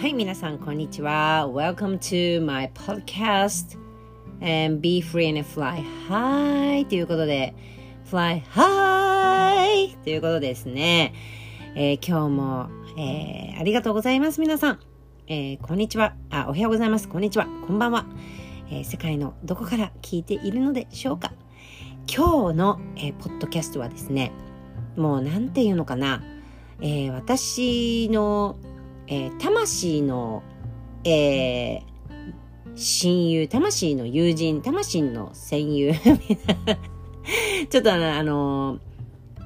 [0.00, 1.46] はい、皆さん、こんにちは。
[1.46, 3.76] Welcome to my podcast
[4.40, 7.54] and be free and fly high ということで、
[8.10, 11.12] fly high ということですね。
[11.76, 14.80] えー今日も、えーありがとうございます、皆さん。
[15.26, 16.14] えーこんにちは。
[16.30, 17.06] あ、おはようございます。
[17.06, 17.46] こんにちは。
[17.66, 18.06] こんばんは。
[18.70, 21.34] え世界のどこから聞いているのでしょうか
[22.10, 24.32] 今日の、えーポッドキャストはですね、
[24.96, 26.22] もうなんていうのかな、
[26.80, 28.56] え私の、
[29.10, 30.42] えー魂の、
[31.04, 31.90] えー
[32.76, 35.92] 親友、魂の友人、魂の戦友。
[37.68, 38.78] ちょっとあの、あの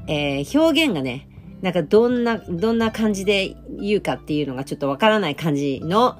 [0.07, 1.27] えー表現がね、
[1.63, 6.19] なんかどんな、どんな感じで言うかっていうのがちょっとわからない感じの、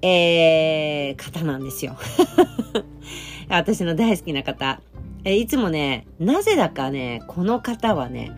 [0.00, 1.96] えー方なんですよ。
[3.48, 4.80] 私の大好きな方。
[5.24, 8.32] えーいつもね、なぜだかね、この方はね、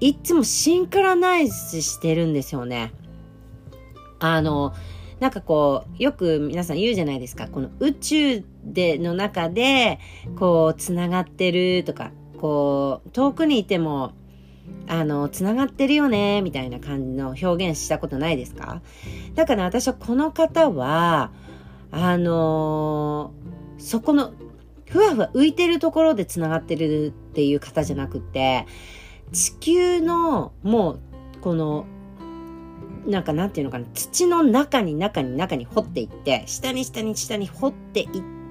[0.00, 2.92] いつもシンクロナイズしてるんですよね。
[4.32, 4.74] あの、
[5.20, 7.46] なんかこう、よく皆さん言うじゃないですか。
[7.48, 9.98] この宇宙で、の中で、
[10.38, 14.12] こう、つながってるとか、こう、遠くにいても、
[14.88, 18.80] あの、つながってるよね、みたいな感じの表現したことないですか？
[19.34, 21.30] だから私はこの方は、
[21.90, 23.32] あの
[23.78, 24.32] そこの、
[24.88, 28.66] ふわふわ浮いてるところでつながってるっていう方じゃなくて、
[29.32, 31.00] 地球の、もう、
[31.40, 31.86] この、
[33.06, 38.08] なんかなんていうのかな、土の中に中に中に掘っていって、下に下に下に掘っていっ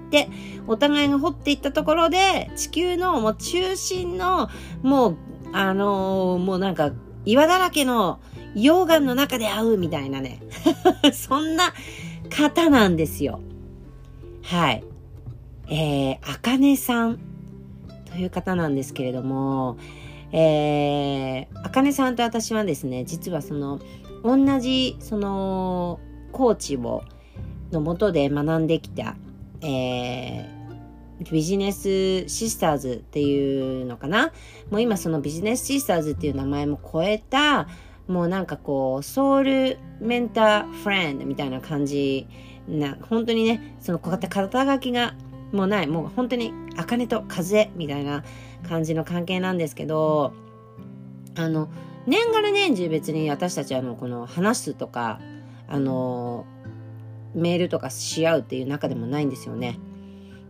[0.10, 0.30] て、
[0.68, 4.50] お互いが掘っていったところで、地球のもう中心の、
[4.82, 5.18] もう、
[5.54, 6.92] あのーもうなんか、
[7.26, 8.20] 岩だらけの
[8.56, 10.40] 溶岩の中で会うみたいなね。
[11.14, 11.74] そんな
[12.30, 13.40] 方なんですよ。
[14.44, 14.84] はい。
[15.70, 17.20] えー、あかねさん
[18.12, 19.78] という方なんですけれども、
[20.32, 23.80] えー、あかねさんと私はですね、実はその、
[24.24, 26.00] 同じ、その、
[26.32, 27.04] コーチを、
[27.72, 29.16] のもとで学んできた、
[29.62, 34.32] えー、ビジネスシスターズっていうのかな？
[34.70, 37.68] もう今そのビジネスシスターズっていう名前も超えた、
[38.08, 42.28] もうなんかこう、ソウルメンターフレンドみたいな感じ
[42.68, 45.16] な、本当にね、そのこうやって肩書きが
[45.52, 48.24] もうない、もう本当に、茜と風みたいな
[48.68, 50.34] 感じの関係なんですけど、
[51.36, 51.70] あの、
[52.06, 55.20] 年がら年中別に私たちあの、この話すとか、
[55.68, 56.46] あの、
[57.34, 59.80] メールとかし合うっていう中でもないんですよね。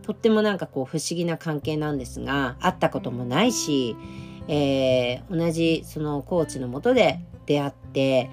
[0.02, 3.96] とってもなんかこう不思議な関係なんですが、会ったこともないし、
[4.48, 8.30] えー同じそのコーチのもとで出会って、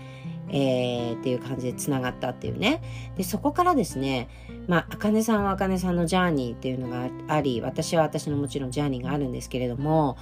[0.49, 2.81] えーっていう感じで繋がったっていうね。
[3.15, 4.27] で、そこからですね、
[4.67, 10.17] まあ、あかねさんはあかねさんのジャーニーっていうのがあり、私は私のもちろんジャーニーがあるんですけれども、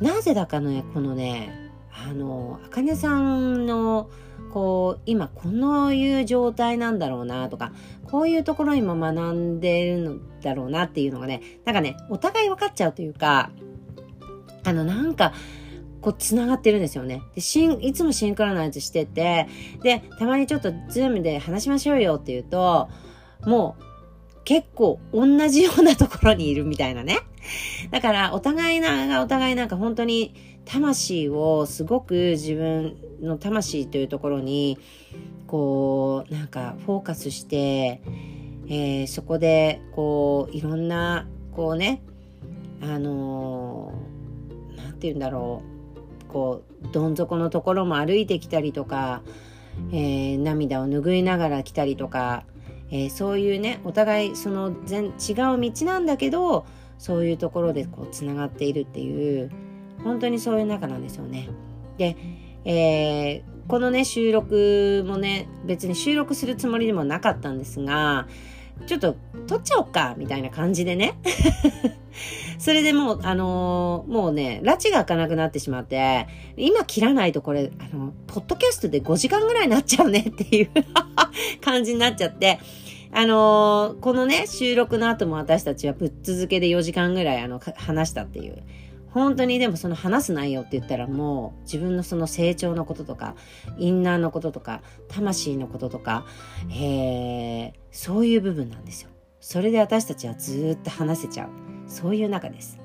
[0.00, 1.67] なぜだかね、このね、
[2.06, 4.10] あの、あかねさんの、
[4.52, 7.72] こう、今このいう状態なんだろうなとか、
[8.04, 13.50] こういうところに今学んでるのだろうなっていうのがね、なんかね、お互い分かっちゃうというか、
[14.64, 15.32] あの、なんか、
[16.00, 17.22] こう、つながってるんですよね。
[17.34, 19.48] で、シン、いつもシンクロナイズしてて、
[19.82, 22.88] で、たまにちょっとズームで話しましょうよって言うと、
[23.44, 23.82] もう、
[24.44, 27.18] 結構同じようなところにいるみたいなね。
[27.90, 30.34] だから、お互いな、お互いなんか本当に、
[30.70, 34.78] 魂をすごく自分の魂というところに、
[35.46, 38.02] こう、なんかフォーカスして、
[38.68, 42.02] えーそこで、こう、いろんな、こうね、
[42.82, 45.62] あのーて言うんだろ
[46.28, 49.22] う、こう、どん底のところも歩いてきたりとか、
[49.90, 52.44] えー涙を拭いながら来たりとか、
[52.90, 55.12] えーそういうね、お互いその全違う
[55.60, 56.66] 道なんだけど、
[56.98, 59.50] そういうところでこう、つながっているっていう、
[60.04, 61.48] 本当にそういう中なんですよね。
[61.98, 62.16] で、
[62.64, 68.26] えーこのね、収録もね、別に収録するつもりでもなかったんですが、
[68.86, 69.14] ちょっと
[69.46, 71.18] 撮っちゃおうか、みたいな感じでね。
[72.58, 80.70] それでもう、あのーもうね、拉致が開かなくなってしまって、今切らないとこれ、あの、ポッドキャストで5時間ぐらいになっちゃうねっていう
[81.60, 82.58] 感じになっちゃって、
[83.12, 88.62] あのーこのね、収録の後も私たちはぶっ続けで4時間ぐらいあの、話したっていう。
[89.18, 93.34] 本当にでもその話す内容って言ったらもう自分のその成長のこととか、
[93.78, 96.26] インナーのこととか、魂のこととか、
[96.70, 99.10] えー、そういう部分なんですよ。
[99.40, 101.48] それで私たちはずっと話せちゃう。
[101.86, 102.78] そういう中です。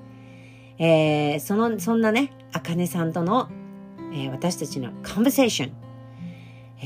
[0.78, 3.50] えー、その、そんなね、あかねさんとの、
[4.14, 5.74] えー私たちのコンバセーション、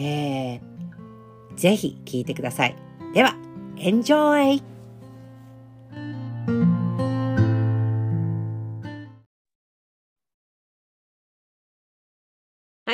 [0.02, 2.76] えー、ぜひ聞いてください。
[3.14, 3.36] では、
[3.76, 4.77] enjoy!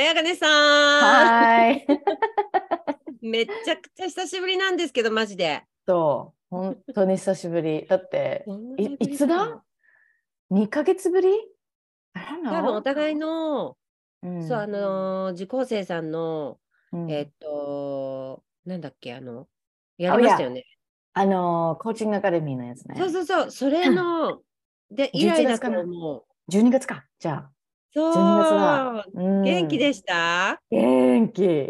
[0.09, 0.51] あかねさん
[1.01, 1.85] はーい。
[3.21, 5.63] めちゃくちゃ久しぶりなんですけど、マジで。
[5.87, 7.87] そう、本当に久しぶり。
[7.87, 8.45] だって、
[8.77, 9.63] いいつだ
[10.51, 11.29] ?2 ヶ月ぶり？
[12.13, 13.77] 多分お互いの、
[14.21, 16.59] うんそう、あのー受講生さんの、
[16.91, 19.47] うんえっと、なんだっけ、あの、
[19.97, 20.65] やりましたよね。
[21.13, 22.95] あのー、コーチングアカデミーのやつね。
[22.97, 24.41] そうそうそう、それの、
[24.91, 26.23] で、以来だと思う。
[26.51, 27.05] 12月か。
[27.19, 27.52] じゃあ。
[27.93, 29.05] そう、12月だ。
[29.13, 29.41] うん。
[29.43, 30.59] 元気でした？
[30.71, 31.69] 元気。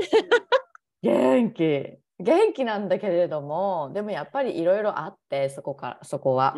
[1.02, 1.98] 元気。
[2.20, 6.56] 元気なんだけれどもでもやっぱりいろいろあってそこからそこは。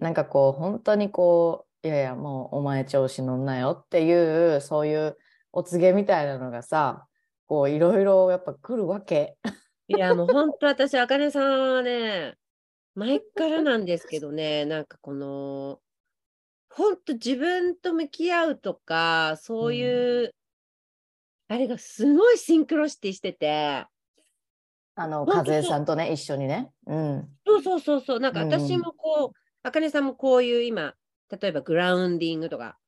[0.00, 5.16] なんかこう本当にこういやいやもうお前調子乗んなよっていうそういう
[5.52, 7.08] お告げみたいなのがさ
[7.46, 9.36] こういろいろやっぱ来るわけ。
[9.88, 12.34] いや、もう本当私、あかねさんはね、
[12.94, 15.80] 前からなんですけどね、なんかこの、
[16.74, 20.34] 本当自分と向き合うとか、そういう、
[21.48, 23.86] あれがすごいシンクロシティしてて、
[24.94, 26.70] あの和江さんとね一緒にね。
[26.86, 30.94] うんそうそうそうそう、なんかうん私もこう、あかねさんもこういう今、
[31.30, 32.78] 例えばグラウンディングとか、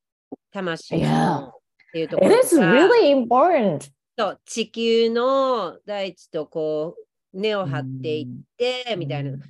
[0.51, 1.41] 魂 Yeah.
[1.41, 1.53] のっ
[1.93, 3.81] ていうところとか、really important!
[4.17, 6.97] そう地球の大地とこ
[7.35, 8.27] う、根を張っていっ
[8.57, 9.41] て、みたいなうん、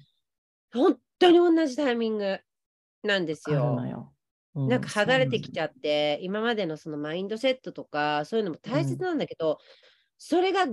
[0.72, 2.40] 本当に同じタイミング
[3.04, 3.50] なんです。
[3.50, 4.10] よ。
[4.54, 9.58] うなんか剥がれてきちゃゃって、今までのそのマインドセットとか、そういうのも大切なんだけど、
[10.18, 10.66] それが、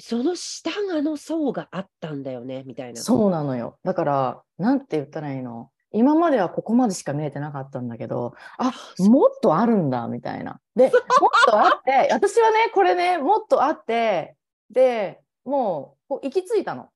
[0.00, 3.00] その下がの層があったんだよね、みたいな。
[3.00, 3.78] そうなのよ。
[3.82, 5.70] だから、なんて言ったらいいの？
[5.90, 10.60] 今まではここまでしか見えてなかったんだけど、あ、もっとあるんだ、みたいな。
[10.76, 10.90] で、もっ
[11.46, 14.36] とあって、私はね、これね、もっとあって、
[14.70, 16.90] で、もう、こう行き着いたの。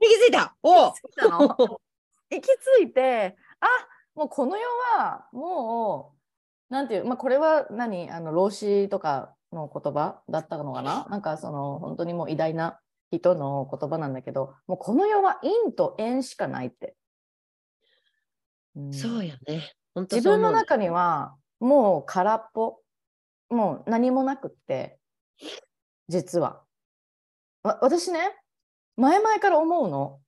[0.00, 0.56] 気づいた。
[0.62, 0.90] おう。
[0.90, 1.38] 行き着いたの。
[1.48, 1.78] 行
[2.30, 3.66] き着いて、あ、
[4.16, 4.64] もうこの世
[4.98, 6.14] は、も
[6.70, 11.06] う、なんていう、まあ、これは何、あの、老子とかの言葉だったのかな？
[11.08, 12.80] なんか、その、本当にもう偉大な
[13.12, 16.96] 人の言葉なんだけど、もうこの世は陰と縁しかないって。
[18.74, 18.92] うん。
[18.92, 19.72] そうやね。
[19.94, 22.80] 本当自分の中にはもう空っぽ
[23.48, 24.98] もう何もなくって
[26.08, 26.62] 実は。
[27.62, 28.20] わ私ね
[28.96, 30.20] 前々から思うの。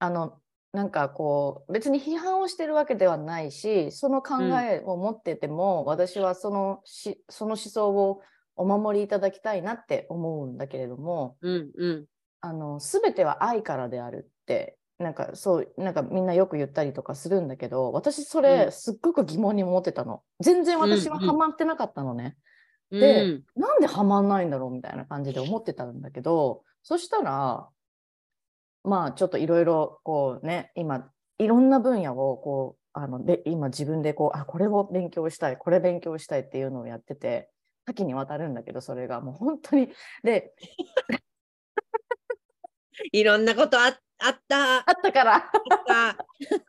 [0.00, 0.39] あの
[0.72, 8.22] なんかこう別に批判をしてるわけではないしその考えを持ってても、私はそのしその思想を
[8.56, 11.36] お守りいただきたいなって思うんだけれども。
[11.42, 12.06] うんうん。
[12.42, 20.22] あの全ては愛からであるってなんかそうなんかみんなよく言ったりとかするんだけど私そうれんすっごく疑問に思ってたの。
[20.40, 21.28] 全然私はうんうん。
[21.28, 22.36] ハマってなかったのね、
[22.90, 23.00] うん。
[23.00, 27.68] でなんでハマんないんだろうみたいな感じで思ってたんだけどそしたら
[28.84, 37.50] まあちょっといろいろこうね今いろんな分野をこうあので今自分でこうあこれを勉強したいこれ勉強したいっていうのをやってて
[37.86, 39.90] 多岐にわたるんだけどそれがもう本当に
[40.22, 40.54] で
[43.12, 44.76] いろんなことああった。
[44.76, 45.36] ああったから。
[45.36, 46.16] あ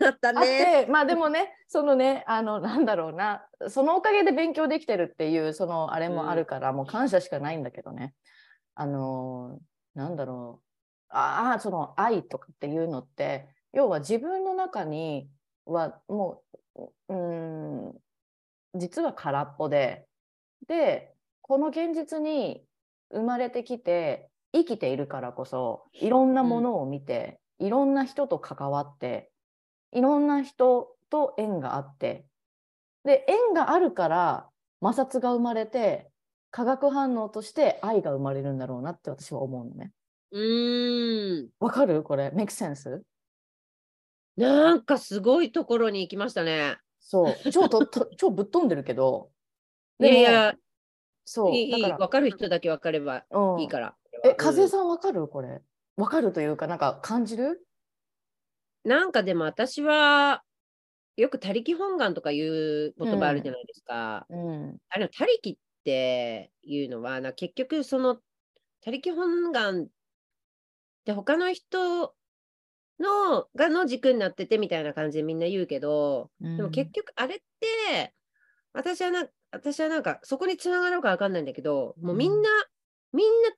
[0.09, 0.85] ったね。
[0.85, 8.13] てまあでもねそのねあのなんだろうなそのおかげで勉強できてるっていうそのあれもあるから、もう感謝しかないんだけどね
[8.75, 9.59] あの
[9.93, 10.70] なんだろう
[11.11, 15.29] ああその愛とかっていうのって要は自分の中に
[15.65, 16.41] はも
[17.09, 17.93] ううん
[18.75, 20.05] 実は空っぽで
[20.67, 22.63] でこの現実に
[23.12, 29.31] 生まれてきて生きているからこそいろんなものを見て、いろんな人と関わって
[29.93, 32.25] いろんな人と縁があって
[33.03, 34.50] で縁があるから
[34.83, 36.09] 摩擦が生まれて
[36.51, 39.91] 化学反応として愛が生まれるんだろうなって私は思うのね。
[40.31, 41.50] うーん。
[41.59, 42.03] わかる？
[42.03, 43.01] これ ?make sense?
[44.38, 46.77] なんかすごいところに行きましたね。
[47.00, 49.31] そう超とと 超ぶっ飛んでるけど
[50.00, 50.53] いやいや、
[51.25, 53.95] そういい、いいだから分かる人だけ分かればうんいいから。
[54.23, 55.27] え、風うんさんわかる？
[55.27, 55.61] これ。
[55.97, 57.65] わかるというか、なんか感じる？
[58.85, 60.43] なんかでも私は、
[61.17, 64.25] よく他力本願とかいう言葉あるじゃないですか。
[64.29, 64.77] うん。
[64.89, 68.21] あれ、他力っていうのは、な結局その
[68.81, 69.88] 他力本願
[71.01, 72.13] って他の人
[73.00, 78.13] のがの軸になっててみたいな感じでみんな言うけど、でも結局あれって、
[78.74, 82.50] 私はな私はなんかそこにつながるかわかんないんだけど、もうみんな、
[83.13, 83.50] みんな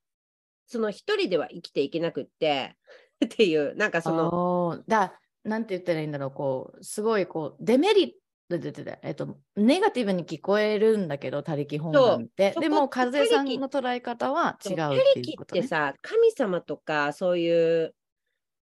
[0.65, 2.77] その一人では生きていけなくって
[3.23, 4.83] っていう、なんかその、の。
[4.87, 8.15] だ、なんて言ったらいいんだろう、こう、すごいこう、デメリット
[8.49, 12.53] えっと、ネガティブに聞こえるんだけど、他力本願って。
[12.59, 15.59] でも、風さんの捉え方は違う他っていう力こと、ね。
[15.61, 17.95] ってさ、神様とかそういう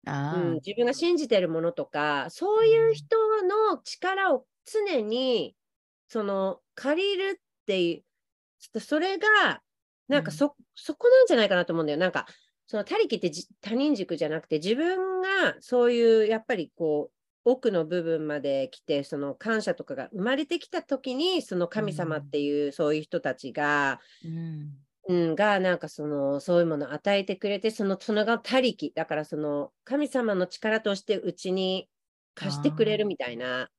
[0.05, 5.55] あうん、自分が信じてるものとかそういう人の力を常に
[6.08, 8.03] その借りるっていう
[8.60, 9.62] ちょっとそれが
[10.08, 12.00] なんかそ,、そこなんじゃないかなと思うんだよ。
[12.00, 12.27] なんか
[12.67, 17.14] その他力ってじ他人軸じゃなくて自分がそういうやっぱりこう
[17.45, 24.85] 奥の部分まで来てその感謝とかが生まれてきた時にその神様っていう、そういう人たちが、うん。
[25.07, 31.87] うん、がなんかそのそういうものを与えてくれてそのそのが他力だからその神様の力としてうちに
[32.33, 33.69] 貸してくれるみたいな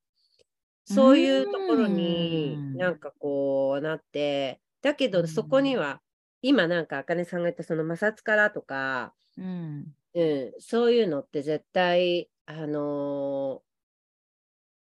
[0.84, 2.76] そういうところにうん。
[2.76, 5.22] なんかこうなってだけうん。
[5.22, 6.00] どそこには
[6.42, 9.96] 今なんかあかねさんが言ったその摩擦からとか、うん。
[10.14, 13.66] うん、そういうのって絶対あのー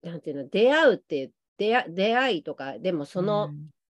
[0.05, 3.49] なんていうの出会うっていう出会出会いとかでもその、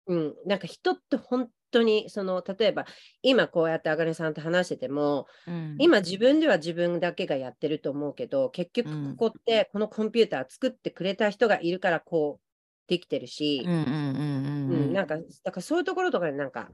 [0.05, 2.85] うん、なんか人って本当にその例えば
[3.23, 5.75] 今こうやってあかねさんと話してても、うん。
[5.79, 9.15] 今自分では自分だけがやってると思うけど結局うん。
[9.17, 12.45] ここってこのコンピューター作ってくれた人がいるからこう
[12.87, 14.89] できてるしうん、うんうんううん。
[14.91, 16.69] んなんかだからそういうところとかになんか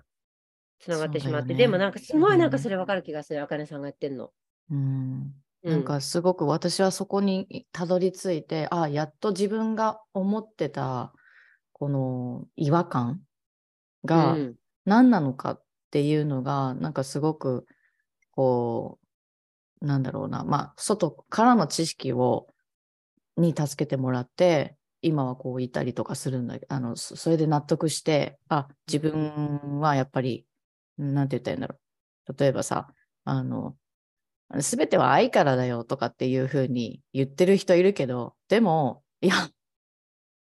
[0.80, 1.56] つながってしまって、ね。
[1.56, 2.64] でもなんかすごいなんかうん。
[2.64, 4.32] それ分かる気がするあかねさんが言ってんの。
[4.72, 4.78] うん。
[4.78, 11.13] うなんかすごく私はそこにたどり着いて、あやっと自分が思ってた
[11.74, 13.22] この違和感
[14.06, 14.56] がうん。
[14.86, 17.65] 何なのかっていうのが、なんかすごく
[18.32, 19.00] こ
[19.82, 22.48] う、なんだろうな、まあ、外からの知識を
[23.38, 30.46] に助けてもらって、今はこういたりとかするんだけど、あのそそれで納得して、あ自分はやっぱり、
[30.98, 31.75] なんて言ったらいいんだろ
[32.30, 32.34] う。
[32.38, 33.75] 例えばさ、あの、
[34.60, 39.36] すべては愛からだよとかっていうふうに言ってる人いるけど、でも、いや、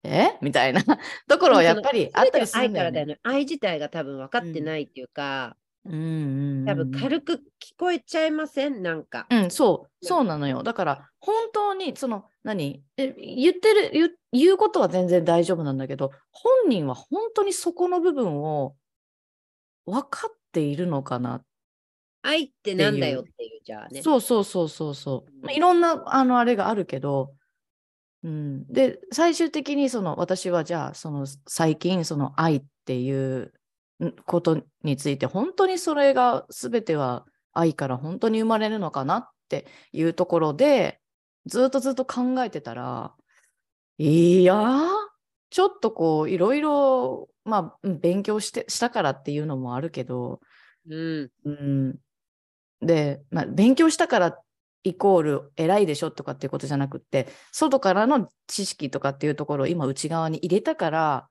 [0.04, 0.38] え？
[0.42, 0.82] みたいな
[1.28, 2.92] ところはやっぱりあったりするんだよね。
[2.92, 3.20] 愛からだよね。
[3.24, 7.40] 愛自体が多分分かってないっていうか、うん多分軽く聞
[7.78, 8.82] こえちゃいません？
[8.82, 9.28] なんか。
[9.30, 10.64] うん、そう、そうなのよ。
[10.64, 12.84] だから、本当に、その、何？
[12.98, 18.76] え言ってる言う、言うことは全然大丈夫なんだけど、本人は本当にそこの部分を
[19.86, 21.44] 分かっているのかな。
[22.30, 24.02] 愛ってなんだよっていう、じゃあね。
[24.02, 25.32] そうそうそうそうそう。
[25.32, 27.34] うんまあいろんな、あの、あれがあるけど、
[28.24, 33.54] うん、で、最終的に、その、私はじゃあ、その、最近、その、愛っていう
[34.06, 41.00] んことについて、本当にそれが全ては愛から本当に生まれるのかなっていうところで、
[41.46, 43.14] ずっとずっと考えてたら、
[43.98, 44.88] いやー、
[45.50, 50.40] ちょっとこう、いろいろ、まあ、うん勉強して、したからっていうのもあるけど、
[50.90, 51.32] うん。
[51.46, 52.00] うん、
[52.82, 54.38] で、まあ、勉強したから
[54.84, 61.28] イコール偉いでしょとかっていうことじゃなくって、外からの知識とかっていうところを今内側に入れたから、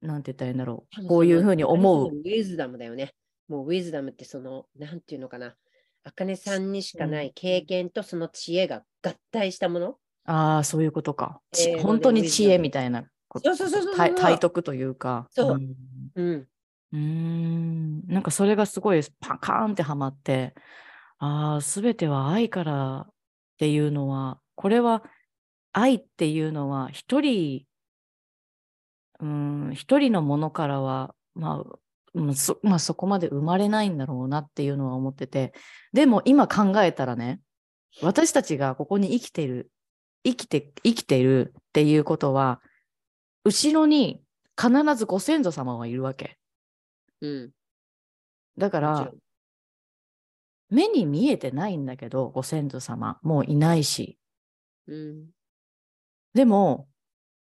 [0.00, 1.06] なんて言ったらいいんだろう。
[1.06, 2.08] こういうふうに思う。
[2.08, 3.12] ウィズダムだよね。
[3.48, 5.54] もうウィズダムってその、なんていうのかな。
[6.02, 9.96] あかねさんにしかない経験とその知恵が合体したもの。
[10.24, 11.40] ああ、そういうことか。
[11.82, 13.54] 本当に知恵みたいなこと。
[13.54, 15.28] そうそうそうそう体体得というか。
[15.30, 15.74] そううん
[16.14, 16.46] うん。
[16.92, 20.54] うんなんかそれがすごいパカーンってはまって、
[21.18, 23.12] ああ、すべては愛からっ
[23.58, 25.04] ていうのは、これは
[25.72, 27.64] 愛っていうのは一人、
[29.20, 35.52] うん、一人のものからは、まあ、そまあ、そこまで生まれないんだろうなっていうのは思ってて、
[35.92, 37.40] でも今考えたらね、
[38.02, 39.70] 私たちがここに生きてる、
[40.24, 42.60] 生きて、生きてるっていうことは、
[43.44, 44.22] 後ろに
[44.60, 46.39] 必ずご先祖様はいるわけ。
[47.20, 47.50] うん。
[48.58, 49.12] だから
[50.70, 54.18] 目に見えてないんだけど、ご先祖様、もういないし。
[54.86, 55.26] うん。
[56.32, 56.88] でも、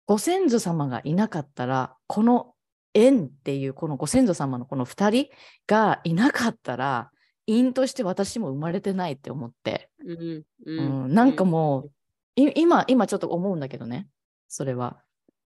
[0.05, 2.53] ご先祖様がいなかったら、この
[2.93, 5.27] 縁っていう、このご先祖様のこの二人
[5.67, 7.12] がいなかったら、
[7.46, 10.19] 因として私も生まれてないって思って、うん。
[10.19, 11.89] ううんなんかも
[12.38, 14.07] う、い今、今ちょっと思うんだけどね、
[14.48, 15.01] それは。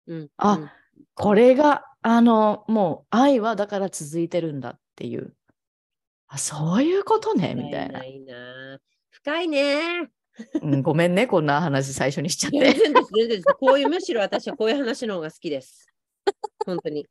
[0.08, 0.28] うん。
[0.36, 0.70] あうん
[1.14, 5.34] これが、あの、もう愛はだから続いてるんだっていう。
[6.28, 8.00] あ、そういうことね、みたいな。
[8.00, 8.78] 深いな。
[9.10, 10.10] 深いね。
[10.62, 12.78] うん、ごめんね、こんな話最初にしちゃっ全て。
[12.78, 13.44] 全然です。
[13.58, 15.88] こういう、むしろ私はこういう話の方が好きです。
[16.64, 17.06] 本当に。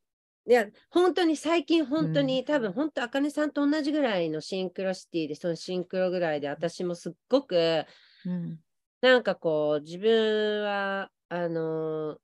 [0.49, 7.85] いや、本当に最近、本当に、多分、本当、あかねさんと同じぐらいのシンクロシティで、そのシンクロぐらいで、私もすっごく、
[8.25, 8.59] うん
[8.99, 12.17] なんかこう、自分は、あのー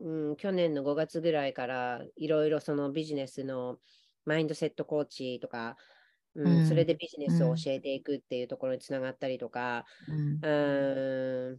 [0.00, 3.78] うん、去年の5月ぐらいから、いろいろそのビジネスの
[4.24, 5.76] マインドセットコーチとか、
[6.34, 11.58] うんうんそれでビジネスうんを教えていくっていうところにつながったりとか、うんん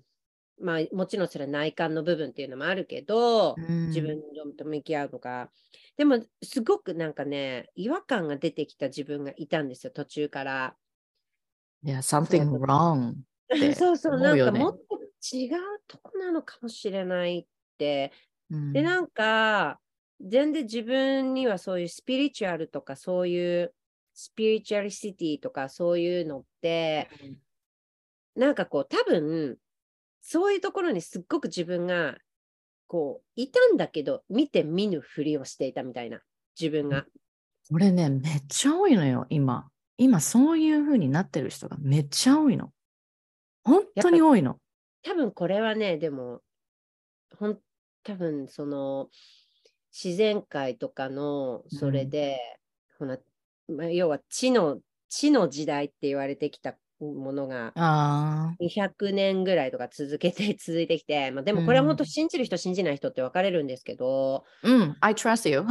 [0.59, 4.21] まあもちろんそれは内観の部分っていうのもあるけど、自分
[4.55, 5.51] と向き合うとか、
[5.97, 10.75] でもすごくなんかね、違和感が出てきた自分がいたんですよ、途中から。
[11.83, 13.13] いや、something wrong
[13.75, 14.99] そうそう、思うんかもっと
[15.35, 17.45] 違うとこなのかもしれないっ
[17.77, 18.11] て。
[18.51, 19.79] うんで、なんか、
[20.19, 23.73] 全然自分にはそういうスピリチュアルとかそういう
[24.13, 27.07] スピリチュアリシティとかそういうのって、
[28.35, 29.57] なんかこう多分
[30.21, 32.17] そういうところにすっごく自分が
[32.87, 36.19] こういたんだけど見て見ぬふりをしていたみたいな
[36.59, 37.05] 自分が。
[37.69, 39.69] これね、めっちゃ多いのよ、今。
[39.97, 42.71] 今、そういう風になってる人がめっちゃ多いの。
[43.63, 44.57] 本当に多いの。
[45.03, 46.41] 多分これはねでも
[47.37, 47.59] ほん
[48.07, 49.09] 多分その
[49.91, 52.39] 自然界とかのそれで、
[52.97, 53.17] ほな
[53.67, 58.55] まあ要は地の地の時代って言われてきたものがああ。
[58.63, 65.65] 200年ぐらいとか続けて 続いてきて、まあ、でもこれは本当信じる人信じない人って分かれるんですけど、うん、I trust you.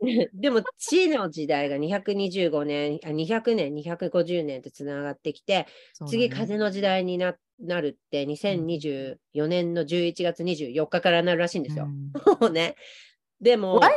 [0.34, 5.66] でも地の時代が225年あ200年250年ってつながってきて、
[6.08, 11.86] 次風の時代にななるって2024年の11月24日からなるらしいんですよ。
[12.40, 12.74] もうね。
[13.40, 13.92] でも What?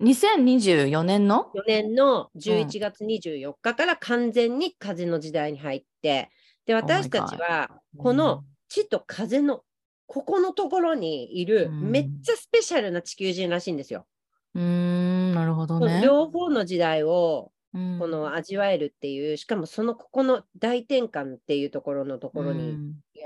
[0.00, 6.30] 2024年の？4年の11月24日から完全に風の時代に入って、
[6.66, 9.62] で私たちはこの地と風の
[10.06, 14.06] ここのところにいるうんめっちゃスペシャルな地球人らしいんですよ。
[14.54, 16.00] うーん、なるほどね。
[16.02, 22.76] 両方の時代をうんこの味わえるっていう、しかもそのここの大転換っていうところのところに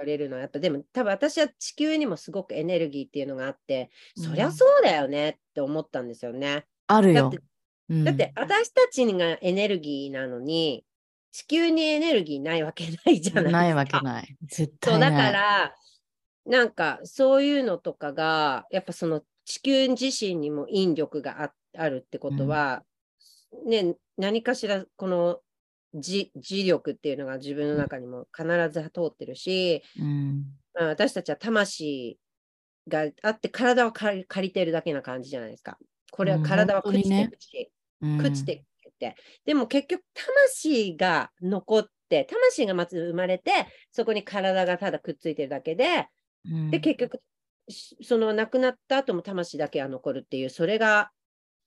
[0.03, 6.67] うんやれるのはやっぱでも多分私は地球にもすごくエネルギーっていうのがあって、そりうんゃそうだよねって思ったんですよね。
[6.87, 7.39] あるよだって。
[7.91, 10.85] うんだって私たちがエネルギーなのに
[11.33, 13.51] 地球にエネルギーないわけないじゃないですか。
[13.51, 14.37] ないわけない。
[14.43, 15.33] 絶そうだ対ない。
[15.33, 15.75] から
[16.47, 22.85] なんかそういうのとかがやっぱその地球自身にも引力がああるってことは、
[23.67, 25.41] ね何かしらこの
[25.95, 30.45] 磁磁力っていうのが自分の中にも必ず通ってるし、うん。
[30.75, 32.19] まあ私たちは魂
[32.89, 35.79] があって体を借りてるだけな感じじゃないですか。
[36.11, 37.71] これはうん体は朽ちてるし、
[38.03, 43.53] うん朽ちてって、でも結局魂が残って魂がまず生まれて
[43.93, 46.09] そこに体がただくっついてるだけで
[46.51, 46.71] うん。
[46.71, 47.21] で結局
[47.69, 51.18] しその亡くなった後も魂だけは残るっていうそれが、うん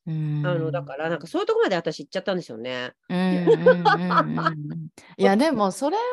[0.07, 2.93] あのだからなんかそういうとこまで私行っちゃったんですよね。
[3.09, 4.87] うんうんうんうんうん。
[5.17, 6.03] いやでもそれは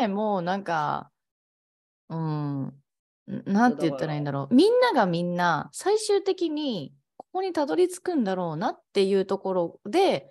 [0.00, 1.10] ねもうなんか
[2.08, 2.74] うん
[3.44, 4.54] なんて言ったらいいんだろう。
[4.54, 10.30] みんながみんな最終的にここにたどり着くんだろうなっていうところで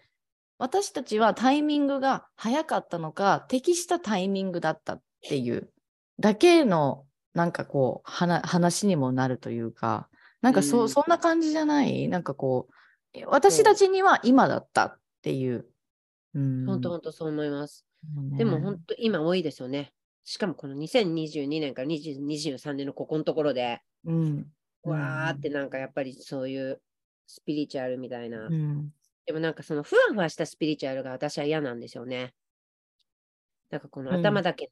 [0.58, 5.70] 私たちはタイミングが早かったのか適したタイミングだったっていう
[6.20, 10.08] だけのなんかこう話話にもなるというか
[10.42, 10.90] なんかそ,、ううん。
[10.90, 12.08] そんな感じじゃない？
[12.08, 12.74] なんかこう
[13.26, 15.66] 私たちには今だったっていう。
[16.34, 17.86] うん本当本当そう思います。
[18.32, 19.94] ねでも本当今多いですよね。
[20.26, 24.48] しかもこの2022年から20 23年のここのところで、うん。
[24.84, 26.82] わーってなんかやっぱりそういう
[27.28, 28.48] スピリチュアルみたいな。
[28.48, 28.92] うん。
[29.26, 32.34] でもなんかそのふわふわしたスピリチュアルが私は嫌なんですよね。
[33.70, 34.70] なんかこの頭だけ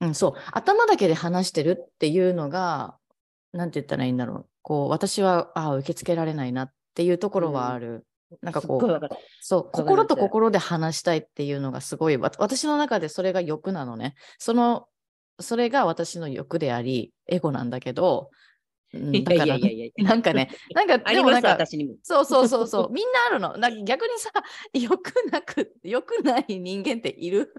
[0.00, 0.32] の、うん、そう。
[0.52, 2.96] 頭だけで話してるっていうのが、
[3.52, 4.48] なんて言ったらいいんだろう。
[4.62, 8.04] こう、私は、ああ、受け付けられないなっていうところはある。
[8.42, 9.08] なんかこう、
[9.40, 14.16] そう、心と心で話したいっていうのがすごい、わ私の中でそれが欲なのね。
[14.38, 14.88] その、
[15.38, 18.30] それが私の欲であり、エゴなんだけど、
[18.92, 19.56] うんいだから。
[19.98, 21.94] なんかね、なんか、 でもなんか、私にも。
[22.02, 23.56] そうそうそうそう、 みんなあるの。
[23.56, 24.32] なんか逆にさ、
[24.72, 27.54] よくなく、よくない人間っている？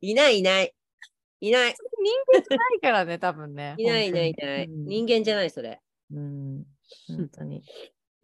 [0.00, 0.74] いないいない。
[1.42, 1.74] いない。
[1.74, 3.74] 人間じゃないからね、多分ね。
[3.76, 4.68] いないいないいない。
[4.68, 5.80] 人間じゃない、それ。
[6.10, 7.62] うん、うん本当に。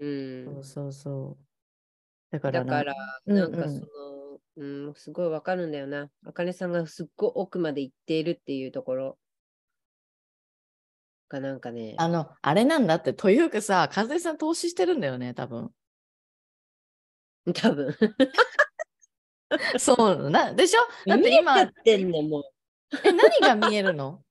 [0.03, 0.45] うん。
[0.45, 1.45] そうそうそう。
[2.33, 2.95] だからなだから、
[3.27, 3.87] うんなんかうんその、
[4.57, 6.11] うん、すごいわかるんだよな。
[6.27, 9.19] あかねさんがすっごい奥まで行っているっていうところ
[11.29, 15.71] がなんかね、あの、あれなんだって、というかさ、和江さん投資してるんだよね、多分。
[17.55, 17.97] 多分。
[19.79, 20.81] そうな、でしょ？
[21.09, 22.43] だって今っ、てんのもう。
[23.05, 24.23] え、何が見えるの？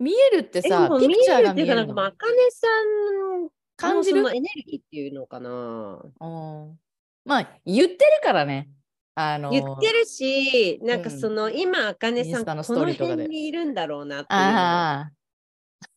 [0.00, 2.04] 見えるってえさ、ピクチャーが見えるの？
[2.04, 3.33] あかねさんの
[3.76, 4.18] 感じる？
[4.18, 5.50] そのエネルギーっていうのかな。
[5.50, 6.78] うん
[7.24, 8.68] まあ、言ってるからね。
[9.16, 15.10] あの言ってるし、なんかうんその、今、あかねさん、この辺にいるんだろうなっていうのあ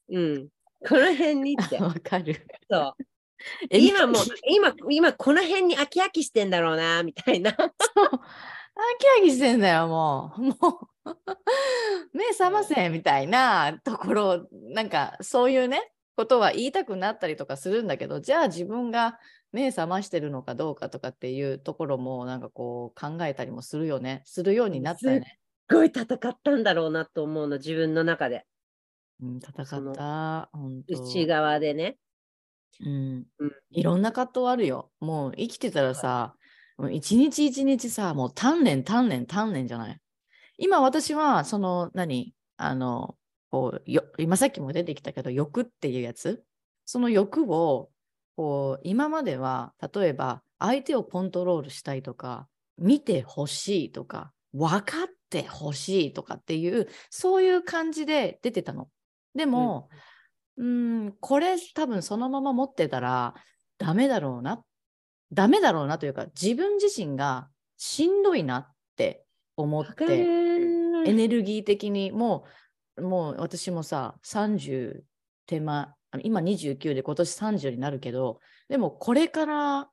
[0.10, 0.48] うん。
[0.88, 1.84] この辺にってあ。
[1.86, 2.46] わかる。
[2.70, 2.94] そう。
[3.70, 7.52] え今もう、今、今この辺に飽き飽きしてんだろうな、みたいな。
[7.52, 7.68] そう。
[7.68, 7.70] 飽
[9.00, 10.42] き飽きしてんだよ、もう。
[10.42, 10.54] も
[11.06, 11.18] う、
[12.14, 19.20] 目覚ませみたいなところ、なんかそういうね、ことは言いたくなったりとかするんだけど、じゃあ自分が
[19.54, 24.24] 目覚ましてるのかどうかとかっていうところも、なんかこう考えたりもするよね。
[24.26, 25.40] するようになったよね。
[25.70, 28.46] すっごい戦ったんだろうなと思うの、自分の中で。
[29.22, 30.50] うん、戦った。
[30.88, 31.98] 内側でね。
[32.80, 34.92] うんうんいろんな葛藤あるよ。
[35.00, 36.36] もう生きてたらさ、
[36.78, 40.00] もう一日一日さ、もう鍛錬、鍛錬、鍛錬じゃない？
[40.58, 42.36] 今私は、その、何？
[42.58, 43.17] あの、
[43.50, 46.44] こうよ今さっきも出てきたけど、欲っていうやつ。
[46.86, 47.90] その欲を、
[48.38, 58.90] こう、今までは、例えば、相手をコントロールしたいとか、見てほしいとか、分かってほしいとかっていう、そういう感じで出てたの。
[59.36, 59.90] でも、
[60.58, 63.36] うーん、これ多分そのまま持ってたら
[63.78, 64.64] ダメだろうな。
[65.34, 69.26] ダメだろうなというか、自分自身がしんどいなって
[69.58, 71.14] 思って、エる。
[71.14, 72.50] ネルギー的にもう、
[73.02, 75.04] もう私もさ、30
[75.46, 79.90] 手間、今29で今年30になるけど、でもこれから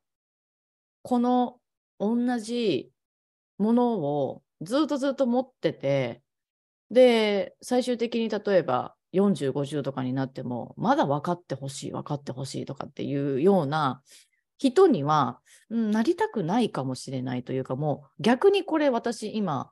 [1.03, 1.59] この
[1.99, 2.90] 同じ
[3.59, 6.23] ものをずっとずっと持ってて、
[6.90, 14.03] で、最終的に例えば40、50とかになっても、まだ分かってほしい、分かってほしいとかっていうような
[14.59, 15.40] 人には、
[15.71, 19.71] うんなりたくないかもしれないというか、もう逆にこれ私今、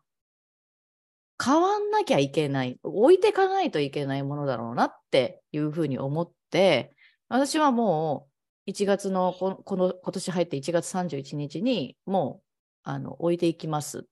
[1.45, 6.95] 変わんなきゃいけない、置いてかないといけないものだろうなっていうふうに思って、
[7.29, 8.29] 私はも
[8.67, 12.47] う1月のここの今年入って1月31日にもう
[12.85, 14.01] あの置いていきます。
[14.01, 14.03] っ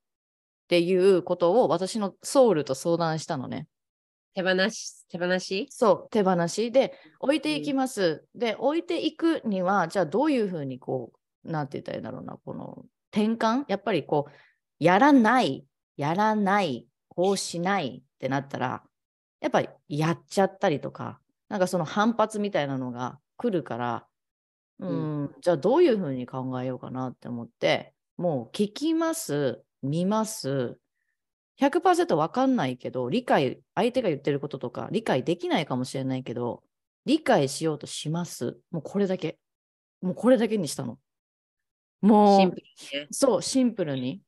[0.69, 3.67] ていうことを私のソウルと相談したのね。
[4.35, 5.67] 手放し、手放し？
[5.71, 6.71] そう、手放し。
[6.71, 8.25] で置いていきます。
[8.35, 11.13] で、置いていくには、じゃあどういうふうにこ
[11.45, 13.65] う、なんて言ったらいいんだろうな、この転換？
[13.67, 14.33] やっぱりこう、
[14.79, 15.65] やらない、
[15.97, 16.87] やらない、
[17.21, 18.83] こうしないってなったら、
[19.43, 24.07] やっぱりやっちゃったりとか、なんかその反発みたいなのが来るから、
[24.79, 30.79] ううんん、じゃあどういうふうに考えようかなって思って、もう聞きます、見ます、
[31.61, 36.63] 100%わかんないけど、理解、相手が言ってることとか理解できないかもしれないけど、
[37.05, 38.57] 理解しようとします。
[38.71, 39.39] もうこれだけ。
[40.01, 40.99] もうこれだけにしたの。
[42.01, 43.09] もうシンプ、ルにね。
[43.11, 44.23] そう、シンプルに。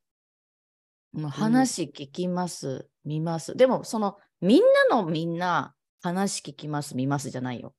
[1.13, 3.55] もう話聞きます、見ます。
[3.55, 7.75] でも、その、みんなのみんな、話聞きます、見ますじゃないよ。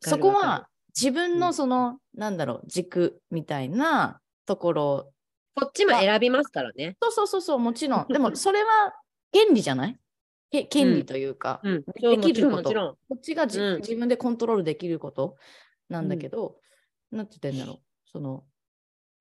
[0.00, 5.12] そこは、自分うんのその、なんだろう、軸みたいなところ
[5.56, 6.96] こっちも選びますからね。
[7.00, 8.06] そうそうそうそう、もちろん。
[8.12, 8.92] でも、それは
[9.32, 9.98] 権利じゃない？
[10.50, 11.84] け権利というか、うん。
[12.10, 15.36] できることもちろん、もちこっちがじ、うん自分でコントロールできること
[15.88, 16.60] なんだけど、
[17.10, 17.86] なんて言ってんだろう。
[18.10, 18.46] その、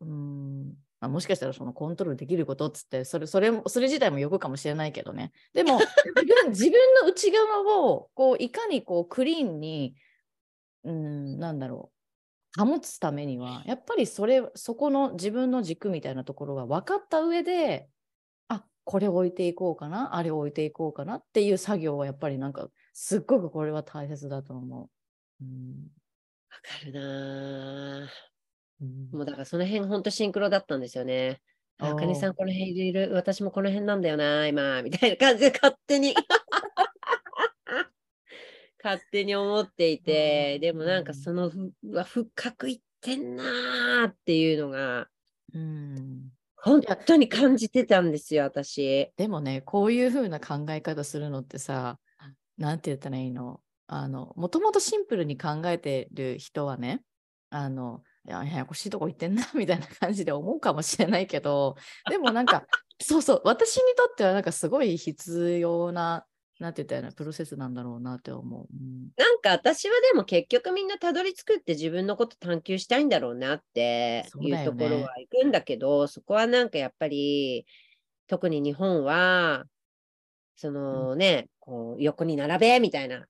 [0.02, 5.32] うーん、まあ、もしかしたらそのコントロールできることっつって、それ、それも、それ自体も欲かもしれないけどね。
[5.54, 5.80] でも、
[6.50, 9.96] 自分の内側を、こう、いかにこう、クリーンに、
[10.84, 11.92] うーん、なんだろ
[12.58, 12.64] う。
[12.66, 17.90] 保つためには、やっぱりそれ、そこの自分の軸みたいなところが分かった上で、
[18.50, 24.92] あ、これ置いていこうかな、あれ置いていこうかなっていう作業はやっぱりなんか、すっごくこれは大切だと思
[25.42, 25.46] う。
[25.46, 25.90] うん
[26.52, 28.10] わかるな
[29.12, 31.42] もうだからその辺ほんとシンクロだったんですよね。
[31.80, 36.16] あ、かねさんこの辺いる、私もこの辺なんだよな、今、みたいな感じで勝手に。
[38.84, 40.62] 勝手に思っていて、うん。
[40.62, 45.08] でもなんかそのふ、うわ深くいってんなーっていうのが、
[45.54, 46.32] うん。
[46.56, 49.12] 本当に感じてたんですよ、私。
[49.16, 52.00] でもね、こういう風な考え方するのってさ、
[52.58, 53.62] なんて言ったらいいの？
[53.88, 57.04] あの、もともとシンプルに考えてる人はね、
[57.50, 61.76] あの、いや、ややこしいとこ行ってんな、みたいな感じで思うかもしれないけど、
[62.10, 62.66] でもなんか、
[63.02, 66.26] そうそう、私にとってはなんかすごい必要な、
[66.60, 68.68] なんて言ったらいいのプロセスなんだろうなって思う。
[68.72, 69.10] うん。
[69.16, 77.68] なんか私はでも結局みんなたどり着くって自分のこと探求したいんだろうなっていそうところは行くんだけど、そこはなんかやっぱり
[78.26, 79.66] 特に日本は
[80.56, 83.28] そのね、こう横に並べみたいな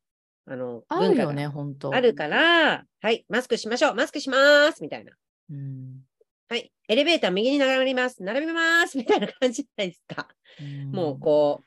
[0.49, 1.93] あのあるよね、本当。
[1.93, 5.11] あるから、はい、マスクしましょう、マスクしますみたいな。
[5.49, 5.99] うん。
[6.47, 10.29] はい、エレベーター右に並びます、並びますみたいな感じじゃないですか。
[10.61, 11.65] うんもうこう、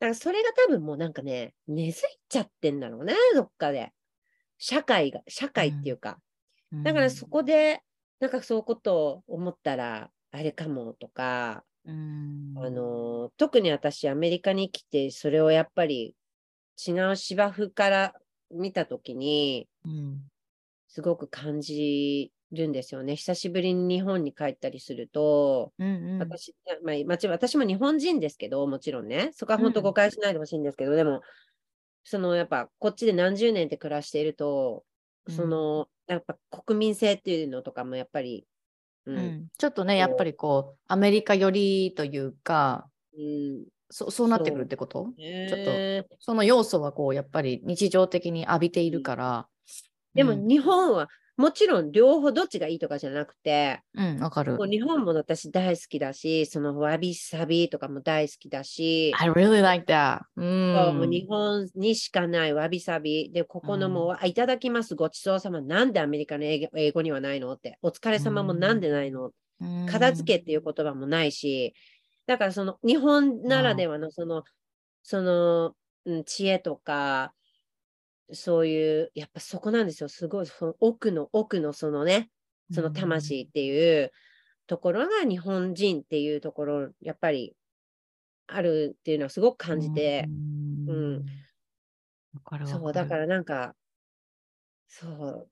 [0.00, 3.92] だからそれが多分もうなんかね、根付いちゃってんだろうね、どっかで。
[4.58, 6.18] 社会が、社会っていうか。
[6.72, 7.80] だからそこで、
[8.18, 16.16] なんかそういうことを思ったら、あれかもとか、うん、あの、特に私、アメリカに来て、それをやっぱり
[16.76, 18.14] 違う芝生から
[18.50, 20.20] 見たときに、うん、
[20.88, 23.16] すごく感じるんですよね。
[23.16, 31.22] 久しぶりに日本に帰ったりすると、うんうん、私、まあ、私も日本人ですけど、もちろんね、そこは本当誤解しないでほしいんですけど、でも、
[32.04, 34.84] そのやっぱこっちで何十年って暮らしていると、
[35.28, 38.46] そのやっぱ国民性っていうのとかもやっぱり、
[39.06, 45.08] ううんん、ちょっとね、やっぱりこう、アメリカ寄りというか、うんそそうなってくるってこと？
[45.16, 49.46] ちちょっとその要素はこう、やっぱり日常的に浴びているから、
[50.14, 54.56] でもうん日本はもちろん両方どっちがいいとかじゃなくて、うん、わかる。
[54.70, 60.20] 日本も私大好きだし、そのわびさびとかも大好きだし、I really like that.
[60.36, 60.42] う。
[60.42, 63.30] んもう日本にしかないわびさび。
[63.32, 65.60] で、ここのもう、あいただきます、ごちそうさま。
[65.60, 67.78] なんでアメリカの英語英語にはないのって。
[67.82, 69.30] お疲れ様もなんでないの、
[69.90, 71.74] 片付けっていう言葉もないし、
[72.26, 74.44] だからその日本ならではのその、
[75.02, 77.34] その、うん、知恵とか、
[78.32, 80.08] そういう、やっぱそこなんですよ。
[80.08, 82.30] すごい、その奥の奥のそのね、
[82.70, 84.12] その魂っていう
[84.66, 87.56] ところが日本人っていうところ、やっぱり
[88.48, 90.30] あるっていうのはすごく感じて、
[90.86, 91.26] ううんん。
[92.34, 93.74] わかるわそう、だるからなんか、
[94.88, 95.50] そう、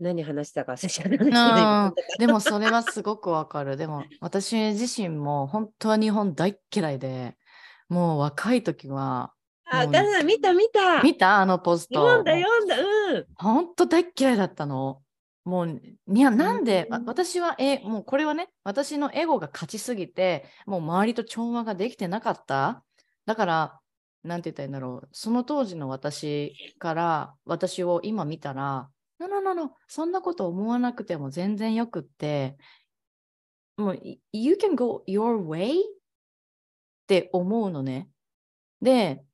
[0.00, 3.76] 何話したか忘れちゃっでもそれはすごくわかる。
[3.76, 7.36] でも 私自身も本当は日本大っ嫌いで、
[7.88, 9.32] もう若い時は、
[9.72, 11.02] あ、だから見た見た。
[11.02, 12.06] 見たあのポスト。
[12.06, 13.26] 読んだ読んだ、うん。
[13.36, 15.02] 本当大っ嫌いだったの。
[15.44, 22.84] もう、いや、なんで、うんわ私は、え、もうこれはね、私のエゴが勝ちすぎて、もう周りと調和ができてなかった。
[23.26, 23.80] だから、
[24.22, 25.08] なんて言ったらいいんだろう。
[25.10, 28.88] その当時の私から、私を今見たら、
[29.28, 32.56] no, no, no, no, そんなこと思わなくても全然よくって、
[33.76, 34.00] もう、
[34.32, 35.82] you can go your way っ
[37.06, 38.08] て思うのね。
[38.80, 39.24] で、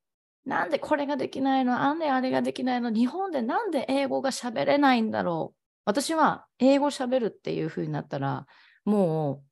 [0.44, 8.46] なんでこれができないのなんであれができないの日本でなんで英語が喋れないんだろう私は英語喋るっていう風になったら、
[8.84, 9.42] も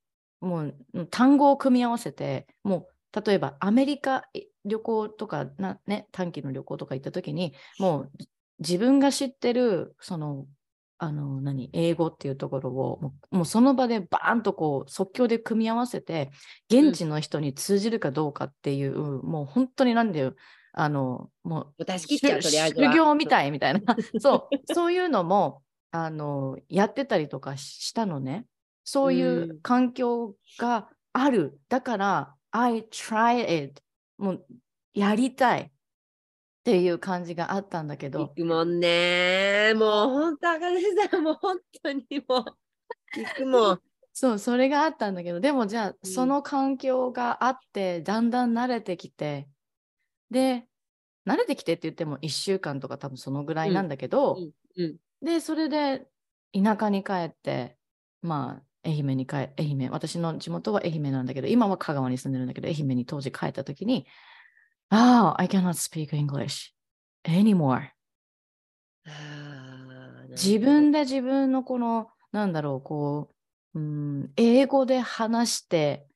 [0.43, 4.25] う、もう単語を組み合わせて、もう例えばアメリカ
[4.67, 8.11] 旅行とかな、ね、短期の旅行とか行った時に、もう
[8.59, 10.47] 自分が知ってる、その、
[10.99, 16.31] あの、何、英語っていうところを、もうその場でバーンとこう即興で組み合わせて、
[16.71, 20.35] 現地の人に通じるかどうかっていう、もう本当になんだよ、
[20.73, 22.93] あの、もう、出し切っちゃう、修とりあえずは。
[22.93, 23.81] 修行みたいみたいな、
[24.21, 28.47] そう、そういうのも、あの、やってたりとかしたのね。
[28.85, 31.59] そういううん環境がある。
[31.69, 33.83] だから、I try it.
[34.17, 34.47] もう、
[34.95, 35.73] やりたい
[36.67, 38.19] っていう感じがあったんだけど。
[38.27, 39.73] 行、くもんね。
[39.77, 42.45] もう本当、赤根さん、もう本当にもう、
[43.17, 43.81] 行くもん。
[44.13, 46.11] そう、それがあったんだけど、でもじゃあ、うん。
[46.11, 49.49] その環境があって、だんだん慣れてきて、
[50.33, 50.67] で、
[51.25, 54.97] 慣れてきてって言っても1週間とか多分そのぐらいなんだけど、うんうん。
[55.25, 56.09] で、それで
[56.53, 57.79] 田舎に帰って、
[58.23, 64.05] まあ、愛媛に帰、愛媛、私の地元は愛媛なんだけど、今は香川に住んでるんだけど、愛媛に当時帰った時に、
[64.91, 66.73] ああ、I cannot speak English
[67.25, 67.91] anymore.
[70.31, 73.31] 自分で自分のこの、なんだろう、こ
[73.75, 76.07] う、うん、英語で話して、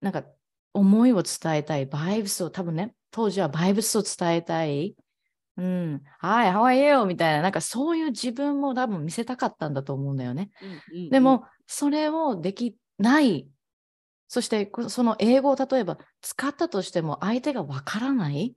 [0.00, 0.24] なんか
[0.74, 4.96] 思いを伝えたい、バイブスを、多分ね、当時はバイブスを伝えたい。
[5.56, 7.06] うん、はい、how are you?
[7.06, 10.50] みたいな、なんかそういう自分も多分見せたかったんだと思うんだよね。
[10.62, 13.48] うんうんうんでも、それをできない。
[14.32, 18.56] そして、こその英語を例えば使ったとしても相手がわからない？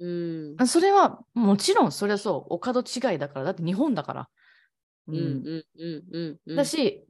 [0.00, 4.28] うんそれはもちろん、それはそう、お門違いだから、だって日本だから。
[5.06, 6.56] うんうんうんうんうん。
[6.56, 7.06] だし、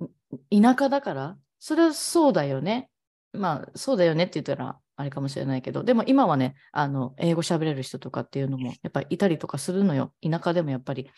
[0.51, 2.91] 田舎だから、それはそうだよね。
[3.33, 10.13] まあ、そうだよねって言ったらあれかもしれないけど、でも今はね、あの、英語喋れる人とかっていうのも、やっぱりいたりとかするのよ。
[10.23, 11.11] 田舎でもやっぱり。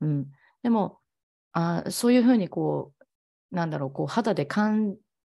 [0.00, 0.26] うん。
[0.64, 0.98] でも、
[1.52, 2.92] あそういうふうにこ
[3.52, 4.96] う、なんだろう、こう、肌で感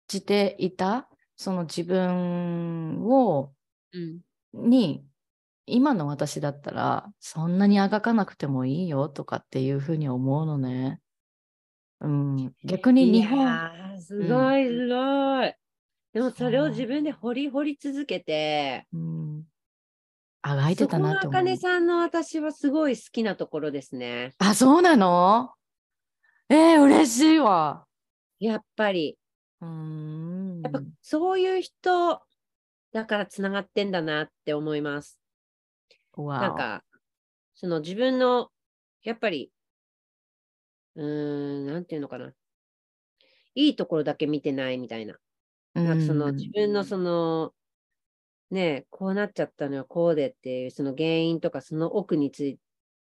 [0.08, 3.54] じていた、その自分を、
[3.94, 4.20] うん
[4.54, 5.06] に、
[5.66, 11.02] 今の私だったら、そんなにあがかなくてもいいよとかっていうふうに思うのね。
[12.00, 15.54] うん、逆に日い本、すごいすごい。
[16.14, 19.44] でもそれを自分で掘り掘り続けて、うん、
[20.42, 21.44] あがいてたなって思うそこがあか。
[21.44, 24.34] ねさんの私はすごい好きなところですね。
[24.38, 25.52] あ、そうなの？
[26.48, 27.86] えー、嬉しいわ。
[28.40, 29.18] やっぱり。
[29.66, 30.56] うーん。
[30.64, 32.22] やっぱそういう人
[32.94, 35.20] だからつながってんだなって思います。
[36.38, 36.86] なんか、
[37.56, 38.52] その自分の、
[39.04, 39.52] やっぱり、
[40.96, 42.34] うーん、なんていうのかな。
[43.56, 45.18] いいところだけ見てないみたいな。
[45.74, 47.54] なんかそのうん自分のその、
[48.52, 52.60] ねえ、こうなっちゃったのはこうでっていう、その原因とかその奥につい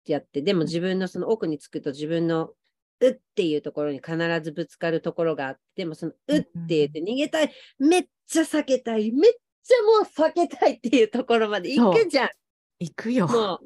[0.05, 2.55] てやって、でも自分のその奥につくと自分の
[3.01, 12.29] うっていうところに必ずぶつかるところがあって、でもそのうって言って逃げたい、めっちゃ避けたい、めっちゃもう避けたいっていうところまで行くじゃん。
[12.79, 13.59] 行くよ。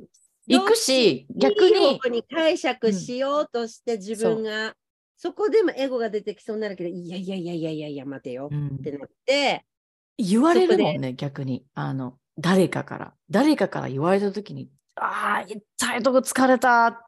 [0.48, 4.76] 行くし、逆いい方に、解釈しようとして自分が、
[5.18, 9.66] そこでもエゴが出てきそうになるけど、いやいやいやいやいやいや、待てようんってなって、
[10.18, 11.66] 言われるもんね、逆に。
[11.74, 13.14] あの、誰かから。
[13.30, 17.05] 誰かから言われたときに、ああ、痛いとこ疲れた。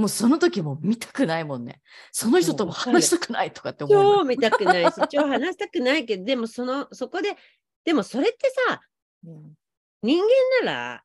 [0.00, 1.82] もうその時も見たくないもんね。
[2.10, 4.16] その人とも話したくないとかって思う。
[4.20, 7.36] 超見たくないし、超話したくないけど、でもその、そこで、
[7.84, 8.80] でもそれってさ、
[9.26, 9.54] うん
[10.02, 10.18] 人
[10.64, 11.04] 間なら、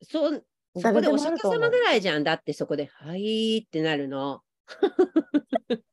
[0.00, 0.46] そう、
[0.78, 2.24] そこでお釈迦様ぐらいじゃん。
[2.24, 4.40] だってそこで、はいってなるの。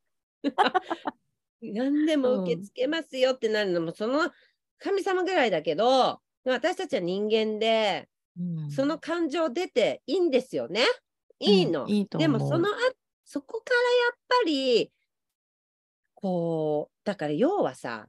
[1.62, 4.32] 何でも受け付けますよってなるのも、その
[4.78, 8.08] 神様ぐらいだけど、私たちは人間で、
[8.40, 10.86] うんその感情出ていいんですよね。
[11.44, 11.84] いいの。
[11.84, 12.72] うんいいとで思うもそのあ
[13.26, 14.92] そこからやっぱり
[16.16, 18.08] こうだから要はさ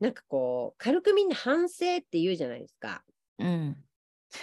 [0.00, 3.02] なんかこう軽くみんな反省って言うじゃないですか。
[3.38, 3.76] うん。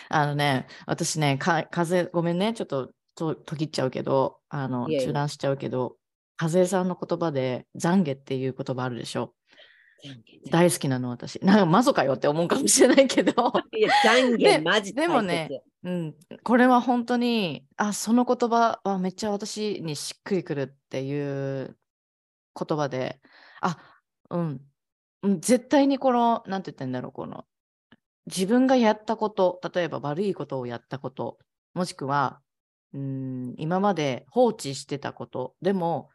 [0.09, 5.95] あのね、私ね、か風ごめんね、ちょっとと途切っちゃうけど、あの中断しちゃうけど、
[6.37, 9.33] 風さんの言葉で懺悔っていう言葉あるでしょ？
[10.51, 11.39] 大好きなの私。
[11.41, 13.31] なんかマゾかよって思うかもしれないけど、
[13.71, 15.49] いや懺で悔マジでもね
[15.85, 21.77] うん、これは本当に、あ、その言葉はめっちゃ私にしっくりくるっていう
[22.59, 23.21] 言葉で、
[23.61, 23.77] あ、
[24.31, 24.61] うん、
[25.39, 27.45] 絶対にこの、なんて言ったんだろう、この、
[28.25, 31.37] 自分がやったこと、例えば悪いことをやったこと、
[31.75, 32.41] もしくは、
[32.93, 36.09] うん、今まで放置してたこと、でも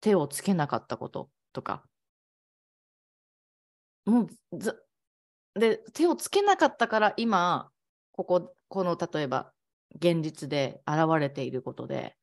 [0.00, 1.84] 手をつけなかったこととか、
[4.04, 4.28] もう
[5.58, 7.70] で手をつけなかったから今
[8.12, 9.52] こここの例えば
[9.96, 12.16] 現実で現れていることで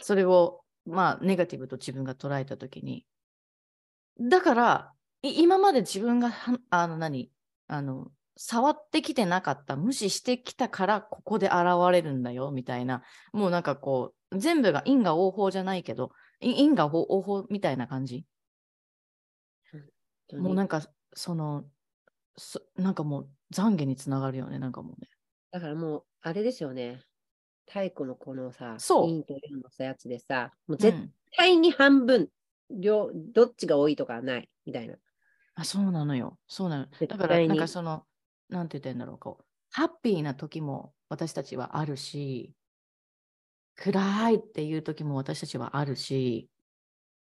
[0.00, 3.06] それをまあネガティブと自分が捉えたときに。
[4.20, 4.92] だから
[5.22, 7.30] い今まで自分がはあの何
[7.68, 11.56] あの触ってきてなかった無視してきたからここで現
[11.92, 13.02] れるんだよみたいな。
[13.32, 18.26] もうなんかこう全部が因果応報じゃないけどい因果応報みたいな感じ。
[20.32, 20.82] もうなんか
[21.14, 21.64] その
[22.36, 25.08] そなんかもう懺悔につながるよねなんかもうね
[25.52, 27.02] だからもうあれですよね。
[27.66, 29.06] 太古のこのさ、そう。
[29.08, 32.30] 陰と陽のさやつでさ、もうう絶ん対に半分、
[32.70, 34.96] 両どっちが多いとかはないみたいな。
[35.54, 36.38] あそうなのよ。
[36.46, 36.86] そうなの。
[36.98, 38.06] 絶だからなんかその
[38.48, 42.54] なんて言ったらいいんだろうこうハッピーな時も私たちはあるし
[43.76, 46.48] 暗いっていう時も私たちはあるし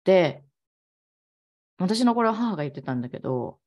[0.03, 0.43] で
[1.79, 3.59] 私のこれは母が言ってたんだけど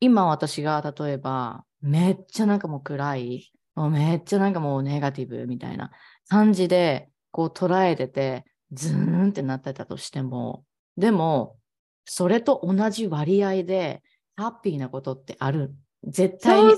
[0.00, 3.52] 今私が例えばめっちゃなんかもう暗い。
[3.74, 5.90] もうめっちゃなんかもうネガティブみたいな
[6.28, 10.64] 感じでこう捉えててズーンってなってたとしても。
[10.96, 11.56] でも
[12.04, 14.02] それと同じ割合で
[14.36, 15.74] ハッピーなことってある。
[16.04, 16.74] 絶対に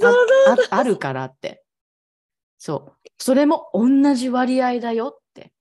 [0.70, 1.64] あるからって。
[2.58, 3.08] そう。
[3.18, 5.52] それも同じ割合だよって。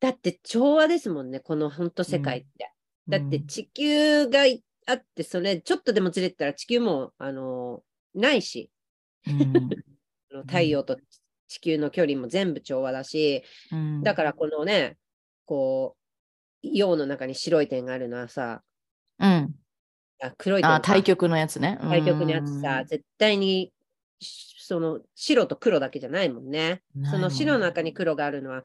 [0.00, 2.72] だって調和ですもんね、この本当世界って。
[3.08, 7.82] だってうん地球がいあって、それちょっとでもずれてたら地球も、あの
[8.14, 8.70] ないし、
[9.26, 9.70] うん。
[10.46, 10.96] 太陽と
[11.48, 14.02] 地球の距離も全部調和だし、うん。
[14.02, 14.96] だからこのね、
[15.44, 15.96] こ
[16.62, 18.62] う、陽の中に白い点があるのはさ、
[19.18, 19.54] うん。
[20.20, 21.78] あ黒い点かあ対極のやつね。
[21.80, 23.72] 対極のやつさ、絶対に
[24.20, 26.82] しその白と黒だけじゃないもんね。
[27.10, 28.64] その白の中に黒があるのは、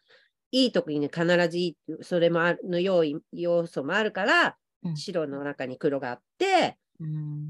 [0.51, 4.95] いい時に必ずいい、それもあるの要因要素もあるから、うん。
[4.95, 6.77] 白の中に黒があって、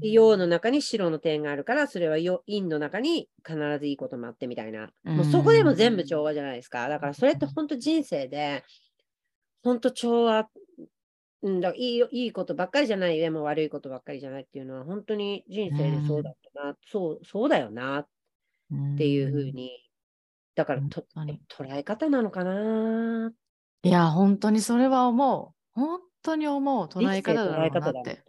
[0.02, 4.90] 陽の中に白の点があるから、それは陽陰の中に必ずいいこともあってみたいな。
[5.04, 6.88] もうそこでも全部調和じゃないですか。
[6.88, 8.64] だからそれって本当人生で、
[9.62, 10.48] 本当調和、
[11.42, 18.08] うん、だいいよいいことばっかりじゃない、でも悪いことばっかりじゃないっていうのは、本当に人生でそうだったな、そう、そうだよなっ
[18.98, 19.70] ていうふうに、
[20.54, 21.06] だからと
[21.48, 23.32] 捉え方なのかな。
[23.84, 25.80] いや本当にそれは思う。
[25.80, 28.22] 本当に思う捉え方だろうなって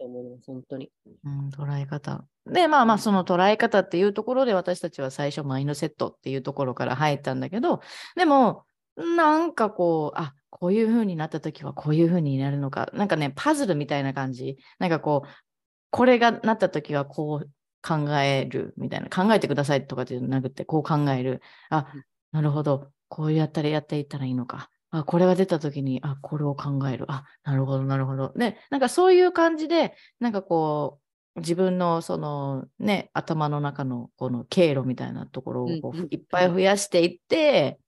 [0.46, 0.90] 本当に。
[1.24, 2.24] うん、捉え方。
[2.46, 7.80] で、まあまあ、その捉え方っていうところで私たちは最初マインドセットっていうところから入ったんだけど、
[8.16, 8.64] でも、
[8.96, 14.58] なんかこう、あ、こういう風になった時はこういう風になるのか、なんかね、パズルみたいな感じ。
[14.78, 15.28] なんかこう、
[15.90, 17.50] これがなった時はこう
[17.86, 21.40] 考えるみたいな、考えてくださいとかじゃなくて、こう考える。
[21.70, 22.90] あうん、なるほど。
[23.08, 24.70] こうやったらやっていったらいいのか。
[24.90, 27.06] あ、これが出た時に、あ、これを考える。
[27.08, 28.32] あ、なるほど、なるほど。
[28.36, 31.00] で、なんかそういう感じで、なんかこ
[31.36, 37.78] う、自分のそのね、頭の中のこの経路みたいなところをこういっぱい増やしていって、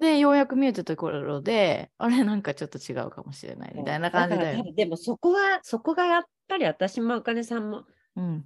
[0.00, 4.64] で、ようやく見えたところで、あれなんかちょっと違うかもしれないみたいな感じだよから多。
[4.64, 7.84] 分でもそこは、そこがやっぱり私もあかねさんも
[8.16, 8.44] うん、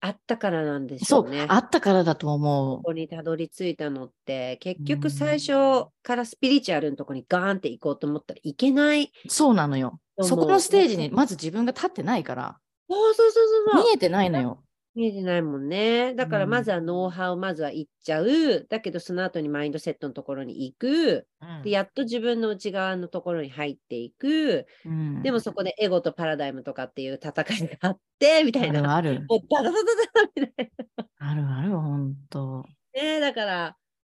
[0.00, 1.46] あったからなんでしそう、ょうね。
[1.48, 9.12] あったからだと思ここにたどり着いたのって、結うん局最初からスピリチュアルのとこにガーンって行こうと思ったらいけない。
[9.24, 9.28] う。
[9.28, 10.00] そうなのよ。
[10.18, 13.84] そうそこのステージにまず自分が立ってないから、そうそうそうそうそう。
[13.84, 14.64] 見えてないのよ。
[14.94, 16.14] 見えてないもんね。
[16.14, 18.66] だからうんまずはノウハウまずは言っちゃう。
[18.68, 21.28] だけどその後にマインドセットのところに行く。
[21.40, 24.66] うんでやっと自分の内側のところに入っていく。
[24.84, 27.30] うんでもそこでエゴとパラダイムとかっていう戦
[27.64, 28.80] いがあって、みたいな。
[28.80, 29.20] あるある。
[29.28, 29.84] もうダダダダ
[30.26, 30.84] ダみたいな。
[31.18, 32.64] あるある、ほんと。
[32.94, 33.76] ねだから、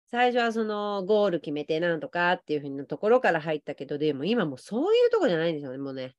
[0.07, 6.15] 最初はそのゴール決めてなんとかっていうふうなところから入ったけど、でも今もうそういうとこじゃないんですよね、もうね。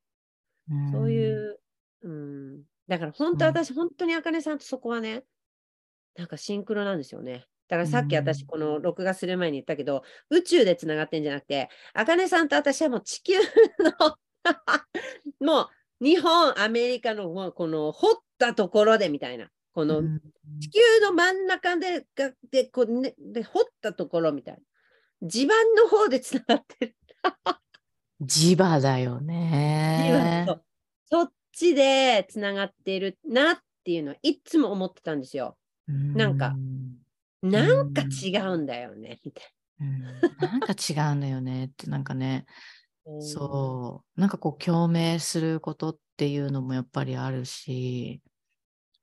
[0.92, 1.60] そういう、
[2.02, 2.64] うん。
[2.92, 5.24] だから本当うん私、本当にあかねさんとそこはね、
[6.14, 7.46] なんかシンクロなんですよね。
[7.66, 14.18] だからさっきうん私、この録画する前に言ったけど、宇宙でつながってんじゃなくて、あかねさんと私はもう地球の
[15.40, 20.20] もう日本、アメリカのもうこの掘ったところでみたいな、このうん
[20.60, 24.60] 地球の真ん中でがでこう、ね、で掘ったところみたいな。
[25.26, 26.96] 地盤の方でつながってる。
[28.20, 30.44] 磁場だよね。
[31.06, 35.56] そっちでつながってるなっていうのはいつも思ってたんですよ。
[35.86, 37.02] なんかうん
[37.42, 39.44] なんか違うんだよね、みたい
[39.80, 42.46] うんなんか違うんだよねって、なんかね、
[43.04, 43.20] な。
[43.20, 48.22] そう、なんかこう共鳴することっていうのもやっぱりあるし、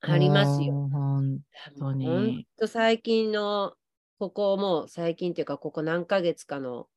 [0.02, 0.90] ありますよ。
[0.92, 1.40] 本
[1.78, 2.06] 当に。
[2.06, 3.74] ほんと最近の、
[4.18, 6.88] ここもう最近っていうか、ここ何ヶ月かの、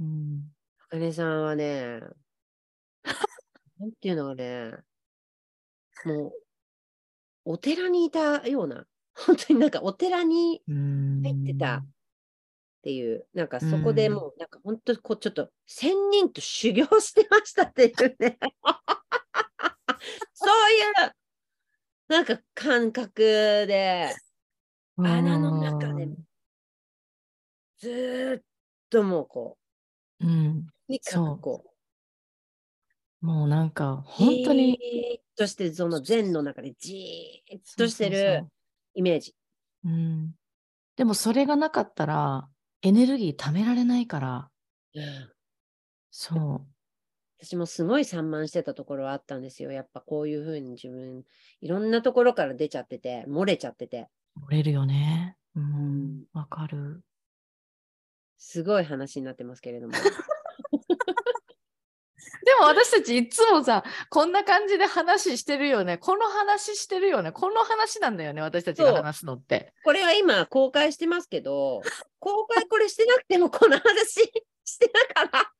[0.00, 0.44] うん。
[0.78, 2.00] あかねさんはね、
[3.78, 4.72] なんていうのがね、
[6.04, 6.32] もう、
[7.44, 11.22] お寺にいたような、 本当になんかお寺にうん。
[11.22, 11.78] 入ってた。
[11.78, 11.86] っ
[12.82, 18.38] ていう、なんかそこでもう、なんか本当こうちょっと仙人と修行してましたっていうね。
[20.34, 21.14] そういう、
[22.08, 24.12] なんか感覚で、
[24.96, 26.08] 穴の中で
[27.78, 28.42] ずーっ
[28.90, 29.58] ともうこ
[30.20, 31.71] うん、う、とにかくこう、
[33.22, 38.48] もうなんか本当にじーっとして、その禅の中でじーっとしてそうそうる
[38.94, 39.34] イメージ。
[39.84, 40.34] そううん、
[40.96, 42.48] でもそれがなかったら
[42.82, 44.50] エネルギー貯められないから、
[44.94, 45.32] うん
[46.14, 46.66] そ
[47.38, 49.72] 私もすごい散漫してたところはあったんですよ。
[49.72, 51.24] やっぱこういうふうに自分、
[51.60, 55.36] いろんなところから出ちゃってて、漏れちゃってて、う、折れるよね。
[55.56, 57.02] ううんん、わかる。
[58.38, 59.94] すごい話になってますけれども。
[62.44, 65.98] でも私たちいつもさ、こんな感じで話してるよね。
[65.98, 67.32] この話してるよね。
[67.32, 68.42] この話なんだよね。
[68.42, 69.72] 私たちが話すのって。
[69.84, 71.82] これは今公開してますけど、
[72.18, 74.22] 公開これしてなくてもこの話
[74.64, 75.52] してたから、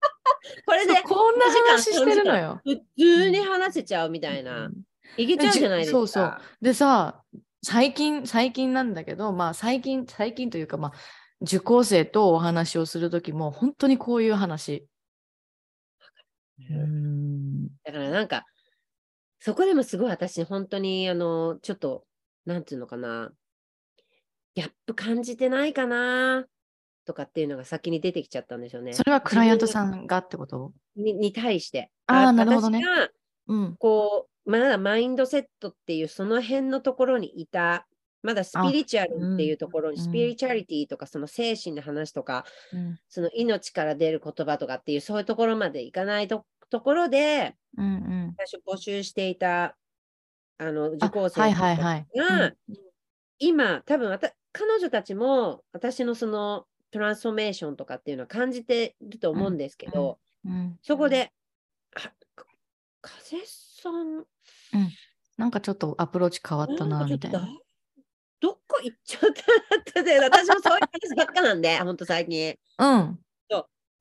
[0.66, 2.60] これでこんな2時間話してるのよ。
[2.64, 4.70] 普通に話せちゃうみたいな。
[5.16, 5.96] いけちゃうじゃないですか。
[5.98, 7.22] そうそうでさ、
[7.62, 10.92] 最近、最近なんだけど、まあ最近、最近というか、まあ、
[11.40, 14.86] 受講生とお話をするときも、本当にこういう話。
[16.70, 17.68] うん。
[17.84, 18.44] だからなんか、
[19.40, 22.04] そこでもすごい私、本当に、あの、ちょっと、
[22.44, 23.32] なんていうのかな、
[24.54, 26.46] ギャップ感じてないかな、
[27.04, 28.92] とかっていうのが先に出てきちゃったんですよね。
[28.92, 30.72] それはクライアントさんがってこと？
[30.94, 31.90] にに対して。
[32.06, 33.08] あーあなるほどね私が
[33.46, 33.76] うん。
[33.78, 37.87] こう、まだマインドセットっていうその辺のところにいた、
[38.22, 42.98] まだスピリチュアルっていうところに、うんスピリチュアリティとか、その精神の話とか、うん。
[43.08, 48.34] その命から出る言葉とかっていう、そういうところまでいかないとところで、うんうん。
[48.36, 49.76] 最初募集していた、
[50.58, 52.06] あの、受あ講生はいはいはい。
[52.16, 52.56] が、うん
[53.40, 54.18] 今、多分
[54.52, 61.32] 彼女たちも私のそのトランスフォーメーションとかっていうのは感じてると思うんですけど、うんそこで、
[63.00, 64.24] 風さん、
[65.36, 67.48] なんかちょっとアプローチ変わったな、みたいな。
[68.40, 69.20] どこ行っちゃっ
[69.92, 72.56] たって、 私もそういう話ばっかなんで、ほんと最近。
[72.78, 73.18] うん。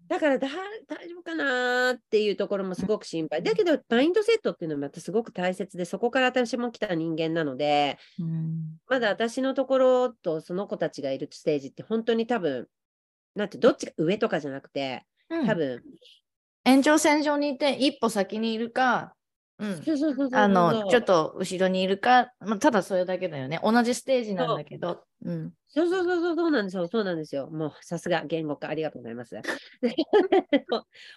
[0.08, 0.48] だからだ
[0.88, 3.44] 大丈夫かなーっていうところもすごく心配。
[3.44, 12.68] だけど、マインドセットっていうのもまたすごく大切で、そこから私も来た人間なので、うんまだ私のところとその子たちがいるステージって本当に多分、
[13.36, 15.06] なんてどっちが上とかじゃなくて、
[15.46, 15.84] 多分、
[16.64, 19.14] 延長線上にいて一歩先にいるか、
[19.60, 23.60] うん、そうそうそうそうあのちょっと後ろにいるか、まあ、ただそれだけだよね。
[23.64, 26.88] 同じステージなんだけど、うん、そうそうそうそうそうなんですよ。
[26.88, 27.50] そうなんですよ。
[27.50, 29.34] もうさすが言語化ありがとうございます。
[29.34, 29.44] で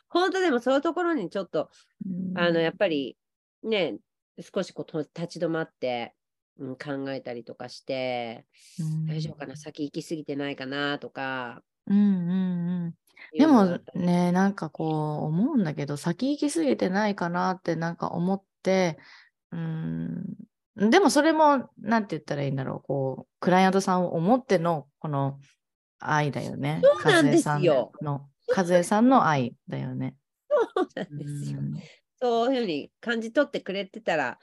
[0.08, 1.68] 本当でもそういうところにちょっと、
[2.34, 3.18] あのやっぱり
[3.62, 3.98] ね、
[4.54, 6.14] 少しこうと立ち止まって、
[6.58, 8.46] うん、考えたりとかして、
[9.06, 10.98] 大丈夫かな、先行き過ぎてないかな？
[10.98, 11.62] とか。
[11.86, 12.30] うんうん
[12.84, 12.94] うん
[13.36, 18.98] でもねなんかこう思うんだけど先行き過ぎてないかなってなんか思って
[19.52, 20.24] うん
[20.76, 25.38] でもそれもなんて言ったらいいんだろうこうクライアントさんを思ってのこの
[25.98, 30.16] 愛だよねそうなんですよ和江さんの和江さんの愛だよね。
[30.74, 31.60] そうなんですよ。
[32.20, 34.38] そういうふうに感じ取ってくれてたら、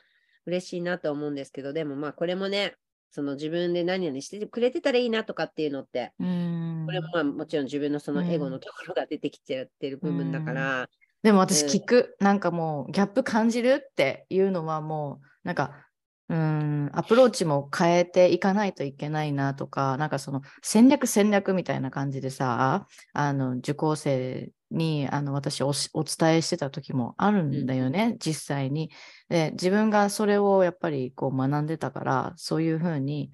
[0.46, 2.76] 嬉しいなと思うんですけど、でもまあこれもね、
[3.12, 6.84] その自分で何々してくれてたらいいなとかっていうのって、うん。
[6.86, 10.90] これもまあもちろん自分のそのエゴのところが出てきちゃってる部分だから、
[11.24, 11.70] でも私うん。
[11.70, 15.87] 聞く、なんかもうギャップ感じるっていうのはもうなんか
[16.30, 28.92] うーんアプローチも変えていかないといけないなとかなんかその戦略戦略みたいな感じでさあの受講生にあの私お伝えしてた時もあるんだよね、実際に。
[29.30, 33.32] で自分がそれをやっぱりこう学んでたからそういうふうに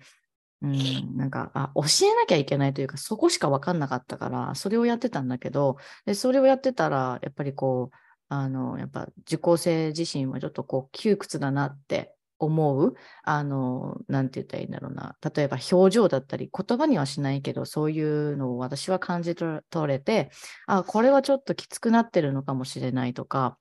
[0.63, 5.75] うん、なんかあ教えなきゃいけないというかそこしか分かんなかったからそれをやってたんだけど
[6.05, 7.95] でそれをやってたらやっぱりこう
[8.29, 20.29] あのやっぱ受講生自身はちょっとこう窮屈だなって思うあのなんて言ったらいいんだろうな例えば表情だったり言葉にはしないけどそういうのを私は感じ取れて
[20.67, 23.57] あこれはちょっときつくなってるのかもしれないとか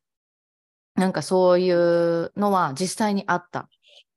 [0.95, 3.69] なんかそういうのは実際にあった。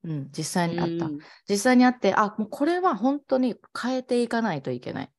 [0.03, 1.05] うん、実際にあった。
[1.05, 5.09] うん実際にあって、あ、もうこれは本当に変えていかないといけない。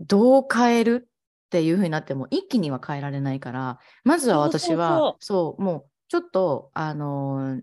[0.00, 7.62] どう変えるっていうふうになっても一気には変えられないから、まずは私は、そうもうちょっと、あのー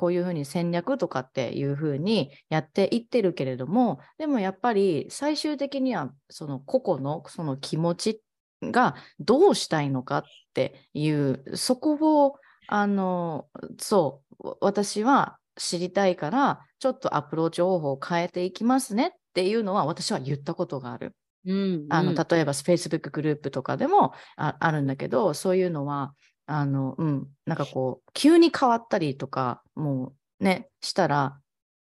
[0.00, 8.22] こういうふうに戦略とかっていうふうにやっていってるけれども、でもやっぱり最終的にはその個々のその気持ち
[8.62, 10.22] がどうしたいのかっ
[10.54, 12.36] ていう、そこを、
[12.66, 13.48] あの
[13.78, 21.14] そう、私は知りたいから、ちょっとアプローチ方法を変えていきますねっていうのは私は言ったことがある。
[21.44, 26.14] うんあのうん例えば Facebook グループとかでもああるんだけど、そういうのは、
[26.50, 31.40] あの、うん、なんかこう、急に変わったりとか、もうね、したら、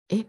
[0.08, 0.26] え、っ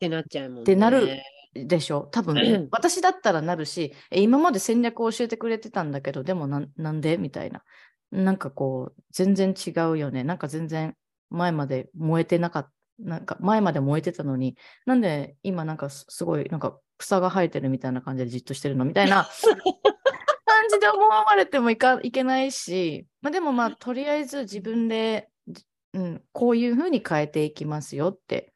[0.00, 0.62] てなっちゃうもんね。
[0.62, 1.08] ってなる
[1.54, 2.08] でしょ？
[2.10, 7.18] 多うん分、 私だったらなるし、え今まで戦略を教えてくれてたんだけど、でもなんなんで？
[7.18, 7.62] みたいな。
[8.10, 10.24] なんかこう、全然違うよね。
[10.24, 10.96] なんか全然
[11.30, 12.70] 前まで燃えてなかった。
[12.98, 18.84] なんか前まで燃えてたのに、なんで今なんかすすごいなんか草が生えてるみたいな感じでじっとしてるの？
[18.84, 19.30] みたいな感
[20.72, 25.64] じで思われてもいかいけないし、まあ、でもまあとりあえず自分で、じ
[25.94, 28.52] うん、こういうふうに変えていきますよって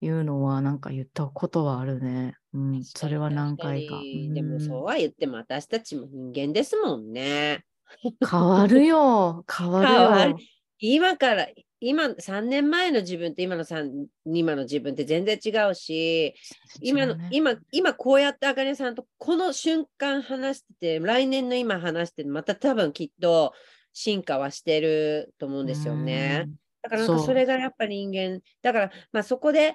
[0.00, 2.36] いうのはなんか言ったことはあるね。
[2.54, 4.00] うん、それは何回か。
[4.34, 7.64] でもうんそうは言っても私たちも人間ですもんね。
[8.30, 9.98] 変わるよ、変わるよ。
[9.98, 10.36] 変わる
[10.78, 11.46] 今から、
[11.84, 16.34] 今3年前の自分と今の3今の自分って全然違うし、
[16.80, 23.52] 今の、ね今、今こうやってあかねさんとこの瞬間話してて、来年の今話してて、また多分きっと
[23.92, 26.48] 進化はしてると思うんですよね。
[26.82, 29.74] だからなんかそれがやっぱり人間、だからまあそこで、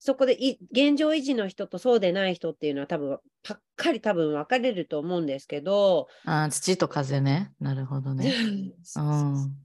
[0.00, 6.32] そこでい現状維持の人とそうでない人っていうのは多分ぱっかり多分分かれると思うんですけど、うん。
[6.32, 7.52] あー土と風ね。
[7.60, 8.32] なるほどね。
[8.82, 9.63] そうん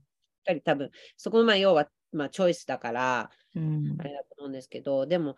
[0.50, 5.36] かり多分そこのまあ要はまあチョイスだからうんあれだと思うんですけど、でも、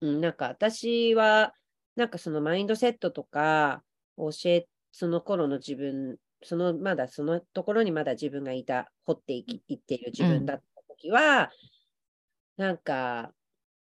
[0.00, 1.52] うん、なんか私は
[1.96, 3.82] なんかそのマインドセットとか
[4.16, 11.50] 教え、その頃の自分、そのまだそのところにまだ自分がいた、掘っていきいっている自分だった時は、
[12.56, 13.32] なんか、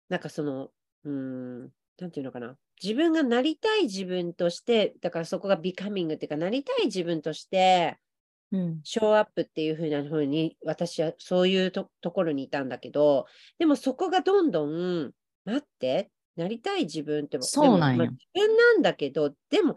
[0.09, 0.71] なんかその、
[1.05, 1.63] うーん、
[1.99, 2.57] なんていうのかな。
[2.81, 7.99] 自分がなりたい自分として、だからそこがビカミングっていうか、なりたい自分として、
[8.53, 13.27] うんショーアップっていう風な風に、私はそういうとところにいたんだけど、
[13.59, 15.13] でもそこがどんどん、
[15.45, 19.77] 待って、なりたい自分っても、そうなんよでもまあ自分なんだけど、でも、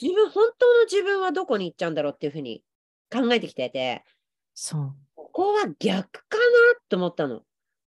[0.00, 2.62] 自分、本当の自分はどこに行っちゃうんだろうっていう風に
[3.12, 4.04] 考えてきてて、
[4.54, 7.36] そここは逆かなと思ったの。
[7.36, 7.44] う。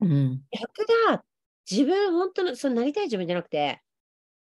[0.02, 0.42] うん。
[0.52, 1.24] 逆だ。
[1.70, 3.82] 自分、本当の、そのなりたい自分じゃなくて、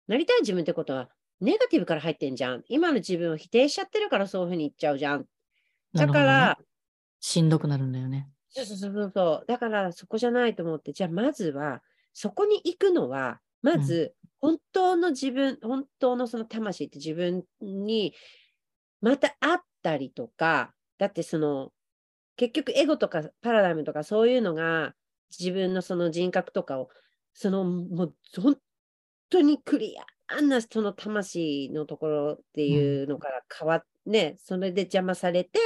[0.08, 1.10] なりたい自分ってことは、
[1.40, 2.64] ネガティブから入ってんじゃん。
[2.68, 5.26] 今の自分を否定しちゃってるからそういうふうに言っちゃうじゃん。
[5.94, 6.58] だかなるほどねら、
[7.20, 8.30] しんどくなるんだよね。
[8.50, 9.46] そうそうそうそう。
[9.48, 11.82] だからそこじゃないと思って、じゃあまずは、
[12.14, 18.14] そこに行くのは、まず、本当の自分、本当のその魂って自分に
[19.02, 21.72] また会ったりとか、だってその、
[22.36, 24.94] 結局エゴとかパラダイムとかそういうのが
[25.38, 26.90] 自分のその人格とかを、
[27.34, 28.58] そのもう本
[29.30, 29.96] 当にクリ
[30.30, 35.60] アなその魂のところっていうのから変わっね、それで邪魔されて、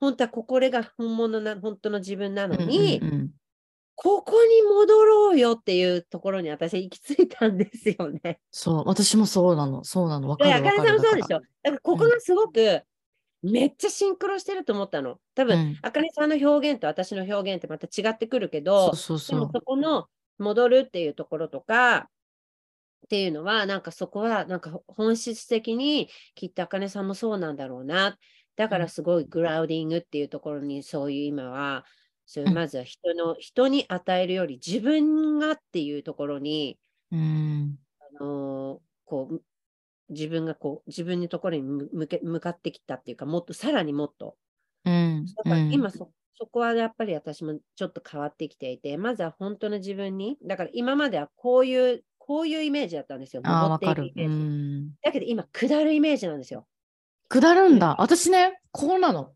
[0.00, 3.30] 本当はここれが本物な、本当の自分なのに、うんうんうん
[4.00, 8.38] ここに戻ろうよっていうところに私行き着いたんですよね。
[8.52, 9.82] そう、私もそうなの。
[9.82, 10.28] そうなの。
[10.28, 11.38] わかで、るあかねさんもそうでしょ。
[11.38, 11.40] ょ。
[11.40, 12.80] だからここがすごく、
[13.42, 15.18] めっちゃシンクロしてると思ったの。
[15.34, 19.40] 多分、うんあかねさんの表現と私の表現ってまた違ってくるけど、そうそうそう。
[19.40, 20.06] でもそこの
[20.38, 22.08] 戻るっていうところとか、
[23.08, 28.18] っていうのは、なんかそこは、なんか本質的に、きっとあかねさんもそうなんだろうな。
[28.56, 31.86] だからすごいグラウディングっていうところに、そういう今は、
[32.26, 36.78] そううんまずは人の、人に与えるより自分がっていうところに、
[37.10, 37.78] うん。
[38.20, 39.42] あのーこう、
[40.10, 44.36] 自分がこう、自分のところに向向け向かってきたっていうか、もっと、さらにもっと。
[44.84, 45.26] うん。
[45.26, 53.40] だからうん今そ、そこはやっぱり私もちょっと変わってきていて、まずは本当の自分に、だから今まではこういう、こういうイメージだったんですよ。
[53.46, 54.34] ああ、登っていくイメージ。
[54.34, 54.90] ん。
[55.02, 56.66] だけど今、下るイメージなんですよ。
[57.30, 57.96] 下るんだ。
[57.98, 59.32] 私ね、こうなの。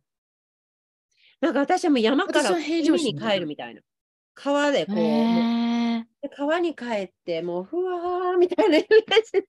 [1.40, 3.80] なんか私はもう山から海に心帰るみたいな。
[4.34, 9.42] 川でこう、川に帰って、もうふわーみたいなイメージ。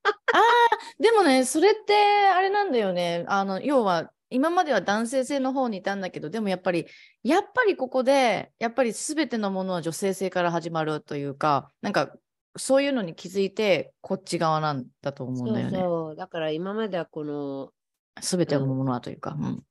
[1.00, 1.94] でもね、それって
[2.34, 3.26] あれなんだよね。
[3.28, 6.88] あの、要は、今までは男性性の方にいたんだけど、でもやっぱり、
[7.24, 12.16] やっぱりここで、やっぱり全てのものは女性性から始まるというか、なんか、
[12.56, 15.72] そういうのに気づいて、こっち側なんだと思うんだよね。
[15.72, 16.16] そうそう。
[16.16, 17.72] だから今まではこの、
[18.22, 19.36] 全てのものはというか。
[19.39, 19.64] うん。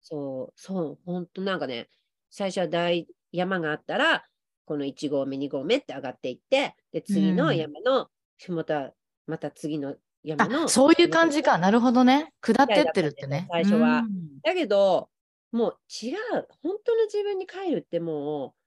[0.00, 1.88] そう、そう、本当なんかね、
[2.30, 4.24] 最初は大山があったら、
[4.64, 8.08] この1合目、2合目って上がっていって、で、次のうん山の、
[8.48, 8.94] また、
[9.26, 10.64] また次の山の。
[10.64, 11.58] あ、そういう感じか。
[11.58, 12.32] なるほどね。
[12.40, 13.48] 下ってってるってね。
[13.50, 15.10] 最初はうんだけど、
[15.50, 16.16] もう違う、
[16.62, 18.59] 本当の自分に帰るってもう、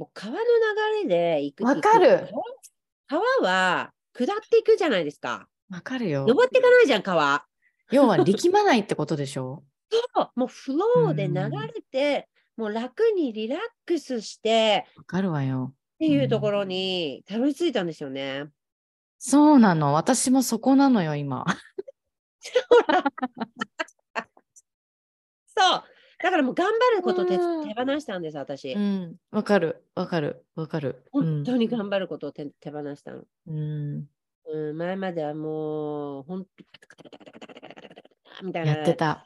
[0.00, 0.44] もう川の流
[1.02, 1.62] れで行く。
[1.64, 2.26] わかる
[3.06, 5.46] 川川は下っていくじゃないですか。
[5.70, 6.24] わかるよ。
[6.26, 7.44] 登っていかないじゃん、川。
[7.90, 9.62] 要は力まないってことでしょ？
[9.92, 15.74] そうもうフローで流れて、もう楽にリラックスしてわかるわよ。
[15.74, 18.46] っていうところにたどり着いたんですよね。
[19.18, 19.92] そうなの。
[19.92, 21.44] 私もそこなのよ、今。
[25.54, 25.82] そう。
[26.22, 28.72] だからもう頑張ることを手放したんです、私。
[28.72, 29.16] うん。
[29.30, 29.84] わかる。
[29.94, 30.44] わかる。
[30.54, 31.02] わかる。
[31.12, 33.24] 本当に頑張ることを手手放したの。
[33.46, 34.06] うん。
[34.46, 36.50] うん、前まではもう、本当
[38.44, 38.72] みたいな。
[38.72, 39.12] やってた。
[39.12, 39.22] っ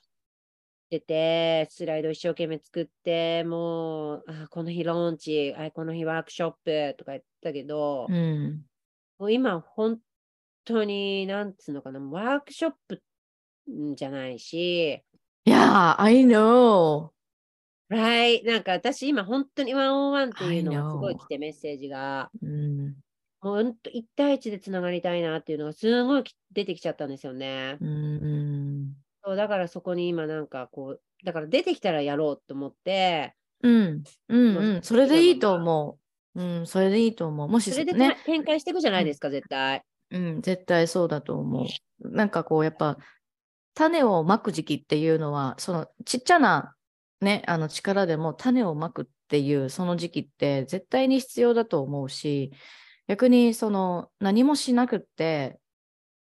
[0.91, 8.65] てて、スライド一生懸命作って、もう、あこの日ローンチ、あこの日ワークショップとか言ったけど、うん。
[9.19, 9.99] もう今、本
[10.65, 13.03] 当に、なんつうのかな、ワークショップ
[13.71, 15.03] んじゃないし、
[15.47, 17.11] いやー、I know.
[17.91, 18.45] right?
[18.47, 22.31] なんか私、今、本当にワンオンワンっていうのがすごい.来て、メッセージが。
[22.43, 22.87] うん。
[23.43, 27.77] もう本当、1対1でつながりたいなっていうのがすごいき出てきちゃったんですよね。
[27.81, 28.95] うん。
[29.23, 34.03] そうだからそこに今なんかこう、だから出てきたらやろうと思って、うん。
[34.29, 34.57] うん。
[34.57, 34.83] うん。
[34.83, 35.55] それでいいとう。
[35.57, 35.99] 思
[36.35, 36.43] う。
[36.43, 36.67] うん。
[36.67, 37.49] それでいいと思う。
[37.49, 39.83] もしそれでね、展開していくじゃないですか、絶対。
[40.11, 41.67] うん、絶対そうだと思
[42.03, 42.09] う。
[42.09, 42.99] なんかこう、やっぱ、
[43.75, 46.75] 種をまく時期っていうのは、そのちっちゃな
[47.21, 52.53] ね、あの力でも種をまくっていうその時期って絶対に必要だと思うし、
[53.09, 55.59] 逆にその何もしなくって、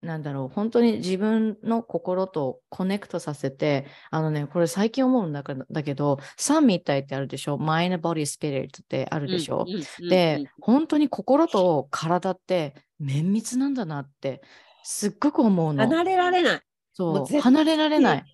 [0.00, 14.42] なんだろう、本当に自分の心とコネクトさせて、あのね、これ最近思うんだけど、だけど三位一体ってあるでしょ ?Mind, Body, Spirit ってあるでしょ、うんでうん、本当に心と体って綿密なんだなって
[14.82, 15.84] すっごく思うの。
[15.84, 16.60] 離れられない。
[16.98, 18.24] もそう離れられない。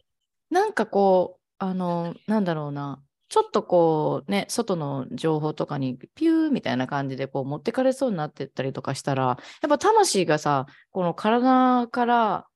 [0.50, 9.32] なんかこう、あの、なんだろうな、ちょっとこうね、外の情報とかにピューみたいな感じでこう持ってかれそうになってったりとかしたら、や
[9.66, 12.46] っぱ魂がさ、この体から、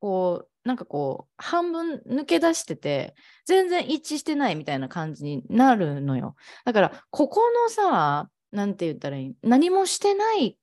[0.00, 3.14] こう、なんかこう、半分抜け出してて、
[3.44, 6.36] 全然一致してないみたいな感じになるのよ。
[6.64, 10.56] だから、ここのさ、なんて言ったらいい何もしてない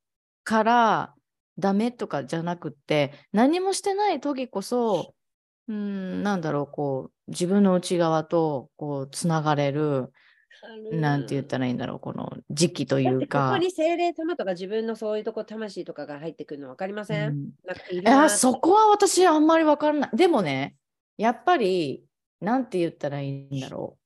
[0.43, 1.13] から
[1.61, 5.13] ダメとかじゃなくって、何もしてない時こそ、
[5.69, 10.11] うん、なんだろう、こう、自分の内側と、こう、つながれる、
[10.91, 13.57] なんて言ったらいいんだろう、この時期といだってここうか。
[13.57, 20.09] に精霊様とか自分のそういうとこ魂とかが入ってくるの分かりません、うんなんそこは私あんまりわからない。
[20.15, 20.75] でもね、
[21.17, 22.03] やっぱり、
[22.41, 24.01] なんて言ったらいいんだろう。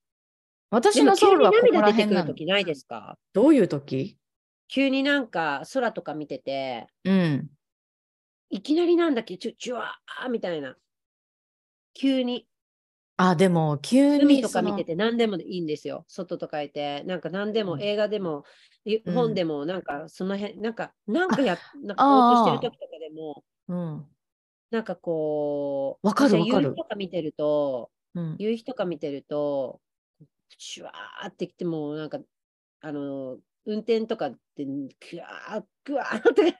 [0.70, 2.28] 私のソウルはここら辺なの。
[2.28, 3.18] る時ないですか？
[3.34, 4.18] どういう時？
[4.68, 7.56] 急になんか空とか見てて、うん。
[8.50, 10.78] いきなりなんだっけ、ちょ、ちゅわーみたいな。
[11.96, 12.48] 急に。
[13.18, 16.06] あ、でも、急海にそのとか見てて何でもいいんですよ。
[16.08, 18.44] 外とかいて、なんか何でも、うん映画でも、
[18.86, 24.10] いうん本でも、なんかその辺、なんか、なんかや、なんかあぼーっとしてる時とかでも、うん。
[24.72, 28.38] なんかこう、わかるわかる夕日とか見てると、うん。
[28.38, 29.82] 夕日とか見てると、
[30.58, 32.20] シュワーってきても、なんか、
[32.82, 36.58] あの、運転とかって、くわー、くわーって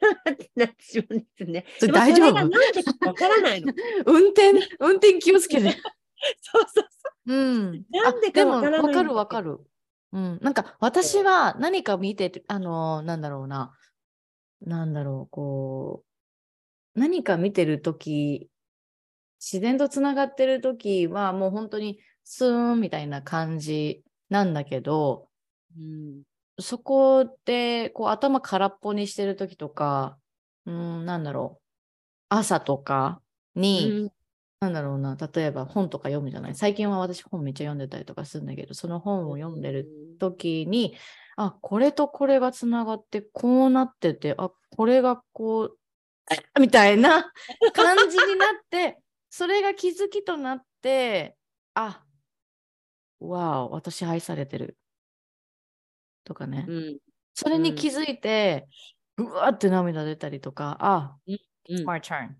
[0.56, 1.66] なってしまうんですね。
[1.80, 3.08] それ大丈夫？
[3.08, 3.74] わからないの。
[4.06, 5.72] 運転、運転気をつけて。
[6.42, 6.86] そうそう
[7.28, 7.86] うん。
[7.92, 9.60] なんでかわからないわかるわかる。
[10.14, 10.40] うん。
[10.42, 13.76] なんか、私は何か見てて、あのーなんだろうな。
[14.62, 16.04] なんだろう、こ
[16.96, 18.50] う、何か見てるとき、
[19.40, 25.30] 自然とつながってるときは、もう本当にスーンみたいな感じなんだけど、
[25.78, 26.24] うん。
[26.60, 30.18] そこでこう頭空っぽにしてる時とか、
[30.66, 31.62] うん、なんだろう、
[32.30, 33.22] 朝とか
[33.56, 34.12] に、うん
[34.62, 36.56] なんだろうな、例えば本とか読むじゃない？
[36.56, 39.88] 最近は私本めっちゃ読んでたりとかするんだけど、その本を読んでる
[40.18, 40.96] 時に、
[41.36, 45.78] あ、これとこれがつながって、こうなってて、あ、これがこう、
[46.60, 47.32] みたいな
[47.74, 48.98] 感じになって、
[49.30, 51.36] それが気づきとなって、
[51.74, 52.04] あ、
[53.20, 54.78] わお、私愛されてる。
[56.26, 56.66] とかね。
[56.68, 56.98] うん。
[57.34, 58.68] それに気づいて、
[59.18, 61.36] うわーって涙出たりとか、あ、うん
[61.70, 62.32] it's my turn。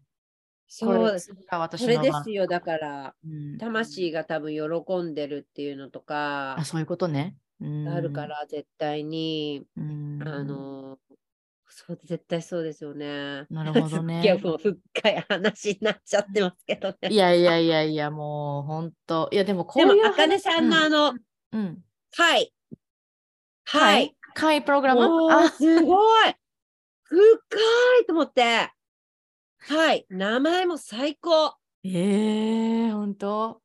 [0.68, 1.34] そうです。
[1.78, 2.48] それですよ。
[2.48, 7.38] だから、うん魂が多分喜んでるっていうのとかあ、、そういうことね。
[7.62, 10.98] うんあるか、ら絶対に、うんあの、
[11.68, 13.46] そう絶対そうですよね。
[13.50, 17.10] なるほどねいや、もう深い話になっちゃってますけどね。
[17.10, 19.30] いやいやいやいや、もう本当。
[19.32, 21.20] いや、でもこでもういう、あかねさんのあの、うん、
[21.52, 21.84] うん。
[22.18, 22.54] はい。
[23.66, 24.16] ははいい。。
[24.34, 26.34] 会プログラムあ、すごい
[27.04, 27.20] 深
[28.02, 28.72] いと思って。
[29.58, 30.06] はい。
[30.10, 31.56] 名前も最高。
[31.84, 33.62] ええー、本当？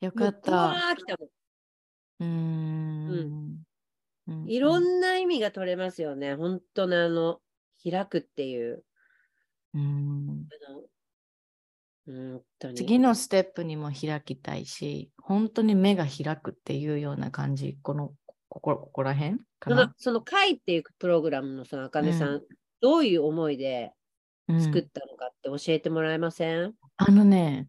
[0.00, 0.52] よかった。
[0.52, 1.28] うわー来たもん
[2.20, 3.64] うーん。
[4.28, 6.34] うんいろんな意味が取れますよね。
[6.34, 7.40] 本当のあの、
[7.82, 8.84] 開くっていう。
[9.74, 10.82] うんあの
[12.06, 12.74] 本当に。
[12.74, 18.12] 次のステップにも開きたいし、本当に目が開くっていうような感じ、この、
[18.60, 19.94] ここ、ここら辺かそのな。
[19.98, 22.42] その会っていうプログラムのそのあかねさん、
[22.80, 23.92] どういう思いで
[24.48, 24.62] うん。
[24.62, 27.68] 作ったのかって教えてもらえません、あのね、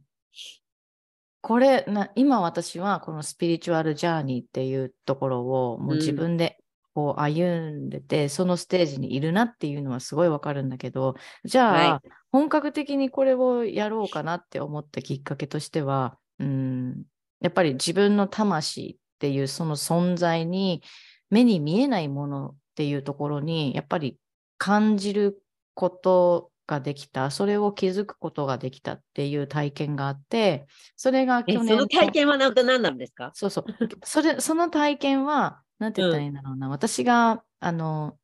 [1.41, 6.15] これな、今私はこのスピリチュアルジャーニーっていうところをもう自うん。
[6.15, 6.57] 分で
[6.93, 17.03] こう歩んでて、そのステージにいるなっていうのはすごいわかるんだけど、じゃあ、は本格的にこれをやろうかなって思ったきっかけとしては、うん、
[17.41, 20.82] やっぱり自分の魂っていうその存在に
[21.30, 24.17] 目に見えないものっていうところにやっぱり
[24.57, 25.43] 感じる
[25.74, 33.32] ことができた、それを気づくことができたっていう体験があって、それが去年の体験はなんか何なんですか？
[33.34, 33.65] そうそう。
[34.03, 36.70] それ、その体験は、なんて言ったらいいんだろうな。
[36.70, 38.17] 私が、あの、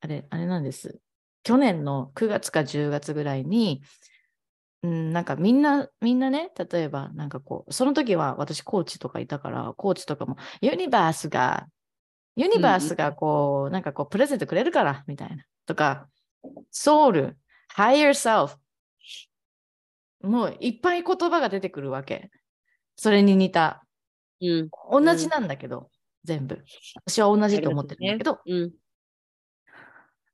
[0.00, 0.98] あれ、あれなんです。
[1.44, 3.82] 去年の9月か10月ぐらいに、
[4.86, 11.66] うん、なんかみんな、みんなね、例えば、なんかこう、その時は私コーチとかいたから、コーチとかも、ユニバースが、
[12.36, 15.44] ユニバースがこう、なんかこう、プレゼントくれるから、みたいな。
[15.66, 16.08] とか、
[16.70, 17.36] ソウル、
[17.74, 18.56] higher self。
[20.22, 22.30] もういっぱい言葉が出てくるわけ。
[22.94, 23.84] それに似た。
[24.40, 24.68] うん。
[24.92, 25.90] 同じなんだけど、
[26.22, 26.62] 全部。
[27.06, 28.72] 私は同じと思ってるんだけど、うん。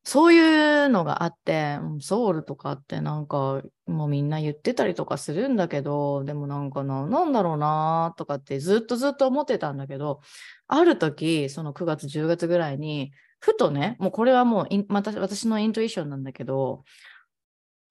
[0.04, 10.20] そういうのがあって、ソウルとかってなんか、もうみんな言ってたりとかするんだけど、でもなんかな、なんだろうなとかってずっとずっと思ってたんだけど、
[10.66, 16.84] ある時、その9月、10月ぐらいに、ふとね、もうこれはもうまた私のイントゥイションなんだけど、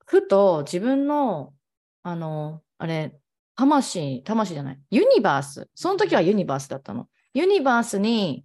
[0.05, 1.53] ふと自分の、
[2.03, 3.18] あの、あれ、
[3.55, 7.07] 魂、魂じゃない、ユニバース、その時はユニバースだったの。
[7.34, 8.43] ユニバースに、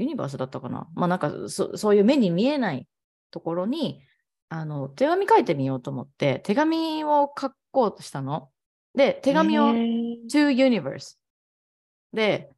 [0.00, 0.88] ユニバースだったかな？
[0.94, 2.88] まあなんかそそういう目に見えない
[3.30, 4.00] ところに
[4.48, 8.48] あの手紙書いてみようと思って手紙を書こうとしたの。
[8.94, 11.16] で、手紙を to universe
[12.14, 12.50] で、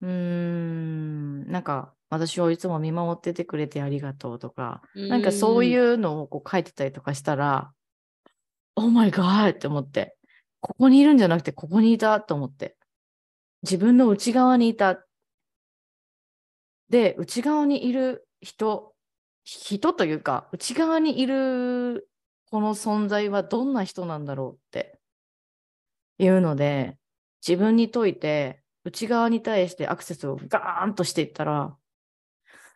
[0.00, 7.70] うーん、なんか私をいつも見守っててくれてありがとうとか、なんかそういうのをこう書いてたりとかしたら、
[8.74, 9.50] Oh my god!
[9.50, 10.16] って思って、
[10.60, 12.76] ここにいるんじゃなくてここにいたと思って、
[13.62, 14.98] 自分の内側にいた。
[16.92, 18.94] で、内側にいる人、
[19.44, 22.06] 人というか、内側にいる
[22.50, 25.00] この存在はどんな人なんだろうって
[26.18, 26.98] いうので、
[27.40, 31.74] 自分に解いて、内側に対してアクセスをガーンとしていったら、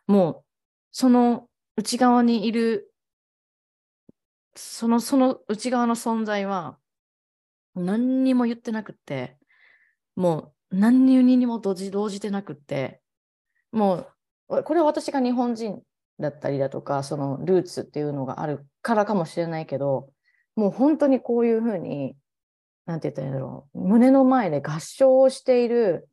[0.07, 0.45] もう、
[0.91, 2.91] その内側にいる、
[4.55, 6.79] その、その内側の存在は、
[7.75, 9.37] 何にも言ってなくって、
[10.15, 12.99] もう何にも動じ動じてなくって、
[13.77, 14.07] も
[14.49, 15.81] う、これは私が日本人
[16.19, 20.09] だったりだとか、そのルーツっていうのがあるからかもしれないけど、
[20.55, 22.17] もう本当にこういうふうに、
[22.87, 26.09] なんて言ったらいいんだろう、胸の前で合唱をしている、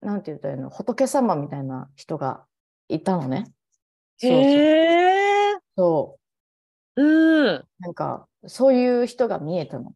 [0.00, 2.46] なんて言ったらいいの、仏様みたいな人が
[2.88, 3.44] いたのね。
[4.16, 5.58] そうそうへえ。
[5.76, 6.18] そ
[6.96, 7.02] う。
[7.02, 7.64] うん。
[7.78, 9.92] なんか、そういう人が見えたの。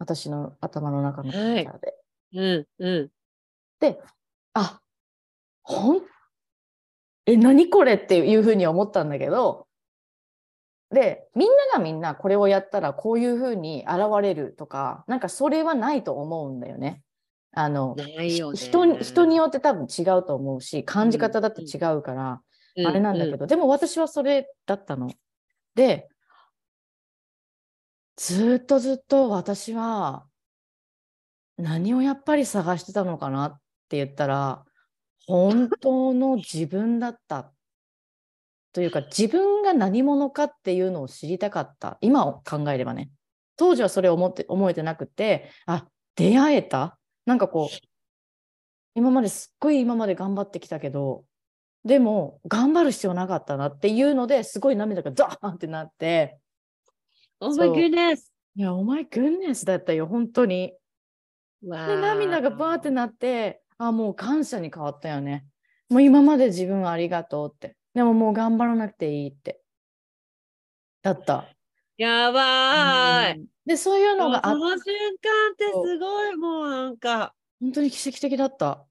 [0.00, 1.94] 私の頭の中のピクチャーで。
[2.34, 2.66] うん。
[2.78, 3.10] うん。
[3.78, 4.00] で、
[4.54, 4.80] あ、
[5.62, 6.02] ほん、
[7.26, 9.66] え、何これっていうふうに思ったんだけど、
[10.90, 17.02] で、みんながみんなこれをやったらこういうふうに現れるとか、なんかそれはないと思うんだよね。
[17.54, 18.28] あの、ね。
[18.54, 22.42] 人に人によって多分違うと思うし、感じ方だって違うから、
[22.76, 25.10] うん、あれなんだけど、でも私はそれだったの。
[25.74, 26.08] で、
[28.16, 30.26] ずっとずっと私は
[31.56, 34.64] 何をやっぱり探してたのかなって言ったら、
[35.26, 37.52] 本当の自分だった。
[38.72, 41.98] というか、自分が何者かっていうのを知りたかった。
[42.00, 43.10] 今を考えればね。
[43.56, 46.98] 当時はそれを思って思えてなくて、あ、出会えた？
[47.26, 47.76] なんかこう、
[48.94, 51.24] 今まですっごい今まで頑張ってきたけど、
[51.84, 56.38] でも頑張る必要なかったなっていうのですごい涙がザーンってなって、
[57.40, 58.30] Oh my goodness!
[58.54, 60.74] いや、お前グンネスだったよ、本当に。
[61.62, 65.46] で、涙がバーってなって、あ、もう感謝に変わったよね。
[65.88, 67.76] もう今まで自分はありがとうって。
[67.94, 69.60] でももう頑張らなくていいって。
[71.02, 71.48] だった。
[71.96, 73.38] やばーい。
[73.38, 74.78] うんで、そういうのがあその瞬
[75.22, 78.84] 間ってすごいもうなんか、本当に奇跡的だった。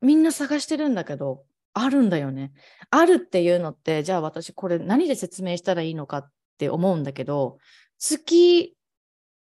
[0.00, 2.52] みんな探してるんだけど、あるんだよね。
[2.90, 7.58] あるっていうのって、じゃあ私これ何で説明したらいいのかって思うんだけど、
[7.98, 8.76] 月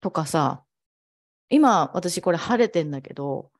[0.01, 0.63] とかさ、
[1.49, 3.51] 今私これ晴れてんだけど、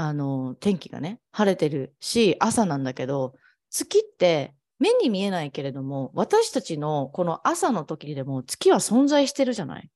[0.00, 3.34] あの、天気がね、晴れてるし、朝なんだけど、
[3.68, 9.90] 月って目に見えないけれども、私たちのこの朝の時でも月は存在してるじゃない？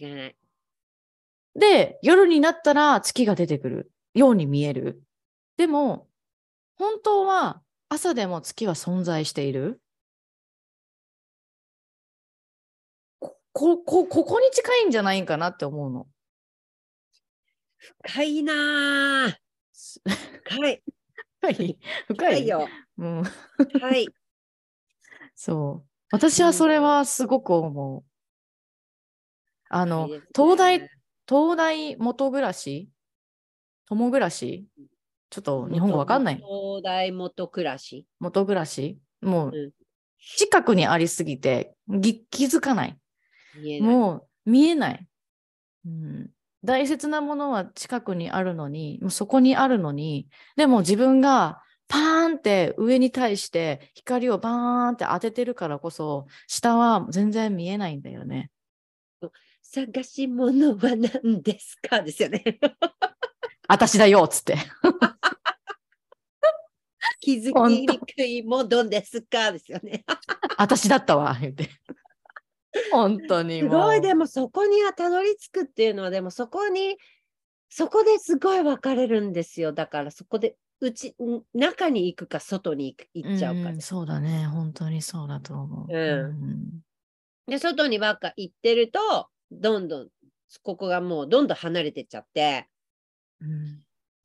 [0.00, 0.36] 間違いない。
[1.54, 5.02] で、夜になったら月が出てくるように見える。
[5.56, 6.08] でも、
[6.76, 9.80] 本当は朝でも月は存在している。
[13.20, 16.06] こ、こ、こここに近いんじゃないかなって思うの。
[18.04, 19.34] 深いなー。
[20.44, 20.82] 深い。
[21.40, 21.78] 深い
[22.08, 22.68] 深いよ。
[22.98, 23.22] うん。
[23.22, 24.08] はい。
[25.34, 25.88] そう。
[26.12, 28.04] 私はそれはすごく思う。
[29.68, 30.78] あの、ね東大、
[31.28, 32.90] 東大元暮らし？
[33.88, 34.66] 友暮らし？
[35.30, 36.36] ちょっと日本語わかんない。
[36.36, 38.06] 東大元暮らし？
[38.20, 38.98] 元暮らし？
[39.22, 39.72] もううん
[40.36, 42.96] 近くにありすぎてぎ気づかない。
[43.56, 43.80] ない。
[43.80, 45.08] もう見えない、
[45.84, 46.30] うん。
[46.64, 58.50] 大切なものは近くにあるのに、もうそこにあるのに、でも自分がパーンって上に対して光をバーンって当ててるからこそ、下は全然見えないんだよね。
[59.62, 62.02] 探し物は何ですか？
[62.02, 62.58] ですよね。
[63.68, 64.56] 私だよっつって。
[67.20, 69.50] 気づきにくいもどんですか？
[69.50, 70.04] ですよね。
[70.58, 71.70] 私だったわ、言って。
[72.92, 73.60] 本当に。
[73.60, 76.96] すごい、でもそこにはたどり着くっていうのは、でもそこに、
[77.68, 79.72] そこですごい分かれるんですよ。
[79.72, 84.46] だからそこで、うち、ん中に行くか外に行く行っちゃうかんんそうだね。
[84.46, 85.92] 本当にそうだと思う。
[85.94, 86.82] うん
[87.46, 90.08] で、外にばっか行ってると、どんどん、
[90.62, 92.68] ここがもうどんどん離れてっちゃって、
[93.40, 93.82] うん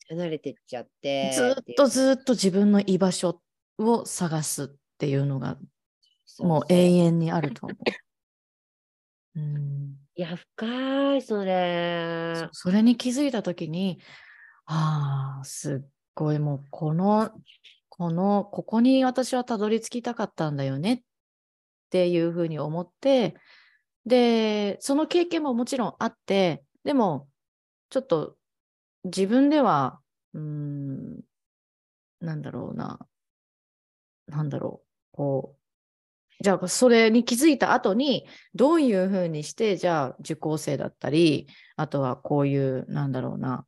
[0.09, 1.31] 離れてっちゃって。
[1.33, 3.41] ずっとずっと自分の居場所
[3.77, 4.67] を探すっ
[4.97, 5.57] ていうのが
[6.39, 6.95] もう永遠。
[7.05, 7.77] 遠にあると思う。
[9.37, 12.49] うん、いや、深い、そそれ。
[12.51, 13.99] それに気づいたときに、
[14.65, 17.31] ああ、すっごいもうこの、
[17.89, 21.01] この、ここに私はたどり着きたかったんだよねっ
[21.91, 23.35] ていうふうに思って、
[24.05, 27.29] で、その経験ももちろんあって、でも、
[27.89, 28.35] ちょっと
[29.05, 30.01] 自分では、
[30.33, 31.21] うーん、
[32.21, 32.99] なんだろうな、
[34.27, 35.66] なんだろう、こう、
[36.39, 43.65] じゃあそれに気づいた後に、どういうふうにして、じゃあ受講生だったり、あとはこういう、なんだろうな、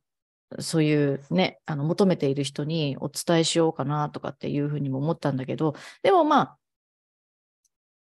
[0.58, 6.56] そういうね、あの求めている人にお伝えしようかなとかっていうふうにも思ったんだけど、でもま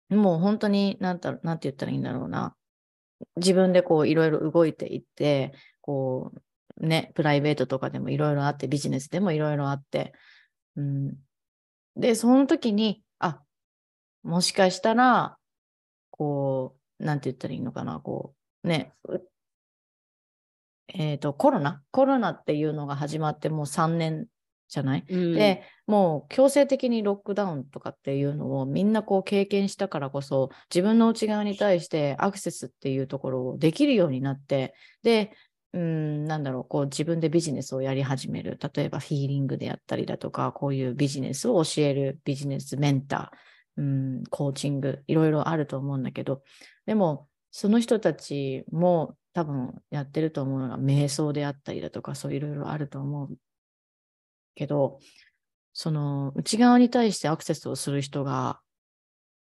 [0.10, 2.56] あ、もう本当に、なんたなんて言ったらいいんだろうな。
[3.38, 10.14] 自分でこういろいろ動いていって、こうね、プライベートとかでもいろいろあって、ビジネスでもいろいろあって、
[10.76, 11.16] うん。
[11.96, 13.42] で、その時に、あ、
[14.24, 15.38] もしかしたら、
[16.10, 19.22] こう、なんて言ったらいいのかな、こう、ね、う
[20.94, 21.82] えっ、と、コロナ？
[21.92, 24.28] コロナっていうのが始まってもう3年
[24.68, 35.32] じゃない、うん、で、もう強制的にロックダウンとかっていうのをみんなこう経験したからこそ、自分の内側に対してアクセスっていうところをできるようになって、で、
[35.74, 38.60] うん、なんだろう、こう自分でビジネスをやり始める。
[38.76, 46.44] 例えばフィーリングであったりだとか、こういうビジネスを教えるビジネスメンター、うん、コーチング、いろいろあると思うんだけど、
[46.86, 53.38] でも、その人たちも多分やってると思うのが瞑想であったりだとか、そういろいろあると思う
[54.56, 55.00] けど、
[55.74, 58.60] その内側に対してアクセスをする人が、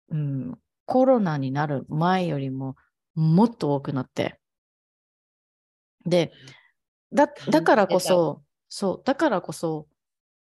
[0.10, 2.76] うん、コロナになる前よりも
[3.16, 4.40] もっと多くなって、
[6.06, 6.32] で、
[7.14, 9.88] だだからこそ、そう、だからこそ、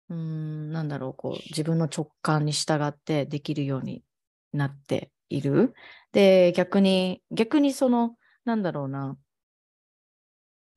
[0.09, 4.03] うん、なんだろう、こう、自分の直感に従ってできるように
[4.53, 5.73] なっている。
[6.11, 9.17] で、逆に、逆にその、なんだろうな、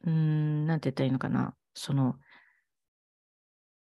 [0.05, 2.18] うん、なんて言ったらいいのかな、その、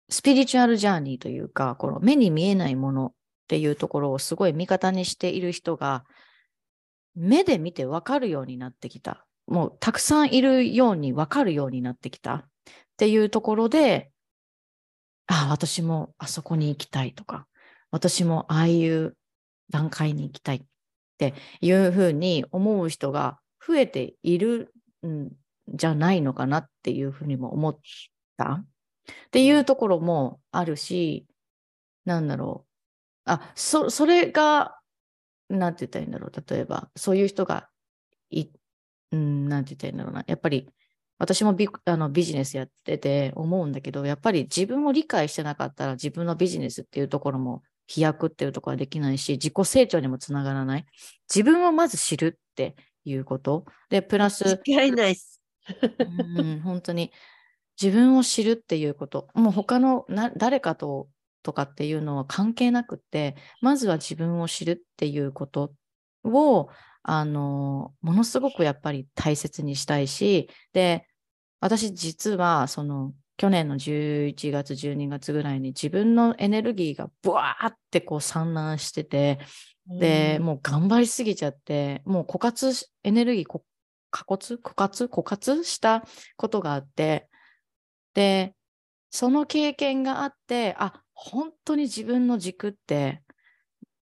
[0.09, 3.13] スピリチュアルジャーニーというか、この目に見えないものっ
[3.47, 6.05] ていうところをすごい味方にしている人が、
[7.15, 9.25] 目で見て分かるようになってきた。
[9.47, 12.45] もうたくさんいるように分かるようになってきたっ
[12.97, 14.12] ていうところで、
[15.27, 17.47] ああ、私もあそこに行きたいとか、
[17.91, 19.15] 私もああいう
[19.69, 20.61] 段階に行きたいっ
[21.17, 24.73] ていうふうに思う人が増えている
[25.05, 25.31] ん
[25.67, 27.79] じゃないのかなっていうふうにも思っ
[28.37, 28.65] たっ
[29.31, 31.25] ていうところもあるし、
[32.05, 32.69] なんだろう。
[33.25, 34.79] あ、そ、それが、
[35.49, 36.43] なんて言ったらいいんだろう。
[36.53, 37.69] 例えば、そういう人が
[38.29, 38.47] い、
[39.11, 40.23] うん、なんて言ったらいいんだろうな。
[40.27, 40.69] やっぱり、
[41.19, 50.85] 私もビあのビジネスやってて思うんだけど、やっぱり自分を理解してなかったら自分のビジネスっていうところも飛躍っていうところはできないし、自己成長にもつながらない。
[51.33, 53.65] 自分をまず知るっていうこと。
[53.89, 55.41] で、プラス、間違いないっす。
[56.37, 57.11] うん、本当に
[57.81, 59.27] 自分を知るっていうこと。
[59.33, 61.07] もう他のな誰かと
[61.43, 65.73] とかっていうのは関係なくって、まずは自分を知るっていうこと
[66.23, 66.69] を、
[67.03, 71.07] あの、ものすごくやっぱり大切にしたいし、で、
[71.59, 79.39] 私実はその去年の11月、12月ぐらいに自分のエネルギーがブワーってこう散乱してて、
[79.87, 83.63] で、もう頑張りすぎちゃって、もう枯渇し、エネルギーこ、
[84.11, 85.05] 過骨枯渇？
[85.05, 86.05] 枯渇した
[86.37, 87.27] ことがあって、
[88.13, 88.53] で、
[89.09, 93.23] その経験があって、あ、本当に自分の軸って、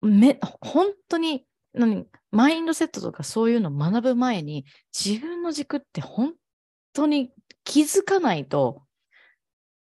[0.03, 2.07] め、本当に、何、
[2.37, 6.35] マインドセットとかそういうのを学ぶ前に、自分の軸って本
[6.93, 7.33] 当に
[7.65, 8.83] 気づかないと、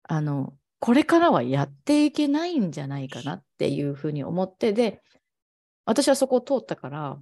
[0.03, 5.01] あの、これからはやっていけないんじゃないかなっていうふうに思って、で、
[5.85, 7.17] 私はそこを通ったから、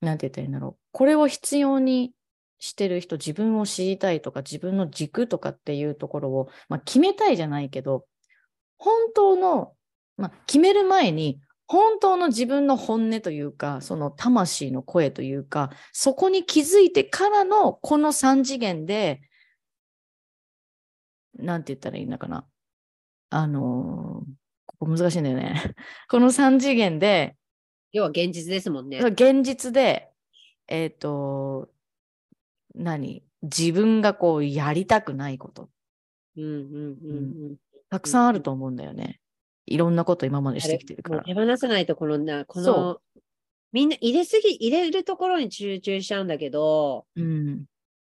[0.00, 0.80] なんて言ったらいいんだろう。
[0.92, 2.14] これを必要に
[2.58, 8.06] してる人、自分を知りたいとか、自分の軸とかっていうところを、まあ、決めたいじゃないけど、
[8.78, 9.74] 本当の、
[10.16, 11.42] まあ、決める前に、
[11.72, 19.22] 本当の自分の本音というか、その魂の声というか、そこに気づいてからのこの3次元で、
[21.38, 22.46] なんて言ったらいいのかな。
[23.30, 24.32] あのー
[24.66, 25.74] ここ難しいんだよね。
[26.10, 27.36] この3次元で、
[27.90, 28.98] 要は現実ですもんね。
[28.98, 30.10] 現実で、
[30.68, 31.70] えっ、と、
[32.74, 33.24] 何？
[33.40, 35.70] 自分がこうやりたくないこと、
[36.36, 37.14] うんうんうんう
[37.52, 37.56] ん。
[37.88, 39.22] たくさんあると思うんだよね。
[39.66, 41.22] いろんなこと今までしてきてるから。
[41.22, 42.98] 手放さないとこのな、こその、
[43.72, 47.64] みんな入れすぎ、入れるところに集中しちゃうんだけど、うん。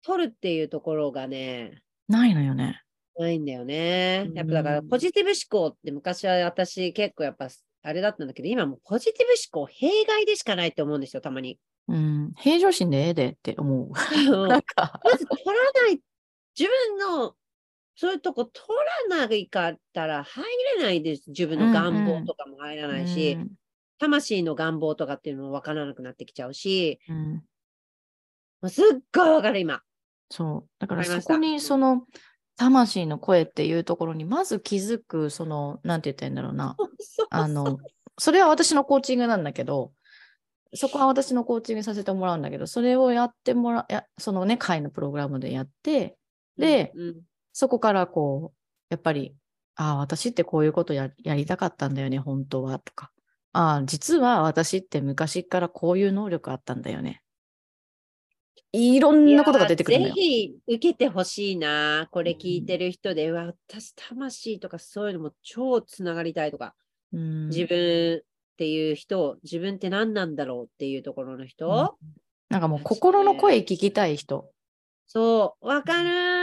[0.04, 2.82] 取るっていうところがね、ないのよね。
[3.18, 4.30] ないんだよね。
[4.34, 7.48] やっぱだから、うんポジティブ思考って昔は私結構やっぱ、
[7.84, 11.60] あれだったんだけど、今もうポジティブ思考、弊害でしかないって思うんですよ、たまに。
[11.88, 12.34] うん。
[12.38, 13.90] 平常心でええでって思う。
[13.90, 16.00] ま なんか、ず取らない、
[16.58, 17.36] 自分の、
[17.96, 18.66] そういうとこ取
[19.10, 20.44] らないかったら入
[20.78, 21.26] れないです。
[21.28, 23.52] 自分の願望とかも入らないし、うん
[24.02, 27.34] 魂の願望とかっていうのもわからなくなってきちゃうし、うん
[28.62, 29.82] もうすっごいわかる、今。
[30.30, 30.70] そう。
[30.80, 32.06] だからそこにその
[32.58, 36.78] 魂の声っていうところにまず気づく、その、なんて言ったらいいんだろうな。
[37.32, 37.78] あの、
[38.18, 39.94] それは私のコーチングなんだけど、
[40.74, 46.18] そこは私のコーチングさせてもらうんだけど、それをやってもら、やそのね、会のプログラムでやって、
[46.58, 47.22] で、うんうん
[47.54, 48.58] そこからこう、
[48.90, 49.36] やっぱり、
[49.76, 53.12] ああ、私ってこういうことややりたかったんだよね、本当は、とか。
[53.54, 57.22] ああ、実は私って昔からこういう能力あったんだよね。
[58.74, 60.16] いろんなことが出てくるんだよ。
[60.16, 62.08] ぜひ受けてほしいな。
[62.12, 66.74] これ聞いてる人で、うわ私、魂とかそういうのも超つながりたいとか、
[67.12, 68.22] うん自分っ
[68.58, 72.22] ていう人、自分って何なんだろうっていうところの人、うん
[72.52, 74.52] なんかもう心の声聞きたい人。
[75.08, 76.41] そう、わかる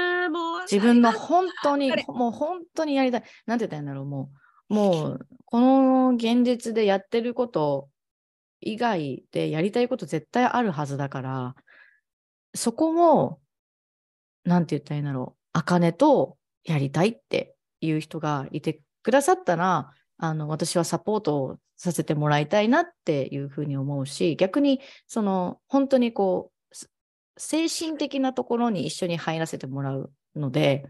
[0.70, 3.22] 自分の本当にもう本当にやりたい。
[3.46, 4.30] なんて言ったらいいんだろう、も
[4.68, 7.88] う、もう、この現実でやってること
[8.60, 11.54] 以外でやりたいこと絶対あるはずだから、
[12.54, 13.40] そこも、
[14.44, 26.90] なんて言ったらいいんだろう、あかねとやりたいっていう人がいてくださったら、あの、私はサポートをさせてもらいたいなっていうふうに思うし、逆に、その、本当にこう、す
[27.38, 30.84] 精神的なところに一緒に入らせてもらうので、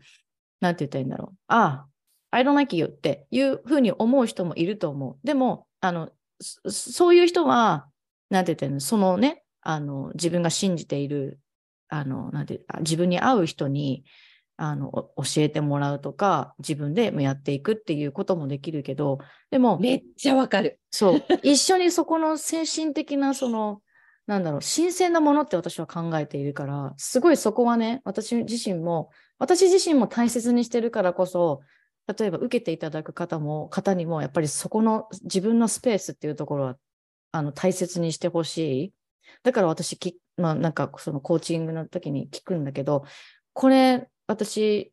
[0.60, 1.36] なんて言ったらいいんだろう。
[1.48, 1.86] ああ、
[2.30, 5.26] I don't like you っていうふうに思う人もいると思う。
[5.26, 6.10] でも、あの、
[6.40, 7.88] そそういう人は、
[8.30, 11.40] なんて言ったらいいの、そのね、あの、自分が信じている、
[11.88, 14.04] あの、なんて、あ自分に合う人に、
[14.60, 19.20] あのお教えてもらうとか自分でもやっていくっていうこともできるけど
[19.52, 20.80] でもめっちゃわかる。
[20.90, 23.80] そう一緒にそこの精神的なその
[24.26, 31.60] なんだろう新鮮なものって私は考えているからすごいそこはね私自身も私自身も大切にしてるからこそ
[32.18, 36.76] 例えば受けていただく方も方にもやっぱりそこの自分のスペースっていうところは
[37.32, 38.92] あの大切にしてほしい。
[39.42, 43.04] だから私き、まあ、なんかそのコーチングの時に聞くんだけど
[43.52, 44.92] これ私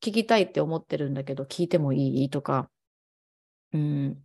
[0.00, 2.70] 聞きたいって思ってるんだけど聞いてもいいとか、
[3.72, 4.18] うん、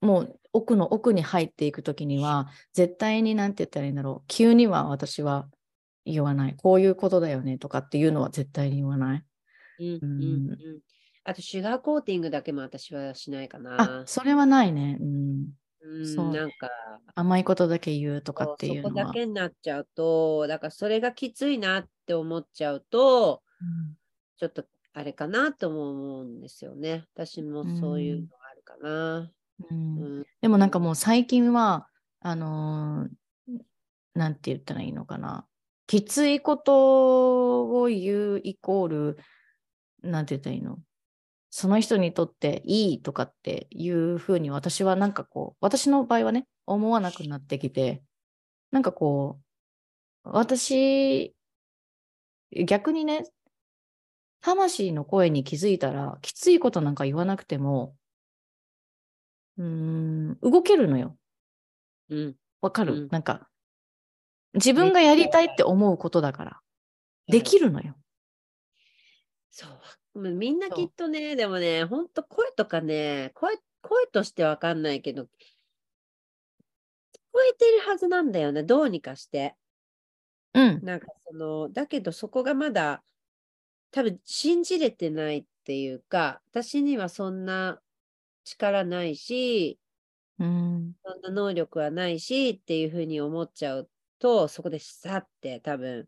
[0.00, 5.48] もう奥の奥に入っていく時には絶対に何て言ったらいいんだろう急には私は
[6.04, 9.24] 言わないこういうことだよねとかっていうのは絶対に言わない。
[9.80, 10.80] うんうんうん、
[11.24, 14.02] あとシュガーコーティングだけも私はしないかな。
[14.02, 14.98] あそれはないね。
[15.00, 15.46] うん
[15.82, 16.68] うん、そうなんか
[17.14, 19.06] 甘いことだけ言うとかっていうそこのは。
[19.06, 23.94] だけになっちゃうとだからそれがきついなって思っちゃうとうん
[24.38, 27.04] ちょっとあれかなとも思うんですよね。
[27.14, 29.30] 私もそういうのがあるかな。
[29.70, 31.86] うんうんでもなんかもう最近は、
[32.20, 33.08] あのー
[34.14, 35.46] なんて言ったらいいのかな。
[35.90, 39.18] きついことを言うイコール、
[40.04, 40.78] なんて言ったらいいの？
[41.50, 48.04] その人にとっていいとかっていうふうに私はなんかこう、私の場合はね、思わなくなってきて、
[48.70, 49.40] なんかこ
[50.24, 51.34] う、私、
[52.64, 53.24] 逆にね、
[54.42, 57.96] 魂の声に気づいたら、きついことなんか言わなくても、
[59.58, 61.16] うーん、動けるのよ。
[62.10, 62.36] うん。
[62.60, 63.08] わかる、うん。
[63.10, 63.49] なんか、
[64.54, 66.60] 自分がやりたいって思うことだから、
[67.28, 67.94] できるのよ。
[69.50, 69.66] そ
[70.14, 70.20] う。
[70.34, 75.26] みんなきっとね、でもね、ほんと声とかね、声、声としてわかんないけど、聞
[77.32, 79.54] こえてるはずなんだよね、どうにかして。
[80.54, 80.84] うん。
[80.84, 83.04] なんかその、だけどそこがまだ、
[83.92, 87.80] 多分信じれてないっていうか、私にはそんな
[88.44, 89.78] 力ないし、
[90.38, 90.94] うん。
[91.04, 93.90] そんな能力はないしっていうふうに思っちゃう
[94.20, 96.06] と、そこでさって多分。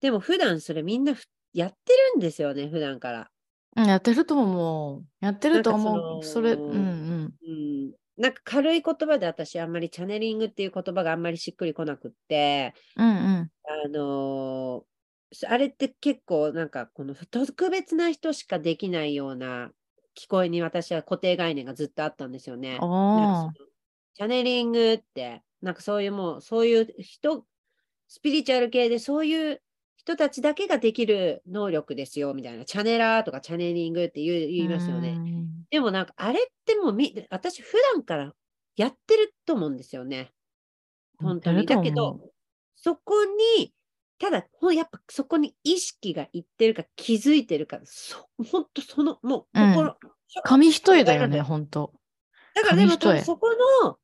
[0.00, 3.30] でも普段それみんなふやってるんですよね、普段から。
[3.76, 5.04] うんやってると思う。
[5.20, 6.24] やってると思う。
[6.24, 7.34] そのそれ、うんうん。
[7.46, 13.16] うん、なんか軽い言葉で私あんまりチャネリングっていう言葉があんまりしっくりこなくって、うんうん。
[13.16, 14.88] あのー
[15.46, 19.70] あれって結構なんかこの特別な人しかできないような
[20.18, 22.78] 聞こえに私は固定概念がずっとあったんですよね。
[24.14, 27.44] チャネリングって、なんかそういうもう、そういう人、
[28.08, 29.62] スピリチュアル系でそういう
[29.96, 32.64] 人たちだけができる能力ですよ、みたいな。
[32.64, 35.18] チャネラーとかチャネリングって言う言いますよね。
[35.18, 35.44] ね。
[35.70, 38.32] でもなんかあれってもうみ、私普段から
[38.76, 40.32] やってると思うんですよね。
[41.18, 41.66] 本当に。
[41.66, 42.20] だけど、
[42.76, 43.24] そこ
[43.58, 43.74] に、
[44.18, 49.96] ただ、やっぱそこに意識がいってるか気づいてるか、そ本当その、もううん心、
[50.44, 51.92] 紙一重だよね、それなんだよほんと。
[52.54, 52.92] だからでも
[53.22, 53.50] そこ
[53.82, 53.98] の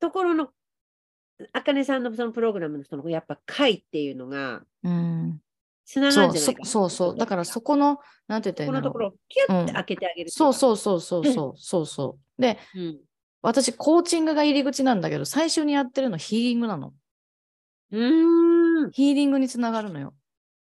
[0.00, 0.48] ところの、
[1.52, 5.40] あかねさんのそのプログラムのそのやっぱ会っていうのがうん。
[5.88, 6.66] つながそうそるんじゃないかな。
[6.66, 7.16] そうそう。
[7.16, 8.92] だからそこの、なんて言ったらいいんだろう。
[8.92, 10.30] このところをキュッてうん開けてあげる。
[10.30, 12.42] そうそうそうそうそうそうそう。
[12.42, 12.80] で、う。
[12.80, 12.98] うん。
[13.40, 16.92] 私、コーチングが入り口なんだけど、最初にやってるのヒーリングなの。
[17.92, 18.90] うーん。
[18.90, 20.14] ヒーリングにつながるのよ。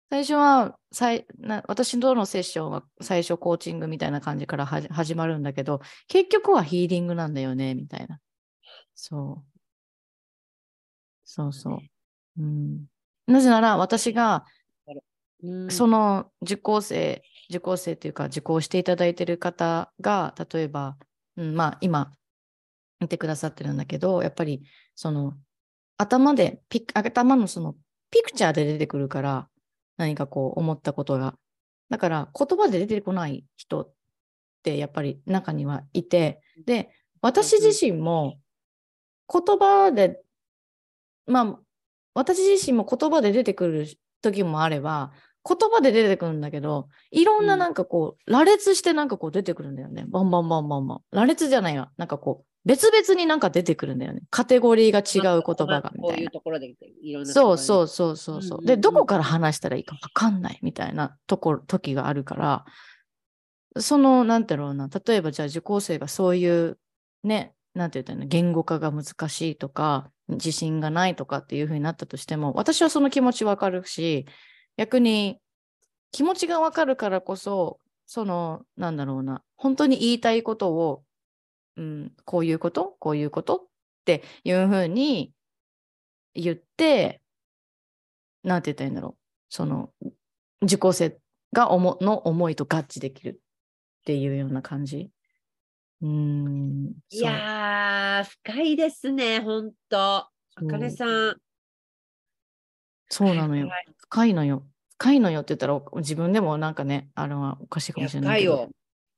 [0.09, 8.19] 最初はさいな、私とのセッションは最初コーチングみたいな感じからはじ始まるんだけど、結局はヒーリングなんだよね、みたいな。
[8.95, 9.59] そう。
[11.25, 12.41] そうそう。
[12.41, 12.85] うん、
[13.27, 14.45] なぜなら私が
[15.43, 20.97] うんその受講生、受講生というか受講していただいている方が、例えば、
[21.35, 22.11] うん、まあ今、
[23.01, 24.63] 見てくださってるんだけど、やっぱり
[24.95, 25.33] その
[25.97, 27.75] 頭でピク、頭のその
[28.09, 29.49] ピクチャーで出てくるから、
[29.97, 31.35] 何かこう思ったことが。
[31.89, 33.93] だから言葉で出てこない人っ
[34.63, 36.89] てやっぱり中にはいて、で、
[37.21, 38.39] 私自身も
[39.33, 40.21] 言葉で、
[41.25, 41.59] まあ、
[42.13, 43.87] 私自身も言葉で出てくる
[44.21, 45.11] 時もあれば、
[45.45, 50.05] 言葉で出てくるんだけど、いろんなうんなんかこう、羅列してなんかこう出てくるんだよね。
[50.07, 50.99] バンバンバンバンバン。
[51.11, 51.91] 羅列じゃないわ。
[51.97, 54.21] なんかこう、別々になんか出てくるんだよね。
[54.29, 56.31] カテゴリーが違う言葉がみこういうたいな。
[56.31, 57.33] ところでいろんな。
[57.33, 58.59] そうそううそうそうそう。
[58.59, 62.65] で、うんうんうんどこから話したらいいかわかんないみたいなところ、時があるから、
[63.81, 66.77] その、なんてろうな、例えばじゃあ受講生がそういう、
[67.23, 74.25] ね、なんて言ったら、言語化が難しいとか、自信がないとかっていうふうになったとしても、私はその気持ちわかるし、
[74.77, 75.39] 逆に
[76.11, 81.03] 気持ちがわかるからこそ、その、なんだろうな、本当に言いたいことを、
[81.75, 83.59] うん、こういうことこういうことっ
[84.05, 85.33] ていうふうに
[86.35, 87.21] 言って、
[88.43, 89.17] なんて言ったらいいんだろう。
[89.49, 89.91] その、
[90.61, 91.17] 受講生
[91.51, 93.29] がおもの思いと合致できる
[94.01, 95.09] っていうような感じ。
[96.03, 96.93] うーん。
[97.09, 99.97] いやー、深いですね、ほんと。
[99.97, 100.29] あ
[100.69, 101.37] かねさん。
[103.09, 103.67] そうなのよ。
[103.67, 104.67] はい深いのよ。
[104.99, 108.55] 深いのよって言ったらお自分でもなんかね、あのおかしいかもしれないけど。
[108.55, 108.69] 深いよ。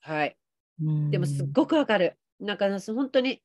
[0.02, 0.38] はい。
[0.84, 2.18] うんでもすっごくわかる。
[2.40, 3.42] なんか本当に、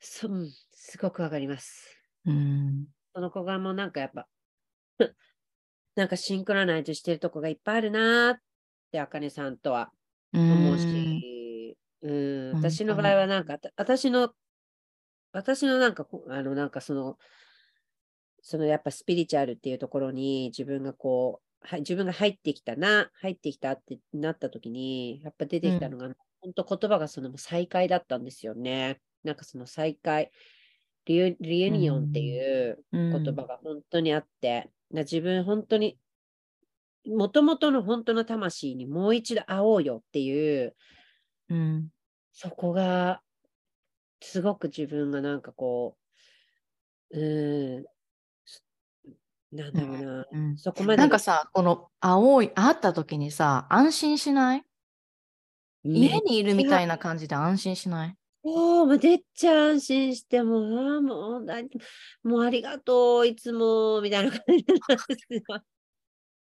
[0.00, 1.98] そうん、すごくわかります。
[2.26, 2.86] うん。
[3.14, 4.28] その子がもうなんかやっぱ、
[5.96, 8.38] なんかシンクロナイズしてるとこがいっぱいあるなーっ
[8.92, 9.92] て、あかねさんとは
[10.32, 11.33] 思うし、
[12.04, 14.34] うん、私の場合はなんか、私の、
[15.32, 17.18] 私のなんかこ、あの、なんかその、
[18.42, 29.00] そのやっぱスピリチュアルっていうところに自分がこう、はい、自分が入ってきたな、入ってきたってなった時に、やっぱ出てきたのが、本当言葉がその再会だったんですよね。
[29.22, 30.30] なんかその再会、
[31.06, 35.98] リユリユニオンっていう言言葉が本当にあって、な自分本当に、
[37.06, 40.76] もともとの本当の魂にもう一度会おうよっていう、
[41.48, 41.93] うん。
[42.36, 43.22] そこが、
[44.22, 45.98] すごく自分がなんかこ
[47.12, 47.84] う、うーん、
[48.44, 48.64] す
[49.52, 51.02] なんだろうな、うんそこまで。
[51.02, 54.64] なんかさ、この青い、会った時にさ、安心しない？
[55.92, 58.16] 家にいるみたいな感じで安心しない？
[58.42, 60.64] もう、めっちゃ安心して、もう、
[60.96, 61.70] あーもう、何？
[62.22, 65.42] もうありがとう、いつも、みたいな感じなんですよ。
[65.54, 65.64] あ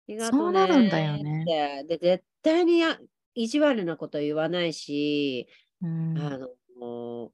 [0.08, 0.40] りがとう。
[0.48, 1.54] そうなるんだよね。
[1.88, 3.00] で、絶対にや
[3.36, 5.48] 意地悪なこと言わないし、
[5.82, 6.38] うんあ
[6.80, 7.32] の、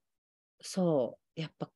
[0.62, 1.70] そう、やっぱ、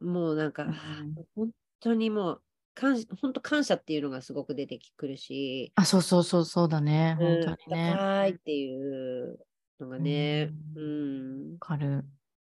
[0.00, 1.50] もうなんか、うん本
[1.80, 2.42] 当にもう、
[2.74, 7.16] 感本当感謝っていうのがすごく出てくるし、あ、そうそうそうそうだね。
[7.18, 7.90] 本うん、当にね。
[7.90, 9.38] わ高いっていう
[9.80, 12.04] のがね、ううん、かる。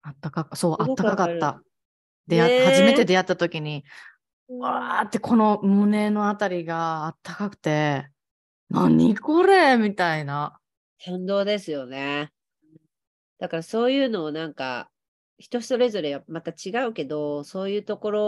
[0.03, 1.61] あったかか、そう、あすったかかった。
[2.27, 3.85] 出会ねえ初めて出会った時に、
[4.49, 8.09] うんわーってこの胸のあたりがあったかくて、
[8.71, 10.61] 何これみたいな。
[11.05, 12.31] 感動ですよね。
[13.39, 14.91] だからそういうのをなんか
[15.39, 18.23] 人それぞれまた違うけどそういうところ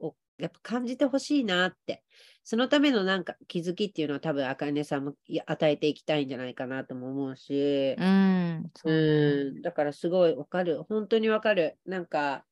[0.00, 2.02] をやっぱ感じてほしいなって。
[2.50, 5.12] そのためのなんか気づきっていうのは多分あかねさんも
[5.44, 8.70] 与えていきたいんじゃないかなとも思うし、うん。
[8.74, 10.82] そうん、だからすごいわかる。
[10.84, 11.76] 本当にわかる。
[11.84, 12.46] なんか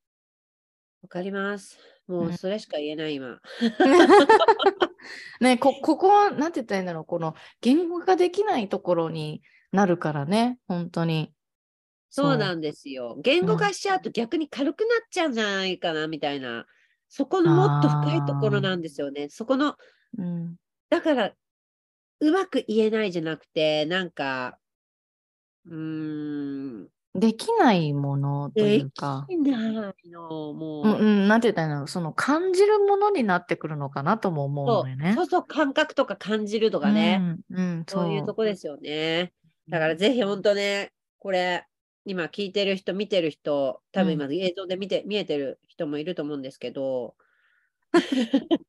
[1.00, 1.78] わかります。
[2.08, 3.40] もううんそれしか言えない今、
[5.40, 9.42] ねこ、ここ、なんて言ったらいいんだろう、この言語化できないところに
[9.72, 11.32] なるからね、本当に。
[12.10, 13.16] そうなんですよ。
[13.22, 16.66] 言語化しちゃうと逆に軽くなっちゃうんじゃないかなみたいな。
[17.08, 19.28] そこのもっと深いところなんですよね。
[19.28, 19.76] そこの、
[20.18, 20.56] うん。
[20.90, 21.32] だから、
[22.20, 24.58] うまく言えないじゃなくて、なんか、
[25.66, 26.88] うーん、
[27.18, 29.72] できないものというか、できない
[30.10, 30.88] の、もう。
[30.88, 35.10] うん、うん、なんて言ったらいいんだろう、その感じるものになってくるのかなとも思うそのよね。
[35.12, 37.20] うそうそう、感覚とか感じるとかね。
[37.50, 39.32] うん、うん、そういうとこですよね。
[39.68, 41.66] だからぜひ本当ね、これ、
[42.08, 47.16] 今聞いてる人、見てる人、多分今映像で見て、見えてる人もいると思うんですけど、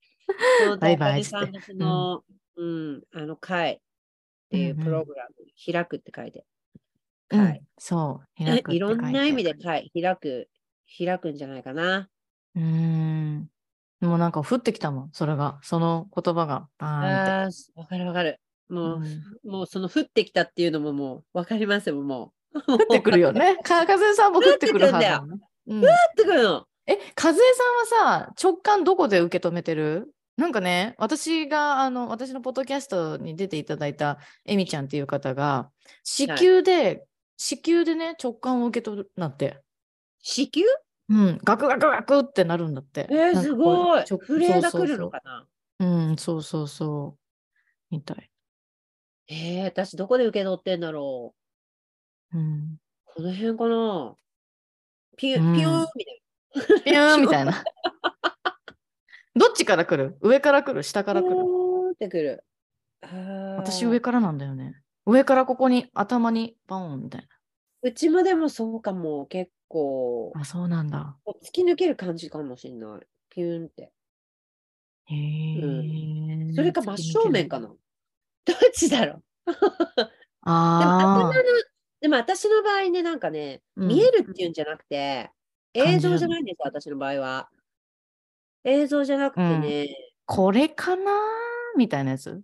[0.60, 2.24] そのバイバイ高木さんのその、
[2.56, 3.80] うん、あの会っ
[4.50, 5.36] ていううんうんプログラム、
[5.72, 6.46] 開くって書いて、
[7.30, 7.64] うん会。
[7.78, 10.50] そう、開くっていろんな意味で会、開く、
[10.98, 12.10] 開くんじゃないかな。
[12.56, 13.52] うん。
[14.02, 16.70] もうなんか降ってきたもん、それが、その言葉が。
[16.80, 18.40] ああー、わかるわかる。
[18.68, 19.02] もう、
[19.48, 22.37] もうその降ってきたっていうのももうわかりますよ、もう。
[22.54, 23.58] 降降ってくるよね。
[23.64, 25.38] か 風さんも降ってくるはずだね。
[25.68, 26.68] うん降ってくるの。
[26.88, 30.14] え、和江さんはさ、直感どこで受け止めてる？
[30.38, 35.70] なんかね、私が、あの、私のポッドキャストに出ていただいたエミちゃんっていう方が、
[36.04, 37.06] 子宮で、
[37.36, 39.62] 子宮でね、直感を受け取るなって。
[40.22, 40.68] 子宮？
[41.10, 43.08] うん、ガクガクガクってなるんだって。
[43.10, 44.04] えー、すごい。
[44.10, 45.46] 直震えが来るのかな？
[45.80, 47.20] うん、そうそうそう。
[47.90, 48.30] みたい。
[49.30, 51.34] えー、私どこで受け取ってんだろ
[52.34, 52.38] う。
[52.38, 52.78] うん。
[53.06, 54.16] この辺かな
[55.18, 56.22] ピュうピューンみたい
[56.84, 57.64] ピューンみたいな。
[59.36, 60.18] どっちから来る？
[60.22, 60.84] 上から来る？
[60.84, 61.36] 下から来る？
[61.94, 62.44] ってくる。
[63.58, 64.82] 私上からなんだよね。
[65.06, 67.28] 上からここに頭にバーンみたい
[67.84, 69.26] うちもでもそうかも。
[69.28, 70.42] 結構、な。
[70.42, 71.16] あ、そうなんだ。
[71.44, 73.08] 突き抜ける感じかもしれない。
[73.30, 73.92] ピューンって。
[75.06, 76.54] へえ。
[76.54, 77.68] それか真正面かな。
[77.68, 77.78] どっ
[78.74, 79.24] ちだろう？
[79.52, 79.68] でも
[80.44, 81.32] 頭のああ。
[82.00, 85.32] でも私の場合ね、なんかね、うん見えるっていうんじゃなくて、
[85.74, 87.50] 映像じゃないんですよ、私の場合は。
[88.64, 89.88] 映像じゃなくてね、
[90.26, 91.12] これかな？
[91.78, 92.42] みたいなやつ？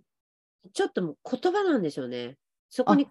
[0.74, 2.38] ちょっともう言葉なんですよね。
[2.70, 3.08] そこあに。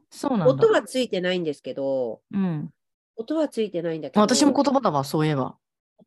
[0.46, 2.70] 音はついてないんですけど、うん。
[3.16, 5.56] 音はついてないんだけど、私も言葉だわ、そういえば。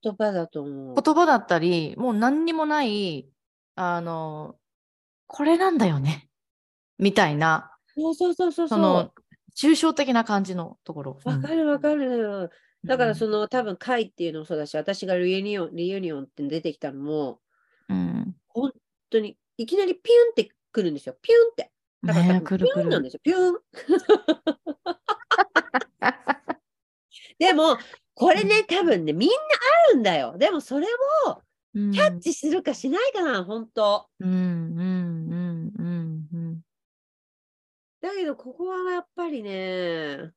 [0.03, 0.95] 言葉だと思う。
[1.02, 3.30] 言葉だったり、もう何にもない、
[3.76, 4.56] あの、
[5.28, 6.28] これなんだよね。
[6.98, 8.68] みたいな、そうそうそうそう。
[8.68, 9.12] その、
[9.56, 11.19] 抽象的な感じのところ。
[11.23, 12.52] わかるわかる。
[12.86, 17.40] だからその、の多分会っていうのもそうだし、私が reunion、reunion って出てきたのも、
[17.90, 18.36] うん。
[18.49, 18.72] 本
[19.10, 21.15] 当にいきなりピュンってくるんですよ。
[21.22, 21.72] ピュンって。
[22.03, 22.41] だから多ね。
[22.41, 23.19] ピュンなんですよ。
[23.23, 23.60] ピュン。
[27.40, 27.77] でも、
[28.14, 29.36] これね、多分ね、みんな
[29.90, 30.38] あるんだよ。
[30.38, 30.86] でもそれ
[31.27, 31.41] を
[31.73, 34.07] キキャッチするかしないかな、本当。
[34.19, 34.45] うんうんうんう
[34.84, 35.44] んうん。
[38.06, 40.32] だけど、ここはやっぱりね、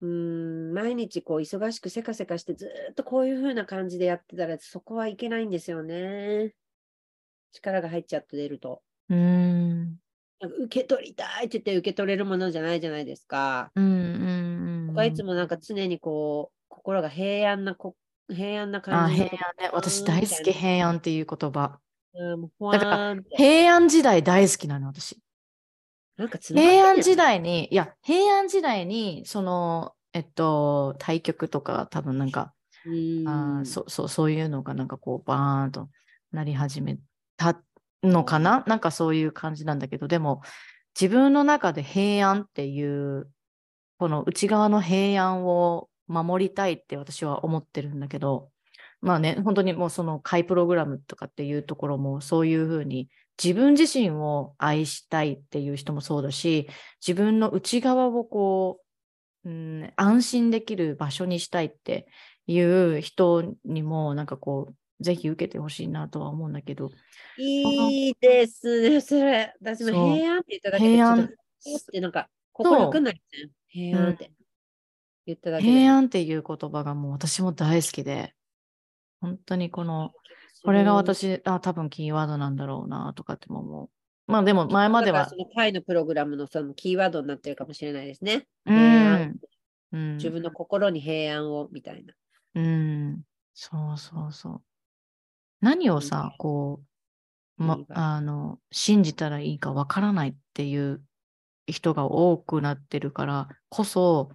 [0.00, 6.54] うーん、毎日こう忙しくせかせかしてずーっとこういう風な感じでやってたらそこはいけないんですよね。
[7.52, 8.82] 力が入っちゃって出ると。
[9.08, 9.98] うん
[10.40, 13.72] なんか受け取りたいって言って受け取れるものじゃないじゃないですか。
[13.74, 14.86] うんうんうん。
[14.88, 17.96] 僕はいつもなんか常にこう、心が平安なこ、
[18.28, 19.70] 平安なあ、感じ平安ね。
[19.72, 21.80] 私大好き、平安っていう言葉。
[22.14, 25.18] うん、もうほだ平安時代大好きなの、私。
[26.18, 32.54] なんか平安時代に、いや、平安時代に、その、えっと、対局とか、多分なんか、
[32.84, 33.28] うーん。
[33.28, 35.90] あーそうそうそういうのがなんかこうバーンと
[36.32, 36.98] なり始め
[37.36, 37.60] た
[38.02, 40.42] のかな、なんかそういう感じなんだけどでも
[40.98, 43.30] 自分の中で平安っていう
[43.98, 48.50] この内側の平安を守りたいって私は思ってるんだけど
[49.00, 53.08] まあね本当にもうその会プログラムとかっていうところもそういうふうに
[53.42, 56.68] 自分自身を愛したいっていう人もそうだし
[57.06, 58.80] 自分の内側をこ
[59.44, 62.08] う、うん、安心できる場所にしたいって
[62.46, 66.90] いう人にもなんかこうぜひ受けてほしいなとは思うんだけど。
[67.36, 68.90] いいです。
[68.90, 69.54] ね、それ。
[69.60, 71.24] 私も平安って言っただけで、平安。
[71.24, 71.28] っ
[71.92, 73.12] てなんか、心楽にな
[73.68, 74.32] 平安って。
[75.26, 75.70] 言っただけで。
[75.70, 78.34] 平安っていう言葉がもう私も大好きで。
[79.20, 80.12] 本当にこの
[80.64, 83.90] これが私あ多分キーワードなんだろうなとかっても思う。
[84.26, 88.46] まあでも前まではその会のプログラムのそのキーワードになってるかもしれないですね。
[88.66, 89.40] うん、
[89.92, 92.14] うん、自分の心に平安をみたいな。
[92.54, 93.22] うん、
[93.54, 94.62] そうそうそう。
[95.60, 96.80] 何をさ、こ
[97.58, 101.02] う、まあの、信じたらいいかわからないっていう
[101.66, 104.30] 人が多くなってるからこそ、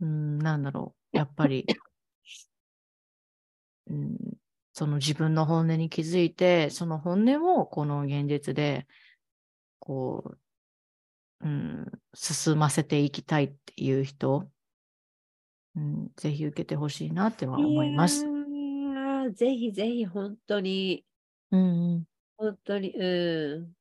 [0.00, 1.66] うん、なんだろう、やっぱり、
[3.86, 4.18] うん、
[4.74, 8.88] その自分の本音に気づいて、その本音をこの現実で、
[9.78, 10.36] こ
[11.40, 14.50] う、うん、進ませていきたいっていう人、
[15.76, 18.26] うん、ぜひ受けてほしいなっては思います。
[19.32, 21.04] ぜひぜひ本当に、
[21.52, 22.04] うんうん
[22.36, 23.72] 本当に、うん。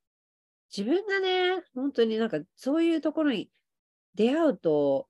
[0.76, 3.50] 自分がね、本当になんかそういうところに
[4.14, 5.08] 出会うと、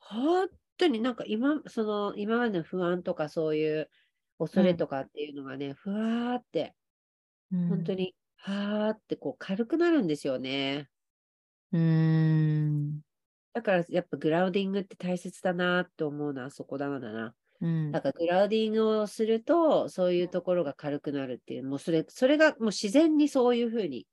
[0.00, 3.90] 本当になんか今、その今までの不安とかそういう
[4.38, 6.74] 恐れとかっていうのがね、ふわーって、
[7.52, 10.88] うん本当に、はーってこう軽くなるんですよね。
[11.72, 13.00] うーん。
[13.52, 17.34] だからやっぱグラウディングって大切だなって思うのはそこだなだな。
[17.60, 24.06] うんだからグラウディングをすると、そういうところが軽くなるっていう、もうそれ、それがもう自然にそういうふうに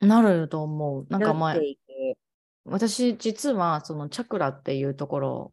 [0.00, 1.06] なると思う。
[1.08, 1.76] なんかな前。
[2.64, 5.52] 私実はそのチャクラっていうところ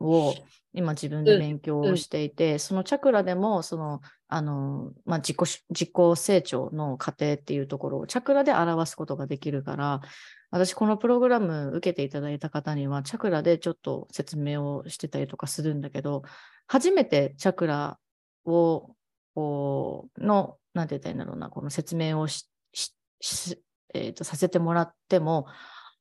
[0.00, 0.34] を
[0.72, 10.00] 今自分で勉強をしていて、そのチャクラでもそのあの、まあ、自己し自己成長の過程っていうところをチャクラで表すことができるから
[10.50, 16.22] 私このプログラム受けていただいた方にはチャクラでちょっと説明をしてたりとかするんだけど
[16.66, 17.98] 初めてチャクラ
[18.44, 18.90] を
[19.34, 23.62] こうのなんて言ったらいいんだろうなこの説明をししし
[23.94, 25.46] えーとさせてもらっても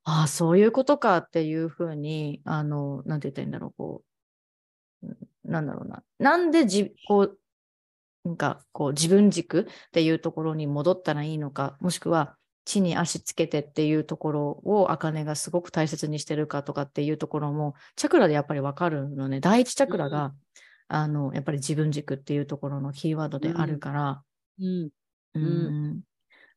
[0.05, 4.03] ああ、そういうことかっていうふうに、あの、なんて言ったらいいんだろう、こ
[5.03, 6.03] う、うんなんだろうな。
[6.19, 7.39] なんでじ、こう、
[8.25, 19.39] なんか、こう、自分軸っていうところに戻ったらいいのか、もしくは、地に足つけてっていうところを、あかねがすごく大切にしてるかとかっていうところも、チャクラでやっぱりわかるのね。
[19.39, 20.33] 第一チャクラが、
[20.87, 24.23] あの、やっぱり自分軸っていうところのキーワードであるから、
[24.59, 24.89] うん。
[25.35, 25.43] うん
[25.97, 26.01] ん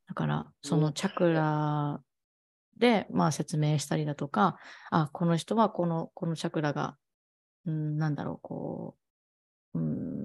[0.07, 2.01] だから、そのチャクラ
[2.79, 4.57] で、まあ、説明したりだとか、
[4.91, 6.97] あ、この人はこの、このチャクラが、
[7.67, 8.95] うん、なんだろう、こ
[9.75, 10.19] う、うん、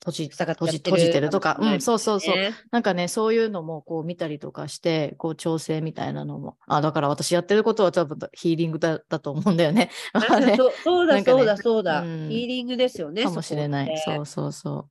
[0.00, 2.36] 閉じ閉じ閉じてるとか、うん、そうそうそう。
[2.36, 9.90] ねなんかね、そういうのもこう見たりとかして、こう調整みたいなのも、あ、だから私やってることは多分ヒーリングだだと思うんだよね。
[10.14, 12.00] ねかそうそうだ、そうだ、そうだ。
[12.00, 13.24] うんヒーリングですよね。
[13.24, 14.02] かもしれない。
[14.04, 14.88] そうそうそ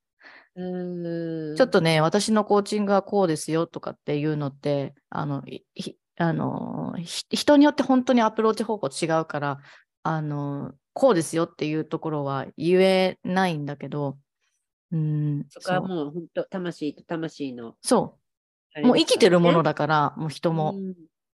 [0.55, 0.61] う。
[0.61, 1.55] うん。
[1.55, 5.43] ちょっとね、私のコーチングはこうですよとかっていうのって、あの、
[6.17, 9.59] あのひ人によって本当にアプローチ方法違うから、
[10.03, 14.17] あの、こうですよっていうところは言えないんだけど、
[14.91, 17.75] うん、そこはもう本当、魂と魂の。
[17.81, 18.17] そ
[18.77, 18.81] う。
[18.85, 20.73] もう生きてるものだだから、もう人も。
[20.75, 20.95] うん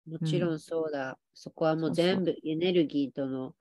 [0.09, 1.17] もちろんそうだ。
[1.33, 3.53] そこはもう全部エネルギーとの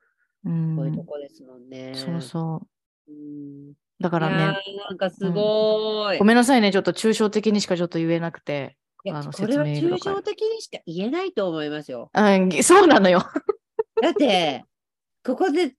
[0.44, 1.92] うんこういうとこですもんね。
[1.94, 2.62] そうそ
[3.08, 3.12] う。
[3.12, 3.72] うん。
[3.98, 6.18] だからね、なんかすごい。
[6.18, 8.76] ごめんなさいね、ちょっと抽象的にしかちょっと言えなくて。
[9.12, 12.10] あのこれは抽象的にしか言えないと思いますよ。
[12.14, 13.20] うん、そうなのよ。
[14.02, 14.64] だって、
[15.24, 15.74] ここで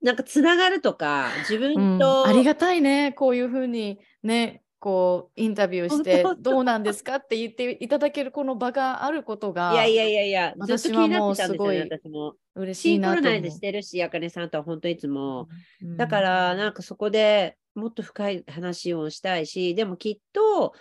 [0.00, 12.34] なんかつながるとか、自うん、分と、ありがたいね、こういうふうにね、こうインタビューしてどうなんですかって言っていただけるこの場があることがいやいやいやいや、ずっと気私はもうすごい私も。
[12.54, 15.48] 嬉しシいなと思ンクロナイズしてるし、あかねさんとは本当いつも。
[15.82, 15.86] う。
[15.86, 20.74] うんだから、なんかそこでもっと深い話をしたいし、でもきっと、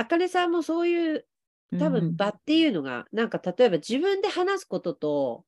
[0.00, 1.26] あかねさんもそういう
[1.78, 5.44] 多分場っていうのが、なんか例えば自分で話すことと、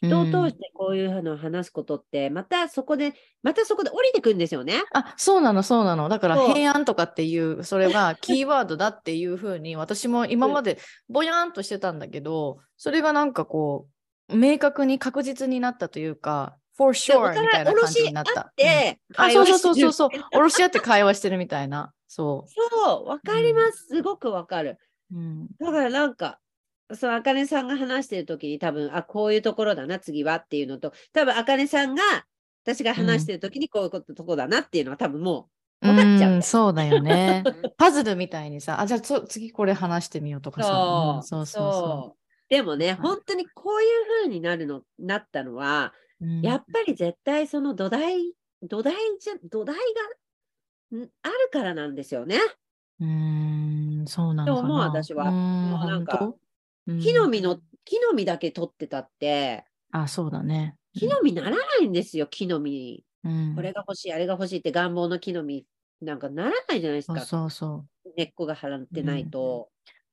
[0.00, 4.84] 人を通してこういうのを話すことって、またそこで、またそこで降りてくんですよね。
[4.92, 6.08] あ、そうなの、そうなの。
[6.08, 13.88] だから平安とかっていう、それがキーワードだっていうふうに、私も今までぼやーんとしてたんだけど、それがなんかこ
[14.28, 18.24] う、明確に確実になったというか、for で sure みたいな感じになっ。
[18.24, 20.08] 下ろした合って、うんあ、そうそうそうそう。
[20.34, 21.92] おろし合って会話してるみたいな。
[22.08, 23.86] そそう、わかります。
[23.86, 24.78] すごくわかる。
[25.12, 25.16] う。
[25.16, 25.46] うん。
[25.60, 26.40] だからなんか、
[26.94, 32.02] そう、あかねさんが話してるときに多分、あ、こういうところだな、次はっていうのと、多分、あかねさんが、
[32.64, 35.48] 私が話してるときにこういうこと、とこだなっていうのは多分も
[35.82, 37.44] う、分かっちゃううんそうだよね。
[37.76, 40.72] パズルみたいにさ、あ、じゃあそ次これ話してみようとかさ。
[40.72, 42.16] うんそう、そうそうそ
[42.48, 43.88] でもね、はい本当にこういう
[44.22, 46.24] 風になるの、なったのは、う。
[46.24, 49.84] うんやっぱり絶対その土台、土台じゃ、土台がん
[50.92, 52.38] あるからなんですよね。
[53.00, 54.68] うーん、そうなのかな。
[54.68, 56.34] と思う私はもうなんか
[56.86, 60.76] 木の実の、木の実だけ取ってたって、あ、そうだね。
[60.94, 63.04] 木の実ならないんですよ、木の実。
[63.24, 65.66] うん、これが欲しい、あれが欲しいって願望の木の実
[66.00, 67.20] なんかならないじゃないですか。
[67.20, 68.10] そうそう。
[68.16, 69.68] 根っこが張ってないと。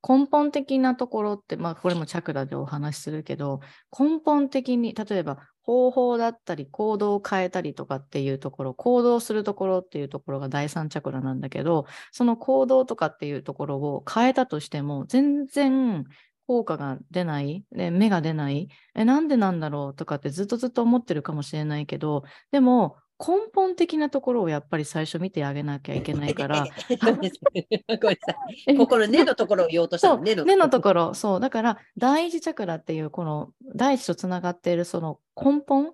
[0.06, 3.60] 根本的なところって、まあ、これもチャクラでお話しするけど、
[3.98, 16.04] 根本的に、例えば方法だったり、行動を変えたりとかっていうところ、行動するところっていうところが第三チャクラなんだけど、その行動とかっていうところを変えたとしても、全然
[16.46, 22.22] 効果が出ない、ね、芽が出ない、え、なんでなんだろうとかってずっとずっと思ってるかもしれないけど、
[22.52, 26.64] でも、根本的なところをやっぱり最初見てあげなきゃいけないから、
[27.02, 27.96] ごめんなさい。
[28.00, 28.38] ごめんなさ
[28.68, 28.76] い。
[28.76, 30.22] ここの根のところを言おうとしたの。
[30.22, 31.40] 根の根のところ、そう。
[31.40, 35.92] だから、第一チャクラっていう、この第一とつながっているその根本っ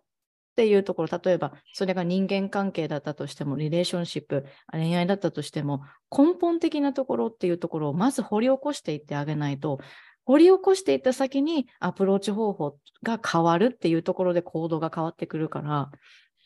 [0.57, 5.83] ていうところ、例えば、それが人間関係だったとしても、リレーションシップ、恋愛だったとしても、
[6.17, 9.81] 根本的なところっていうところをまず掘り起こしていってあげないと、
[10.25, 15.91] 掘り起こしていった先にアプローチ方法が変わるっていうところで行動が変わってくるから、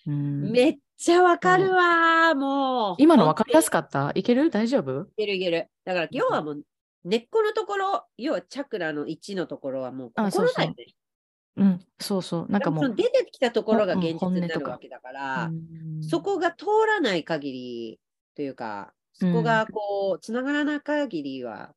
[0.06, 2.94] うん、めっちゃわかるわー、もう。
[2.98, 4.18] 今の分かりやすかかった？
[4.18, 4.50] いける？
[4.50, 5.02] 大丈夫？
[5.02, 5.68] いけるいける。
[5.84, 6.62] だから、要はもう、
[7.04, 10.54] 根っこのところ、要はチャクラの1のところはもうあそうそう。
[10.54, 10.86] 心だよね。
[11.56, 12.46] うん、そうそう。
[12.50, 18.00] なんかもその出てきたところがうん現実になるわけだから、うんそこが通らない限り
[18.34, 21.74] というか、そこがこう、つながらない限りは、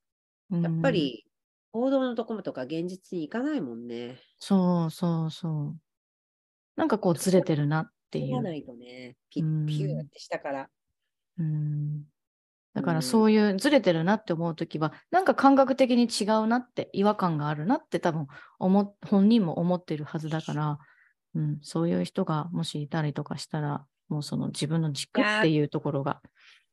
[0.51, 1.25] やっぱ、り、
[1.71, 4.19] 行動のところとか現実に行かないもんね。
[4.39, 5.75] そうそうそう。
[6.75, 8.41] なんかこうずれてるなっていう。
[8.41, 10.69] ないとね、ピうんッピューって下から。
[11.37, 12.03] うん、
[12.73, 13.03] だからうん。
[13.03, 18.27] そういうずれてるなって思うときは、なんか感覚的に違うなって、違和感があるなって多分
[18.59, 20.79] 思っ本人も思ってるはずだから、
[21.35, 26.21] うん、そういう人がもしいたりとかしたら、もうその自分の軸っていうところが、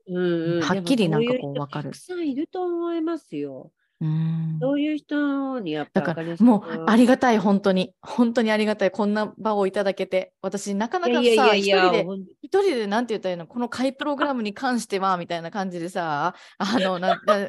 [0.09, 1.93] うんうん、はっきりなんかこうでもそいわかる。
[1.93, 3.73] 人たくさんいると思いますよ。
[3.98, 7.94] うん、そういう人にやっぱだからもうはありがたい、本当に。
[8.02, 8.90] 本当にありがたい。
[8.90, 10.32] こんな場をいただけて。
[10.43, 12.06] 私、なかなかさ、一人で、
[12.43, 13.47] 一人でなんて言ったらいいの？
[13.47, 17.47] この会プログラムに関しては、 みたいな感じでさ、あの、なな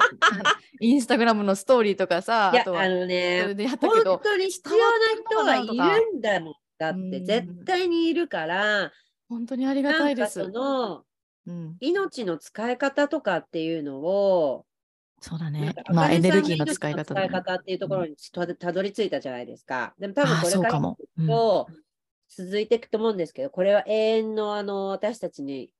[0.80, 3.42] インスタグラムのストーリーとかさ、あとは、あのそね
[3.80, 6.54] 本ど、当に必要な人はいるんだもん。
[6.78, 8.90] だってうん絶対にいるから、
[9.28, 10.40] 本当にありがたいです。
[10.40, 14.64] うん、命の使い方とかっていうのを、
[15.20, 15.74] そうだね。
[15.74, 15.92] か。
[15.92, 18.16] まあ、エネルギーの使い方使い方っていうところに
[18.58, 19.94] たどり着いたじゃないですか。
[19.98, 21.68] でも多分これからと
[22.28, 25.72] 続いていくと思うんですけど、これは永遠のあの私たちに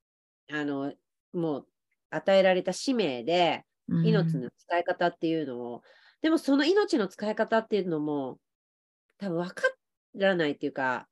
[0.53, 0.93] あの
[1.33, 1.67] もう
[2.11, 4.07] 与えられた使命で、うん。
[4.07, 5.83] 命の使い方っていうのを、
[6.21, 8.39] でもその命の使い方っていうのも
[9.19, 9.63] 多分分か
[10.15, 11.09] らないっていうか、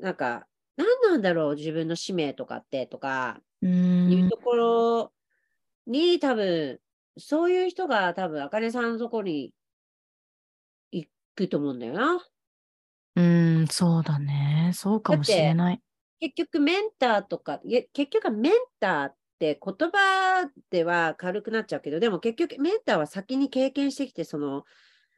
[0.00, 0.46] なんか
[0.76, 5.12] 何なんだろう自分の使命とかってとかういうんところ
[5.86, 6.80] に多分
[7.16, 9.52] そういう人が多分あかねさんのところに
[10.92, 12.26] 行くと思うんだよな。
[13.16, 14.72] うん、そうだね。
[14.74, 15.80] そうかもしれない。
[16.20, 17.60] 結局メンターとか、
[17.92, 24.64] 結局はメンターっって言葉では軽くなっちゃうけど、でも結局メンターは先に経験してきて、その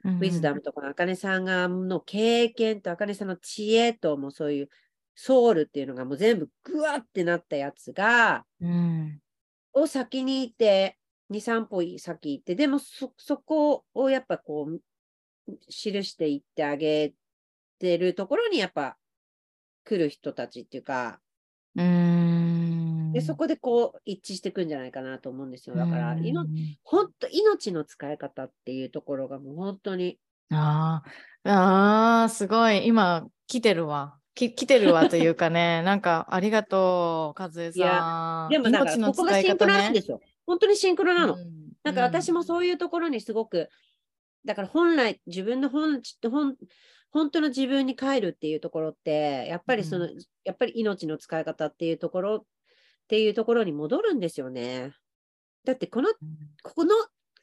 [0.05, 4.69] ウィズダムとか、あかねさんがの経験と、あかねさんの知恵と、もうそういう
[5.15, 9.21] ソウルっていうのがもう全部グワってなったやつが、うん
[9.79, 10.97] を先に行って、
[11.31, 14.81] 2、3歩先行って、でもそ、そこをやっぱこう、
[15.69, 17.15] 記していってあげ
[17.79, 18.97] てるところにやっぱ
[19.85, 21.21] 来る人たちっていうか、
[21.77, 25.77] うんで、そこでこう一致していくんじゃないかなと思うんですよ。
[25.77, 26.17] だから、
[26.85, 30.19] 本当命の使い方っていうところがもう本当に、
[30.51, 32.87] あーあー、すごい。
[32.87, 34.19] 今、来てるわ。
[34.35, 38.51] き来てるわというかね、なんか、ありがとう、和江いやさん。
[38.51, 40.03] でもだから命のここがシンクロなんでね。
[40.03, 40.21] すよ。
[40.47, 41.35] 本当にシンクロなの。
[41.35, 43.69] うんなんか私もそういうところにすごく、
[44.45, 46.57] だから本来自分の本本
[47.11, 50.15] 本当の自分に帰るっていうところって、やっぱりその、う
[50.45, 52.45] やっぱり命の使い方っていうところっ
[53.09, 54.93] ていうところに戻るんですよね。
[55.65, 56.15] だってこの、うん
[56.63, 56.95] この、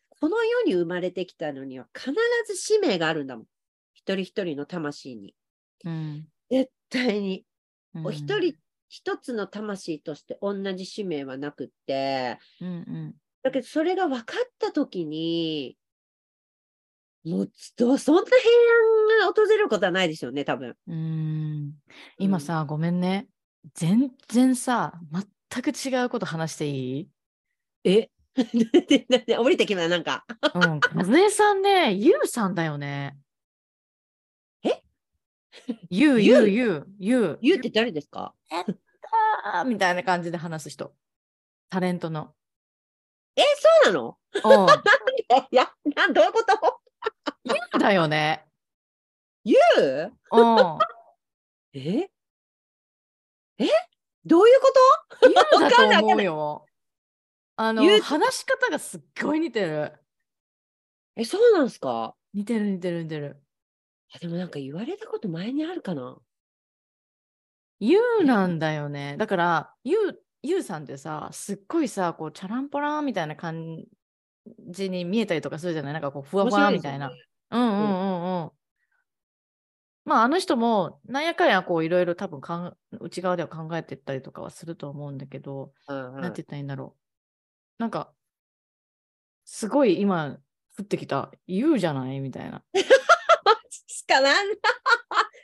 [0.10, 2.14] この世に生まれてきたのには必
[2.48, 3.46] ず使命があるんだもん。
[3.94, 5.36] 一人一人の魂に。
[5.86, 7.46] うん絶対に。
[7.96, 8.56] うんお一人
[8.96, 15.76] 一つの魂として同じ使命はなくって、うんうんだけどそれが分かったときに、
[17.26, 20.76] もうどそんな平安が訪れることはないですよね、多分。
[20.88, 21.74] うん
[22.20, 23.28] 今さ、ごめんね。
[23.74, 24.94] 全然さ、
[25.50, 27.10] 全く違うこと話していい？
[27.84, 28.10] え？
[29.38, 30.26] 降りてきたなんか。
[30.54, 30.80] うん、
[31.10, 33.18] 和江さんね、ゆうさんだよね。
[34.64, 34.84] え？
[35.90, 37.40] ゆう、ゆう、ゆう、ゆう。
[37.42, 38.34] 言うって誰ですか？
[38.52, 40.94] あーみたいな感じで話す人。
[41.70, 42.34] タレントの。
[43.36, 43.42] え、
[43.86, 44.18] そうなの？
[44.34, 44.68] うん。
[45.52, 46.80] いや、なんどういうこと？
[47.44, 48.46] ゆうだよね。
[49.44, 50.14] 言う？
[50.32, 50.80] うん。
[51.74, 52.10] え？
[53.60, 53.68] え？
[54.26, 54.74] どういうこ
[55.20, 55.28] と？
[55.28, 56.66] ゆうんないと思うよ。
[57.56, 59.94] あの話し方がすっごい似てる。
[61.16, 62.16] え、そうなんすか？
[62.34, 63.44] 似てる似てる似てる。
[64.16, 66.18] あでもなんか言われたこと前にあるかな
[67.86, 69.18] ゆうなんだよね。
[69.18, 73.84] だから、ゆう、ゆうさんってさ、すっごいさ、こう、チャランポランみたいな感
[74.70, 75.94] じに見えたりとかするじゃない？
[75.94, 77.12] なんかこう、ふわふわみたいな。
[77.52, 78.52] うんうんうんうん。
[80.06, 86.96] まあ、あの人も、なんやかんや、こう、いろいろ多分かん、内側では考えてったりとかはすると思うんだけど、うんうんなんて言ったらいいんだろ
[87.80, 87.82] う。
[87.82, 88.14] なんか、
[89.44, 90.38] すごい今、
[90.80, 92.22] 降ってきた、言うじゃない？
[92.22, 92.64] みたいな。
[92.74, 92.80] マ
[93.70, 94.48] ジっすかなん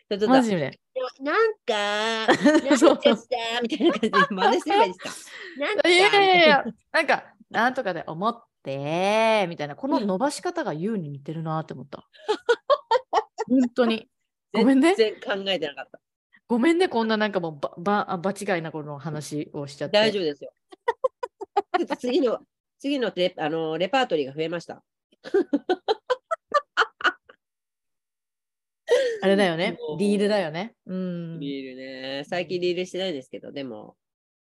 [0.09, 0.79] ちょっとマジで。
[1.21, 2.27] なんか、
[2.67, 5.09] なんそうかしたみたいな感じで真似すればいいですか
[5.59, 12.09] なんかいやいやいやなんか、なんとかで思って、みたいな、この伸ばし方が言うに似てるなって思った。
[13.47, 14.09] 本当に。
[14.51, 14.95] ごめんね。
[14.95, 15.99] 全然考えてなかった。
[16.47, 19.97] ごめんね、こんななんかもうば、ば、あ場違いなこの話をしちゃって。
[19.99, 20.51] 大丈夫ですよ。
[21.99, 22.39] 次の、
[22.79, 24.83] 次のレあのレパートリーが増えました。
[29.21, 30.75] あれだよねリールだよね。
[30.85, 31.39] うん。
[31.39, 32.23] リールね。
[32.27, 33.95] 最近リールしてないですけど、でも、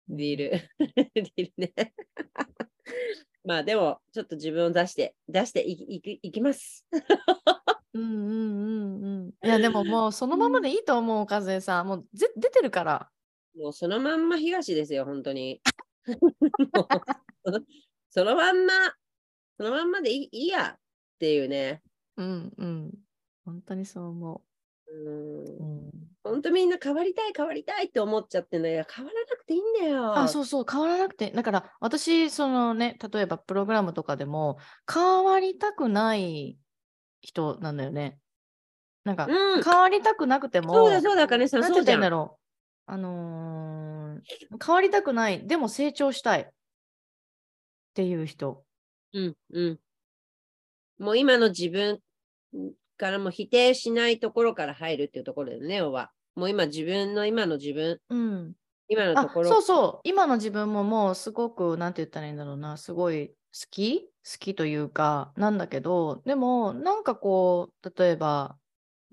[0.07, 0.69] リール。
[1.15, 1.94] リールね。
[3.44, 6.86] まあでも、ちょっと自分を出して、出していきいきいきます。
[7.94, 9.30] うんうんうんうん。
[9.44, 11.88] いや、でももうそのままでいいと思う、和江さん。
[11.88, 13.10] もうぜ出てるから。
[13.56, 15.61] もうそのまんま東ですよ、本当に。
[18.10, 18.73] そのまんま、
[19.57, 20.80] そのまんまでいいいいやっ
[21.19, 21.82] ていうね。
[22.18, 22.91] うんうん。
[23.46, 24.52] 本当にそう思うん
[24.88, 24.94] う。
[24.94, 25.92] うん、
[26.24, 28.86] 本当みんな変わりたい変わりたいって思っちゃってんだよ。
[28.94, 30.18] 変わらなくていいんだよ。
[30.18, 31.32] あ、そうそう、変わらなくて。
[31.32, 34.58] だから、私、そのね、例えばプログラムとかでも、
[34.92, 36.58] 変わりたくない
[37.22, 38.20] 人なんだよね。
[39.04, 42.92] なんか、うん変わりたくなくても、そうだそうだ、かねさん、なんて言そうじゃんだろう。
[42.92, 44.22] あのー
[44.64, 46.48] 変わりたくない、でも成長したいっ
[47.94, 48.64] ていう人。
[49.14, 49.80] うん、うん。
[51.00, 52.00] もう今の自分
[53.02, 56.11] からも否定しないところから入るっていうところだよね、要は。
[56.36, 58.53] もう今自分の今の自分、うん。
[58.88, 59.49] 今のとあころ。
[59.49, 63.34] そうそう今の自分ももうすごくなんて言ったらいいんだろうなすごい好
[63.72, 64.02] き？
[64.23, 68.56] 好きというかなんだけどでもなんかこう例えば、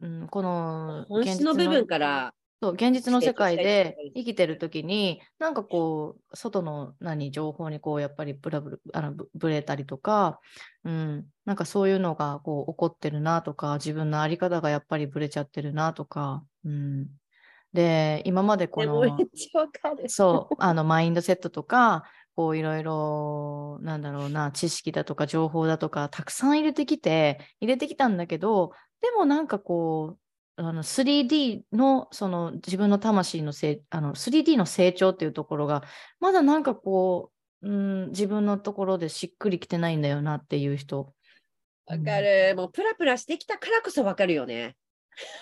[0.03, 10.41] うん、この本質の部分から、そう現実の世界で生きてる時になんかこう外の何情報にこうやっぱりブラブルあのぶぶれたりとか、
[10.85, 17.07] うん、なんかそういうのがこう起こってるなとか自分の在り方がやっぱりブレちゃってるなとか、うん、
[17.73, 19.03] で今までこの。
[20.09, 22.05] そう、あの、 マインドセットとか、
[22.35, 30.19] こう、いろいろ、なんだろうな、知識だとか情報だとか、たくさん入れてきて、入れてきたんだけど、でもなんかこう、
[30.59, 35.85] あの 3D のその自分の魂のせいあの 3D の成長っていうところが
[36.21, 37.31] まだなんかこ
[37.63, 41.13] うん、自分のところでしっくりきてないんだよなっていう人。
[41.87, 42.55] わかる。
[42.57, 44.77] もうプラプラしてきたからこそわかるよね。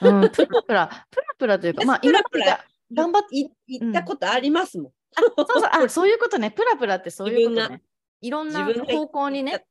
[0.00, 4.92] うん、プラプラ、プラプラというか、まあ、プラプラ頑張っい行ったことありますもん。
[5.16, 6.50] そうそう、あ、そういうことね。
[6.50, 7.82] プラプラってそういうことね。
[8.22, 9.66] いろんな方向にね、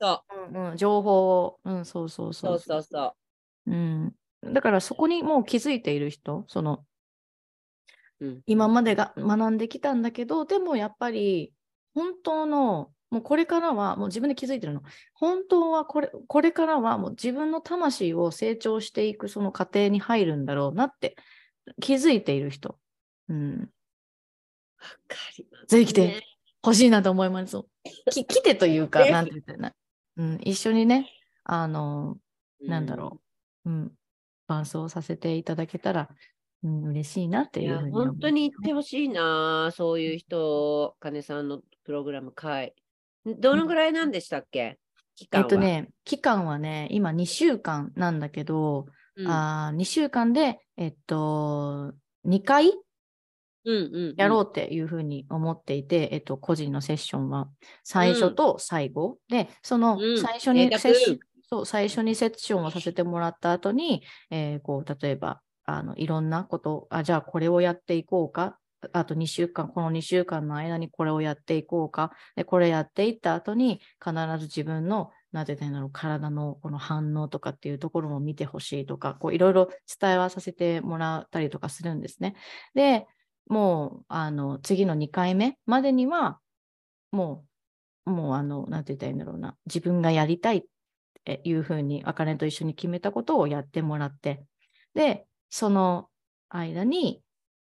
[0.00, 3.14] そううんうん、情報を、うん、そうそうそそううそうそ
[3.66, 3.70] う。
[3.70, 4.14] うん。
[4.42, 6.84] だからそこにもう気づいている人、その、
[8.20, 11.54] うん今までが学んできたんだけど、でもやっぱり
[11.94, 14.82] 本当の、もうこれからは、もう自分で気づいてるの。
[15.14, 21.16] 本当はこれ、これからはもう自分の魂を成長していくその過程に入るんだろうなって
[21.80, 22.78] 気づいている人。
[23.28, 23.60] うん。
[23.60, 23.66] わ
[25.08, 26.20] かります、ぜひ来てね
[26.64, 27.56] 欲しいなと思います。
[28.10, 29.74] き来てというか、 なんて言ったら。
[30.16, 31.10] うん、一緒にね、
[31.44, 32.18] あの、
[32.60, 33.20] なんだろ
[33.64, 33.92] う、うん、
[34.50, 36.08] 伴奏させていただけたら、
[36.64, 38.06] うん、嬉しいなっていうふうに思う。
[38.06, 42.74] 本当に言ってほしいな、そういう人、金さんのプログラム会。
[43.24, 44.78] どのぐらいなんでしたっけ？
[45.14, 45.44] 期間は。
[45.44, 48.86] えっとね、期間はね、今2週間なんだけど、
[49.16, 51.92] うん、あ2週間で、えっと、
[52.26, 52.72] 2回
[53.62, 57.50] うんうんうん、やろうっていうふうに思っていて、えっと、個人のセッションは。
[57.84, 60.18] 最初と最後、で、そのうん。
[60.18, 61.20] 最初に贅セッション、沢
[61.52, 68.58] そう最初にセッションをさせてもらった後に、えーこう例えばあのいろんなことあ、じゃあこれをやっていこうか、
[68.92, 79.68] あと2週間、この2週間の間にこれをやっていこうか、でこれやっていった後に必ず自分のなぜだろう体のこの反応とかっていうところも見てほしいとか、いろいろ
[80.00, 82.36] 伝えはさせてもらったりとかするんですね。
[82.74, 83.06] で、
[83.48, 86.38] もうあの次の2回目までには、
[87.10, 87.44] も
[88.06, 90.62] う、もうあの、なんて言ったらいいんだろうな、自分がやりたいっ
[91.24, 94.44] ていうふうに、あかねと一緒に決めたことをやってもらって、
[94.94, 96.08] で、その
[96.48, 97.22] 間に、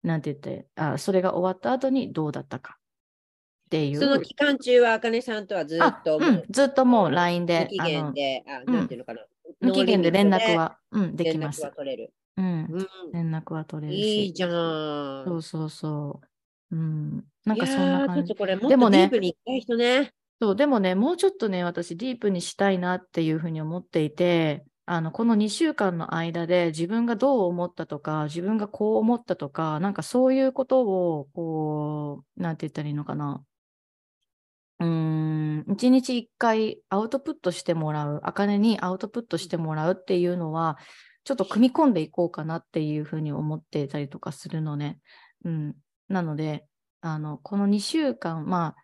[0.02, 4.00] なんて言って、あそれが終わった後にどうだったかっていう。
[4.00, 9.24] その期間中は、あかねさんとはずっあと、うん、ずっともう LINE で無、期限で、あうんなんていうのかな。
[9.60, 11.76] 無期限で連絡は、うん、できます連絡は。
[11.76, 12.12] 取れる。
[12.36, 14.26] うん、うん、連絡は取れるし。
[14.26, 14.50] いいじゃん。
[15.24, 16.76] そうそうそう。
[16.76, 19.10] うん、なんかそんな感じでもね。
[20.42, 33.44] そう、でもね、もうちょっとね、私、ディープにしたいなっていうふうに思っていて、あの、この2週間の間で自分がどう思ったとか、自分がこう思ったとか、なんかそういうことを、こう、なんて言ったらいいのかな。
[34.80, 40.76] うーん、一日一回アウトプットしてもらう、あかねにアウトプットしてもらうっていうのは、
[41.22, 44.98] ちょっと組み込んでいこうかなっていうふうに思っていたりとかするのね。
[45.44, 45.76] うん。
[46.08, 46.66] なので、
[47.00, 48.81] あの、この2週間、まあ、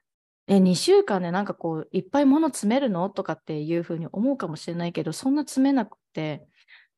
[0.48, 3.10] え、2週間でなんかこう、いっぱい物詰めるの？
[3.10, 6.46] とかっていうふうに思うかもしれないけど、そんな詰めなくて、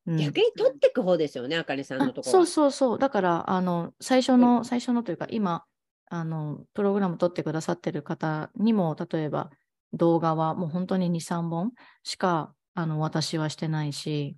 [0.07, 2.41] うん逆に取っていく方ですよね、あかねさんのあところは。
[2.41, 2.99] そうそうそう。
[2.99, 5.65] だから、あの、最初の、最初のというか、今、
[6.07, 9.51] あの、プログラム撮ってくださってる方にも、例えば、
[9.93, 11.73] 動画はもう本当に2、3本
[12.03, 14.37] しか、あの、私はしてないし、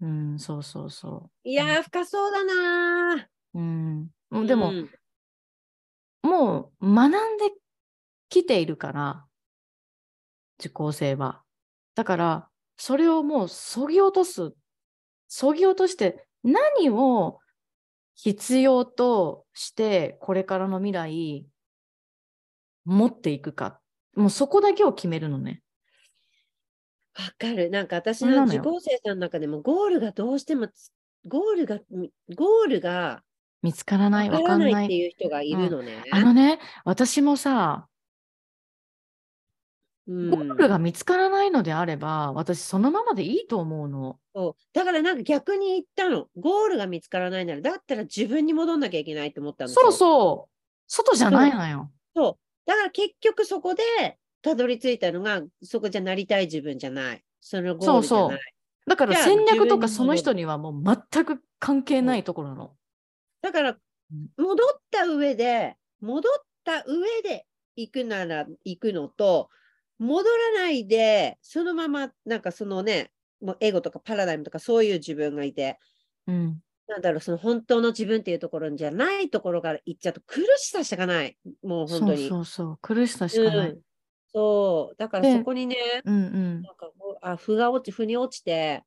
[0.00, 3.26] うん、そうそうそいやー、深そうだなー。
[3.54, 3.58] う。
[3.60, 3.62] う
[4.42, 4.46] ん。
[4.46, 4.90] でも、うん
[6.22, 7.50] もう学んで
[8.28, 9.26] きているから、
[10.58, 11.42] 受講生は。
[11.94, 14.52] だから、それをもうそぎ落とす。
[15.28, 17.40] そぎ落として、何を
[18.14, 21.46] 必要として、これからの未来、
[22.84, 23.80] 持っていくか。
[24.14, 25.62] もうそこだけを決めるのね。
[27.18, 27.70] わかる。
[27.70, 30.92] なんか私の受講生さんの中でもゴールがどうしてもつ、
[31.26, 31.80] ゴールが、
[32.34, 33.22] ゴールが
[33.62, 34.84] 見つからない、わかんないい。
[34.84, 36.04] っていう人がいるのね。
[36.12, 37.95] あのね、私もさ、うん
[40.08, 44.18] ゴールが見つからないのであれば、私そのままでいいと思うの。
[44.34, 46.28] そうだからなんか逆に言ったの。
[46.36, 49.70] ゴールが見つからないなら、だったら自分に戻んなきゃいけないと思ったの。
[49.70, 50.52] そうそう。
[50.86, 51.90] 外じゃないのよ。
[52.66, 57.24] だから結局そこでたどり着いたのが、そこじゃなりたい自分じゃない。
[57.40, 58.28] そのゴールじゃない。
[58.28, 58.38] そう
[58.88, 62.76] だから戦略とかその人にはもう全く関係ないところなの。
[63.42, 63.76] だからん、
[64.36, 66.32] 戻った上で、戻っ
[66.64, 69.50] た上で行くなら行くのと、
[69.98, 73.10] 戻らないで、そのまま、なんかそのね、
[73.40, 75.78] もうエゴとかパラダイムとかそういう自分がいて、
[76.26, 76.60] うん。
[76.88, 81.36] なんだろう、その本当の自分っていうところじゃないところから行っちゃうと苦しさしかない。
[81.62, 82.28] もう本当に。
[82.28, 82.78] そうそう。
[82.80, 83.70] 苦しさしかない。
[83.70, 83.80] うん
[84.36, 84.96] そう。
[84.98, 86.62] だからでそこにね、うんうん。
[86.62, 88.84] なんかこうあ、負が落ち、負に落ちて、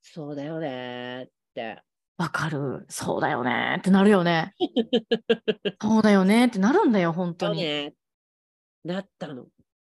[0.00, 1.82] そうだよねーって。
[2.16, 2.86] わかる。
[2.88, 4.54] そうだよねってなるよね。
[5.82, 7.60] そうだよねってなるんだよ、本当に。
[7.60, 7.94] ね
[8.84, 9.46] なったの。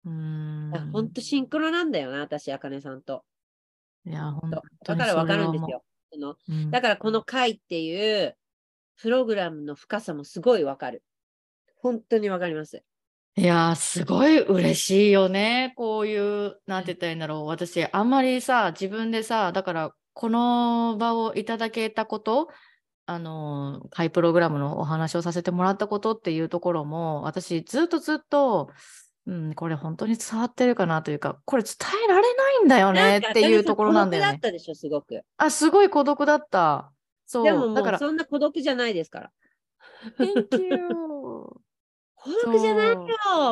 [0.09, 0.71] うーん。
[0.71, 3.23] だからほんとシンクロなんだよな、私、あかねさんと。
[4.05, 4.51] いや、本
[4.83, 5.83] 当にだからわかるんですよ。
[6.11, 6.37] そのう。
[6.49, 8.35] うんだからこの回っていう
[9.01, 11.03] プログラムの深さもすごいわかる。
[11.81, 12.83] 本当にわかります。
[13.35, 15.73] いやー、すごい嬉しいよね。
[15.77, 17.45] こういう、なんて言ったらいいんだろう。
[17.45, 22.49] 私、あんまりさ、自分でさ、だから、この場をいただけたこと、
[23.05, 28.71] あの、会プログラムのお話をさせてもらったことっていうところも、私、ずっとずっと、
[29.29, 31.73] うん、これ本当に伝わってるかなというか、これ伝
[32.05, 34.51] えられないんだよねっていうところなんだよね孤独だっ。
[34.51, 35.21] たでしょ、すごく。
[35.37, 36.91] あ、すごい孤独だった。
[37.27, 39.31] そう、でももだから、うそんな孤独じゃないですから。
[40.17, 40.77] Thank you.
[42.15, 42.95] 孤独じゃないよ、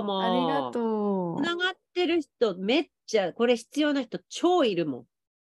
[0.03, 0.21] もう。
[0.23, 1.45] ありがとうつ。
[1.45, 5.05] ながってる人、めっちゃ、これ必要な人、超いるもん。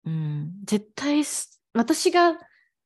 [0.05, 2.37] うん、絶対す私が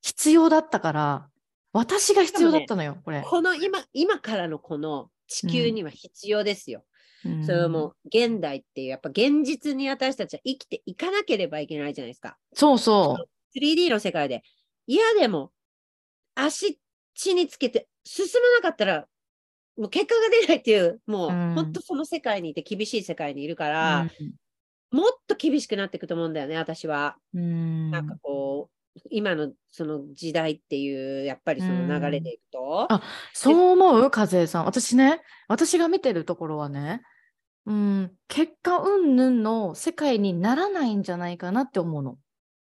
[0.02, 1.30] 必要だったから、
[1.72, 3.24] 私が必要だったのよ、これ。
[3.26, 6.80] この今、今からのこの地球には必要ですよ。
[6.80, 6.89] うん
[7.46, 12.38] それはもう現代っていう、やっぱ現実に私たちは生きていかなければいけないじゃないですか。
[12.54, 13.18] そうそ
[13.56, 14.44] 3D の世界で。
[14.88, 15.52] 嫌でも
[16.36, 16.80] 足
[17.14, 19.06] 地につけて進まなかったら、
[19.78, 23.70] もう結果が出ないっていう、もううん本当その世界にいて厳しい世界にいるかう。
[23.70, 24.10] ら、
[24.92, 27.18] もっと厳しくなっていくと思うんだよね、私は。
[27.34, 27.92] うん。
[27.92, 33.02] なんかこう、今のその時代っていう、やっぱりその流れでいくと、あ
[33.34, 34.12] そう思う？
[34.14, 34.66] 和江さん。
[34.66, 37.02] 私ね、私が見てるところはね、
[37.70, 42.18] うん、結果云々の世界にならないんじゃないかなって思うの。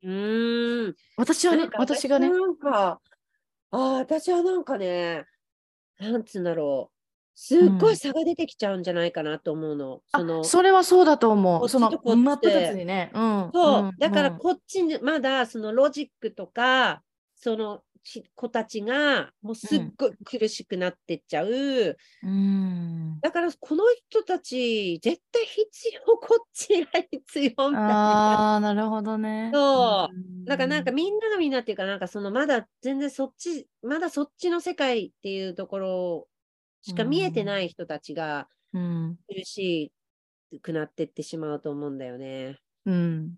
[0.03, 0.95] うーん。
[1.17, 3.01] 私はね私がね、なんか、
[3.71, 5.25] ああ、私はなんかね、
[5.99, 6.97] なんつうんだろう。
[7.35, 10.03] すっごうんい差が出てきちゃうんじゃないかなと思うの。
[10.13, 11.69] あそのそれはそうだと思う。
[11.71, 13.11] その真っ二でつにね。
[13.15, 13.51] うん。
[13.55, 17.03] そう、んだからうんこっちにまだそのロジックとか、
[17.35, 17.83] そのち
[18.35, 21.97] 子たちがもうすっごい苦しくなってっちゃう。
[22.23, 23.21] うん。
[23.21, 28.37] だからこの人たち、絶対必要、こっちが必要みたいな。
[28.37, 29.51] ああ、なるほどね。
[29.55, 36.29] そうんだからなんかみんながみんなっていうか、なんかそのまだ全然そっち、まだそっちの世界っていうところ
[36.81, 39.19] しか見えてない人たちがうん。
[39.29, 39.93] 苦し
[40.63, 42.59] くなってってしまうと思うんだよね。
[42.87, 43.37] うん。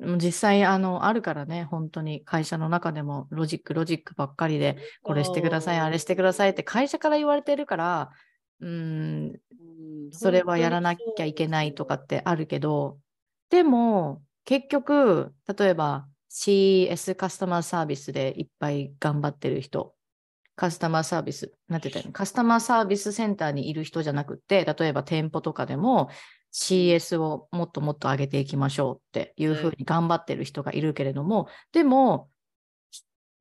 [0.00, 8.10] 実際、あの、あるからね、本当に会社の中でもロジック、ロジックばっかりで、これしてください、あれしてくださいって会社から言われてるから、
[8.60, 8.70] うん、
[9.28, 12.98] うんそれはやらなきゃいけないとかってあるけど、
[13.50, 19.94] でも、結局、例えば CS カスタマーサービスでいっぱい頑張ってる人、
[20.56, 26.10] カスタマーサービス、なんて言ったらカスタマーサービスセンターにいる人じゃなくて、例えば店舗とかでも
[26.54, 32.30] CS をもっともっと上げていきましょうっていうふうに頑張ってる人がいるけれども、でも、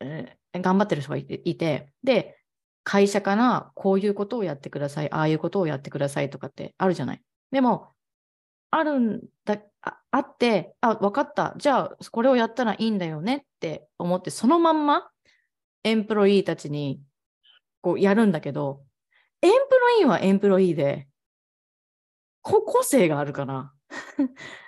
[0.02, 2.38] えー頑張ってる人がいてで、
[2.84, 7.22] 会社からこういうことをやってください、ああいうことをやってくださいとかってあるじゃない。
[7.52, 7.88] でも、
[8.70, 11.56] あるんだ、ああって、あ、わかった。
[11.58, 15.10] じゃあ、これをやったらいいんだよねって思って、そのまんま
[15.84, 17.02] エンプロイーたちに
[17.82, 18.84] こうやるんだけど、
[19.42, 21.08] エンプロイーはエンプロイーで、
[22.44, 23.74] 個個性があるから、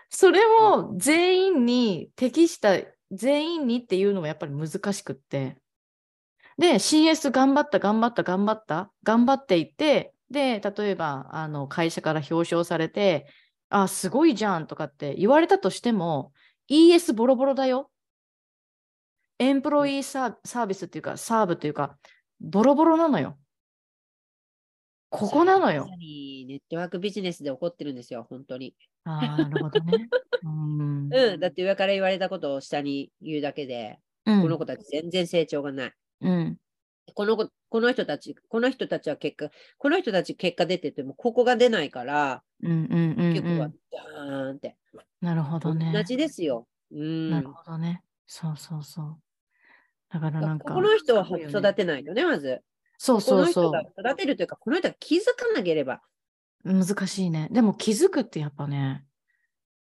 [0.10, 2.78] それを全員に適した、
[3.12, 5.58] 全員にっていうのもやっぱり難しくって。
[6.58, 13.28] で、CS 頑張った、頑張った、頑張った、頑張っていて、で、例えば、あの、会社から表彰されて、
[13.70, 16.34] あ、すごいじゃんとかって言われたとしても、
[16.70, 17.92] ES ボロボロだよ。
[19.38, 21.98] エンプロイーサーサービスっていうか、サーブっていうか、
[22.40, 23.38] ボロボロなのよ。
[25.10, 28.76] ここなのよネットワークビジネスで起こってるんですよ、本当に。
[29.06, 30.10] ああ、なるほどね。
[30.44, 31.14] うん。
[31.14, 35.94] うん、だって上から言われたことを下に言うだけで、うんこの子たち全然成長がない。
[36.22, 36.58] うん。
[37.14, 43.76] この子この人たち、この人たちは結果、この人たち結果出てても、ここが出ないから、うんうんうん結局はうん。
[43.92, 44.78] ダーンって。
[45.22, 45.92] なるほどね。
[45.94, 46.68] 同じですよ。
[46.92, 47.30] うん。
[47.30, 48.02] なるほどね。
[48.28, 49.18] そうそうそう。
[50.10, 50.74] だからなんか。
[50.74, 52.62] この人は育てないのね、まず。
[52.98, 56.02] そうこそうその人が育てるというか、この人が気づかなければ。
[56.64, 56.74] う。
[56.74, 57.50] 難しいね。
[57.52, 59.06] でも気づくってやっぱね、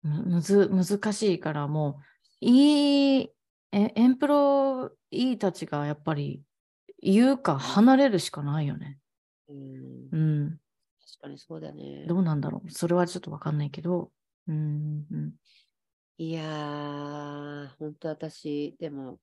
[0.02, 2.01] むむず難しいからも
[2.43, 3.30] う、いい、
[3.72, 6.43] えエンプロイーたちがやっぱり
[7.01, 8.98] 言うか離れるしかないよね。
[9.48, 10.51] うん、うん。
[10.51, 12.05] 確かにそうだね。
[12.06, 12.70] どうなんだろう。
[12.70, 14.10] それはちょっとわかんないけど。
[14.48, 15.06] うん。
[15.10, 15.32] うん
[16.18, 19.18] いやー、本当私、でも、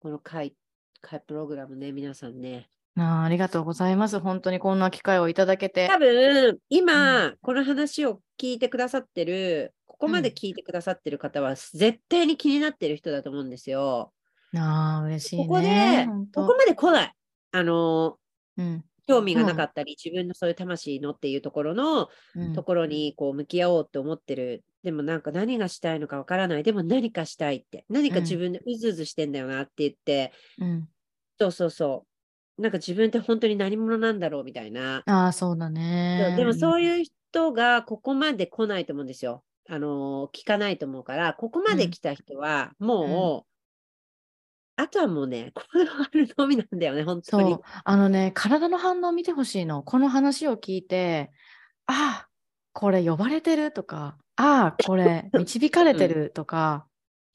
[0.00, 0.56] この会、会
[1.00, 2.68] プログラムね、皆さんね。
[2.96, 4.18] あーありがとうございます。
[4.18, 5.98] 本当にこんな機会をいただけて多。
[5.98, 14.12] 分、今、この話を聞いてくださってる、ここまでうん聞いてくださってる方は、絶対に気になってる人だと思うんですよ。
[14.56, 15.46] ああ、嬉しいね。
[15.46, 17.14] ここで、本ここ当まで来ない。
[17.52, 18.84] あのー、うん。
[19.06, 24.64] 興味がなかったり、自分のそういう魂のっていうところの、うんところにこう向き合おうって思ってる。
[24.82, 26.62] でもなんか何がしたいのかわからない。
[26.62, 27.84] でも何かしたいって。
[27.88, 30.88] 何かうん自分でうずうずしてんだよなって言って、うん。
[31.38, 32.06] そうそうそ
[32.58, 32.62] う。
[32.62, 35.02] なんか自分って本当に何者なんだろうみたいな。
[35.06, 36.34] ああ、そうだね。
[36.36, 39.44] でもそうういう人がここまで来ないと思うんですよ。
[39.68, 43.48] あのー聞かないと思うから、ここまで来た人はもう、
[44.76, 49.82] あとはもうね、これはあるのみなんだよね、本当にそう。、あのね、体の反応を見てほしいの。
[49.82, 51.30] この話を聞いて、
[51.86, 52.28] ああ、
[52.72, 56.86] これ呼ばれてるとか、ああ、これ 導かれてるとか、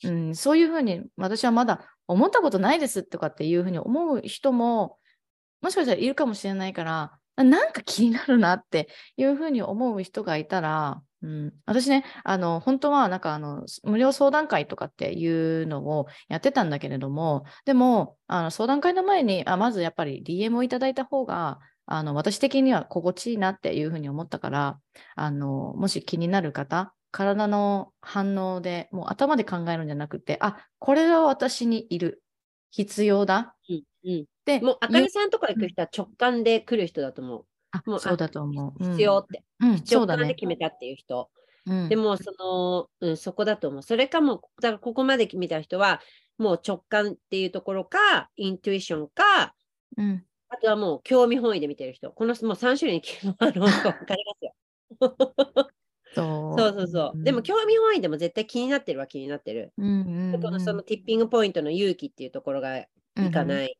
[0.03, 4.97] うん、そういうふうに私はまだ思ったことないですとかっていうふうに思う人も、
[5.61, 24.80] もしかしたらいるかもしれないから、あなんか気になるなっていうふうに思う人がいたら、うん、私ね、あの、本当はなんかあの、無料相談会とかっていうのをやってたんだけれども、でも、あの相談会の前に、あまずやっぱり DM をいただいた方が、あの私的には心地いいなっていうふうに思ったから、
[25.15, 32.23] あのもし気になる方、体の反応でもう頭で考えるんじゃなくて、あこれは私にいる、
[32.72, 37.45] 必要だうんうんってもう、あかねさんとか行く人は直感で来る人だと思う。
[37.72, 38.84] あもうそうだと思う。
[38.84, 39.43] うん必要って。
[39.60, 40.47] うん、そうだね直感で決。
[40.47, 41.30] めたっていう人。
[41.65, 43.84] うんでも、その、うん、そこだと思う。
[43.84, 46.01] それかも、だからここまで決めた人は、
[46.38, 49.55] もう直感っていうところか、イントゥイションか、
[49.97, 52.11] うんあとはもう興味本位で見てる人。
[52.11, 53.01] このもう3種類に
[53.39, 54.53] あの 分かりますよ。
[56.15, 59.73] そうそうそうでも興味本位でも絶対気になってるは気になってる。
[59.77, 59.89] うんう
[60.30, 62.88] んでこのそのティッピングポイントの勇気っていうところがい
[63.31, 63.45] かい。
[63.45, 63.77] ない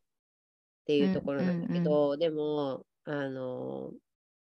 [0.84, 3.90] っていうところなんだけど、でも、あの、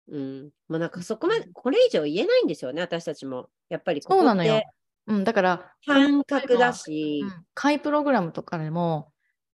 [0.07, 3.49] うん、もうなんかそこまで、これ以上言えないんですよね、私たちも。
[3.69, 4.61] やっぱりここそうなのよ
[5.05, 9.11] うん、だから、感覚だしう、ん、会プログラムとかでも、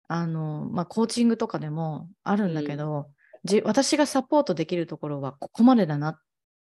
[0.07, 3.09] あの、まあ、コーチングとかでもあるんだけど、
[3.43, 6.19] じ私がサポートできるところはここまでだなっ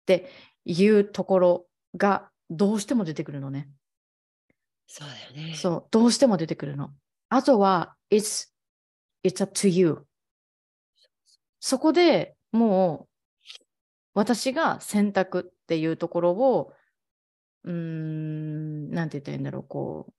[0.06, 0.30] て
[0.64, 3.68] いうところがどうしても出てくるのね。
[4.86, 5.54] そうだよね。
[5.54, 6.90] そう、どうしても出てくるの。
[7.28, 8.48] あとは、it's,
[9.24, 10.04] it's up to you.
[11.60, 13.08] そこでもう、
[14.14, 16.72] 私が選択っていうところを、
[17.64, 20.12] うーん、なんて言ったらいいんだろう、こう、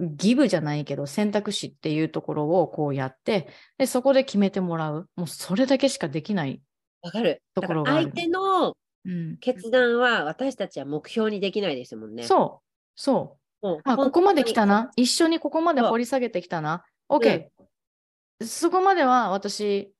[0.00, 3.48] ギブじゃないけど、選択肢っていうところをこうやって、
[3.78, 5.08] で、そこで決めてもらう。
[5.16, 6.60] もうそれだけしかできない。
[7.02, 7.42] わかる。
[7.54, 12.24] ところがある相手のうん、決断は私たちは目標にできないですもんね。
[12.24, 12.66] そう、
[12.96, 13.66] そう。
[13.66, 14.90] もうあ、ここまで来た本な。
[14.96, 16.84] 一緒にここまでそう掘り下げてきたな。
[17.08, 17.46] OK、
[18.42, 19.92] そこまでは私、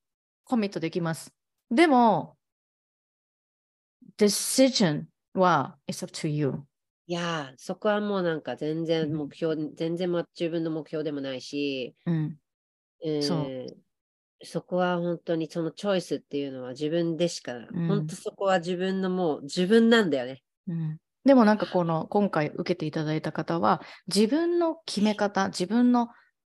[0.45, 1.33] コミットできます。
[1.71, 2.37] でも、
[4.19, 5.05] decision
[5.35, 6.65] は it's up to you。
[7.09, 12.37] いやー、そこはもうなんか全然目標、全然ま自分の目標でもないし、うん。
[13.05, 13.67] えーそう
[14.45, 20.43] そこは本当にそのチョイスっていうのは自分でしか、ん本当そこは自分のもう自分なんだよね。
[20.69, 26.09] うん、でもなんかこ の今回受けていただいた方は自分の決め方自分の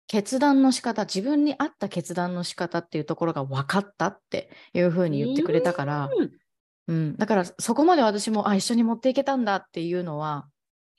[0.09, 6.31] 決断の仕方自分に合った決断の仕方っていうところが分かったっていうふうに言ってくれたから、うん
[6.89, 10.49] うん、だからそこまで私もあ一緒に持っていけたんだっていうのは、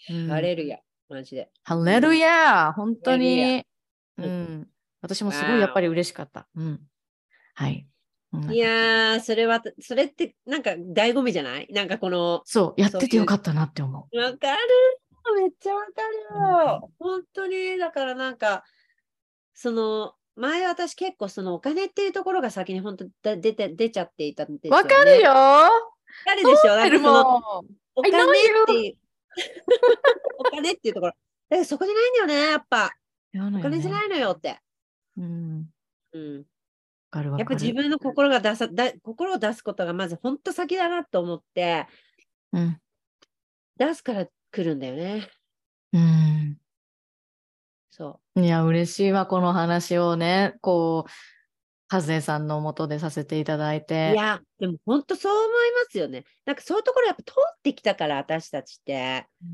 [0.10, 0.28] うん。
[0.30, 0.78] ハレルヤ、
[1.10, 1.50] マジで。
[1.64, 3.38] ハレルヤ本当に。
[3.38, 3.64] ヤ、
[4.20, 4.68] うん、
[5.02, 6.48] 私もすごいやっぱり嬉しかった。
[6.56, 6.80] うん、
[7.56, 7.88] はい。
[8.32, 8.52] うん。
[8.52, 11.68] いやー、それは、それってなんか醍醐味じゃない？
[11.72, 14.18] なんかこの、そう、やっててよかったなって思う。
[14.18, 14.60] わかる。
[15.42, 16.40] めっちゃわかる。
[16.40, 18.64] よ、本当に、だからなんか、
[19.56, 24.82] その、前私結構そのお金っていうところが先に本当だ出て出ちゃっていたんですよ、ね。
[24.82, 25.70] わかるよわ
[26.26, 26.76] かるでしょ？
[26.76, 28.26] なんかそのもお金っ
[28.66, 28.98] ていう、
[30.40, 31.14] お金っていうところ。
[31.50, 32.92] だからそこじゃないんだよね、やっぱ。
[33.34, 33.58] う。
[33.58, 34.60] お金じゃないのよって。
[35.18, 35.70] うん。
[36.14, 36.38] うん。
[36.38, 36.44] わ
[37.12, 37.50] かるわかる。
[37.52, 41.88] やっぱ自分の心が出さだ心を出すことがまず本当先だなと思って、
[42.54, 42.82] うん。
[43.78, 45.30] 出すから来るんだよね。
[45.94, 46.58] うん。
[48.00, 51.12] そいや、嬉しいわ、この話をね、こう、
[51.92, 54.12] 和江さんのもとでさせていただいて。
[54.12, 54.14] う。
[54.14, 55.50] いや、でも本当そう思い
[55.84, 56.24] ますよね。
[56.46, 59.26] なんかそういうところやっぱ通ってきたから、私たちって。
[59.44, 59.46] う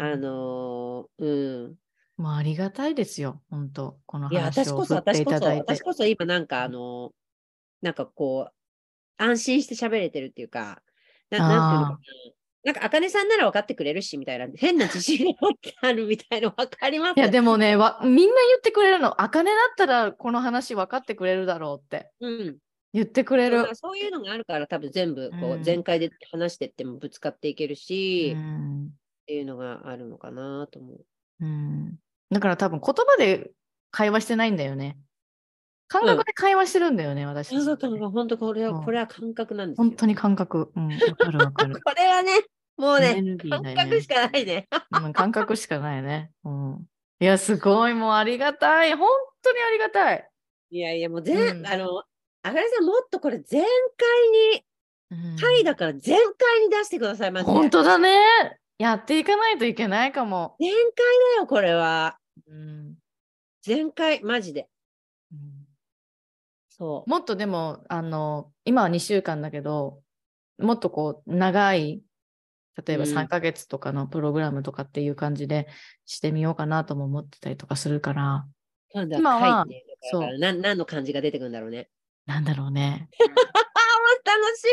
[0.00, 1.74] あのーうん。
[2.16, 5.82] もうありがたいですよ、本当このいや、話私こそ、を振ってい私こそ、ただいて私。
[5.82, 7.12] こそ今なんかあのー
[7.82, 8.52] なんかこう、
[9.18, 10.82] 安心して喋れてるっていうか、
[11.30, 11.98] ななんていうのかな。
[12.64, 17.16] なんか、あかねさんなら分かってくれるし、みたいな、変な自信が持ってあるみたいな分かります？
[17.16, 18.26] いや、でもね、わみんな言
[18.58, 19.20] ってくれるの。
[19.20, 22.56] あかねだったらこの話分かってくれるだろうってうん。
[22.92, 28.90] 言ってくれるそういうのがあるから、多分全部こうんう全開で話してってもぶつかっていけるし、っうん
[29.26, 31.04] ていうのがあるのかなと思う。
[31.40, 31.98] うん
[32.30, 33.50] だから多分言葉で
[33.90, 34.98] 会話してないんだよね。
[35.88, 39.84] 感覚で会話してるんだよね、私たち感覚が本当これは、うんこれは感覚なんですよ。
[39.84, 40.72] 本当に感覚。
[40.74, 41.74] うん、わかるわかる。
[41.84, 42.32] これはね、
[42.76, 44.68] もうエね、ね感覚しかないね。
[45.04, 46.30] うん、感覚しかないね。
[46.44, 46.86] うん、
[47.20, 48.94] いや、すごい、もうありがたい。
[48.94, 49.08] 本
[49.42, 50.28] 当にありがたい。
[50.70, 52.02] いやいや、もう全、うんあの、
[52.42, 53.68] あがりさん、もっとこれ全開
[54.52, 54.64] に、
[55.10, 57.46] うん回だから全開に出してくださいませ。
[57.46, 58.16] 本当だね。
[58.78, 60.56] やっていかないといけないかも。
[60.58, 60.78] 全開
[61.34, 62.16] だよ、これは。
[62.48, 62.94] うん
[63.62, 64.68] 全開、マジで。
[66.68, 70.00] そもっとでも、あの、今は2週間だけど、
[70.58, 72.02] もっとこう、長い、
[72.86, 75.68] 例えばうん3ヶ月とかのプログラムとかっていう感じで
[76.06, 78.52] してみようかなとも思ってたりとかするから、う。
[78.92, 81.88] 今度今はは回って、だからな何の漢字が出てくるんだろうね。
[82.26, 83.08] なんだろうね。
[84.24, 84.64] 楽し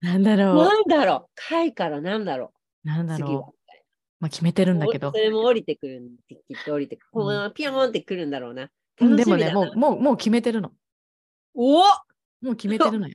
[0.00, 2.52] なんだみろなんだろう回からなんだろ
[2.84, 2.88] う。
[2.88, 3.58] なんだろう。。
[4.20, 5.18] まあ、決めてるんだけどそ。
[5.18, 7.24] れも降りてくるんきっと降りてくる。
[7.24, 8.70] うんピヨーンってくるんだろうな。
[9.00, 10.72] うんでもね、もう、もう、もう決めてるの。
[11.54, 11.78] お
[12.40, 13.14] もう決めてるのよ。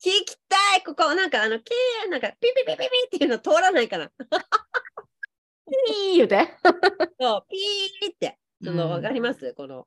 [0.00, 2.84] 聞きたいここ、なんかあの、キーなんかピピピピピ
[3.16, 4.04] っていうの通らないかな。
[4.06, 4.08] い
[6.14, 6.56] い言うて。
[7.20, 8.38] そう、ピーって。
[8.62, 9.54] その、うんわかります？
[9.54, 9.86] この。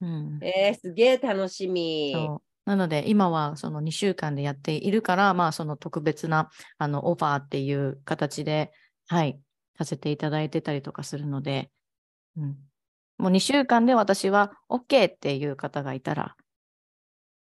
[0.00, 2.12] うんえー、すげえ楽しみ。
[2.14, 8.72] そうなので今はその2週間でやっているから、まあその特別なあのオファーっていう形で、
[9.08, 9.40] はい、
[9.76, 11.70] させていただいてたりとかするので、
[12.36, 12.56] うん、
[13.18, 16.36] もう2週間で私は OK っていう方がいたら、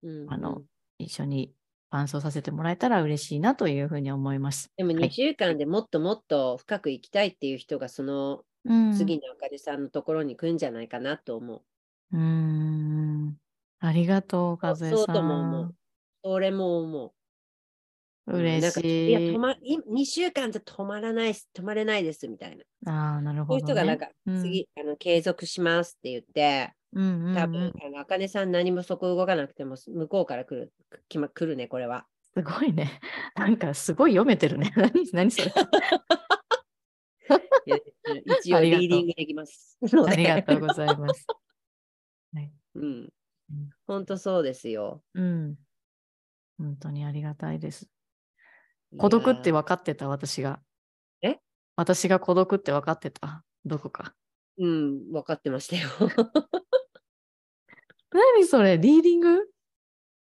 [0.03, 0.63] うんあの
[0.99, 1.53] 一緒に
[1.91, 4.71] 伴奏させてもらえたら嬉しいなというふうに思います。
[4.77, 11.63] でも2はい週間でもっともっと深く行きたいっていう人がそのうん、次のあかりさんのところに来るんじゃないかなと思う。
[12.13, 13.39] うーん。
[13.81, 14.91] ありがとう、和江さん。
[14.91, 15.75] そうとも思う。
[16.25, 17.13] それも思う。
[18.27, 19.09] 嬉しい。
[19.09, 22.65] いや止まい2週間じゃ止まらないです、止まれないですみたいな。
[22.87, 23.73] ああ、なるそういうほど、ね。
[23.73, 30.73] 人がなんか、うん次、あの継続しますって言って、うんうんうん、多分、あかねさん何もそこ動かなくても、向こうから来る、
[31.09, 32.07] きま、来るね、これは。
[32.35, 33.01] すごいね。
[33.37, 34.73] なんかすごい読めてるね。
[34.77, 35.53] 何何それ。
[38.27, 39.79] 一応 リーディングできます。
[40.07, 41.27] ありがとうございます。
[42.33, 42.87] はい、うんう
[43.55, 43.71] ん。
[43.87, 45.03] 本当そうですよ。
[45.15, 45.57] うん。
[46.59, 47.89] 本当にありがたいです。
[48.97, 50.61] 孤独って分かってた、私が。
[51.23, 51.39] え？
[51.77, 53.45] 私が孤独って分かってた？
[53.65, 54.15] どこか。
[54.59, 55.89] うん、分かってましたよ。
[58.13, 58.79] 何それ？
[58.79, 59.51] リーディング？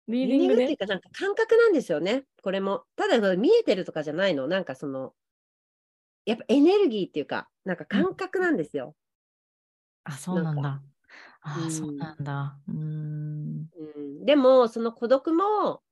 [0.06, 2.24] リーディングっていうか、なんか感覚なんですよね。
[2.42, 2.84] これも。
[2.96, 4.46] ただ、見えてるとかじゃないの。
[4.46, 5.14] なんかその、
[6.26, 8.94] やっぱエネルギーっていうか、なんか感覚なんですよ。
[10.04, 10.82] あ、そうなんなんだ。
[11.40, 12.58] あうんそうなんだ。
[12.68, 13.68] うーん。
[13.96, 15.82] うん、でも、その孤独も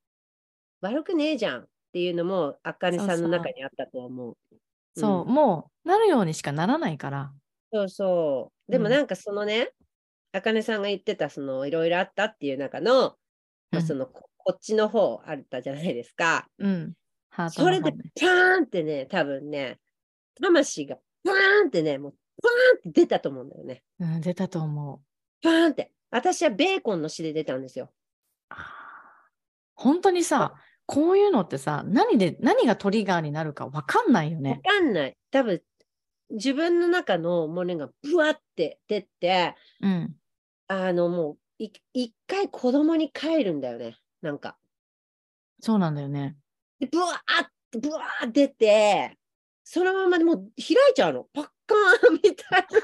[0.81, 4.37] 悪くねえじゃんっていうのも、あかねさんの中にあったと思う。
[4.95, 7.33] そう、うんもうなるようにしかならないから。
[7.73, 8.73] そうそう。
[8.73, 9.73] でもうんなんかそのね、
[10.33, 13.17] あかねさんが言ってた、そのいろいろあったっていう中の、
[13.71, 16.49] まあ、うんそのここっちの方あったじゃないですか。
[16.59, 16.93] うん。
[17.31, 19.79] ハートそれでパーンってね、多分ね、
[20.41, 23.83] 魂がパーンってね、もうパーンって出たと思うんだよね。
[24.01, 25.01] うん、出たと思う。
[25.43, 25.93] パーンって。
[26.11, 27.91] 私はベーコンの詩で出たんですよ。
[29.75, 30.55] 本当にさ、
[30.87, 34.61] こういうのってさ、何で、何がトリガーになるか分かんないよわね。
[34.63, 35.17] かんない。
[35.31, 35.63] 多分
[36.31, 40.15] 自分の中のものがブワって出て、うん。
[40.73, 43.99] あのもうい一回子供に帰るんだよね。
[44.23, 44.57] なんか。
[45.61, 46.36] そうなんだよね。
[46.81, 49.19] で、ブワーって、ブワーって出て、
[49.62, 51.27] そのままでもう開いちゃうの。
[51.35, 52.81] パッカーンみたいな。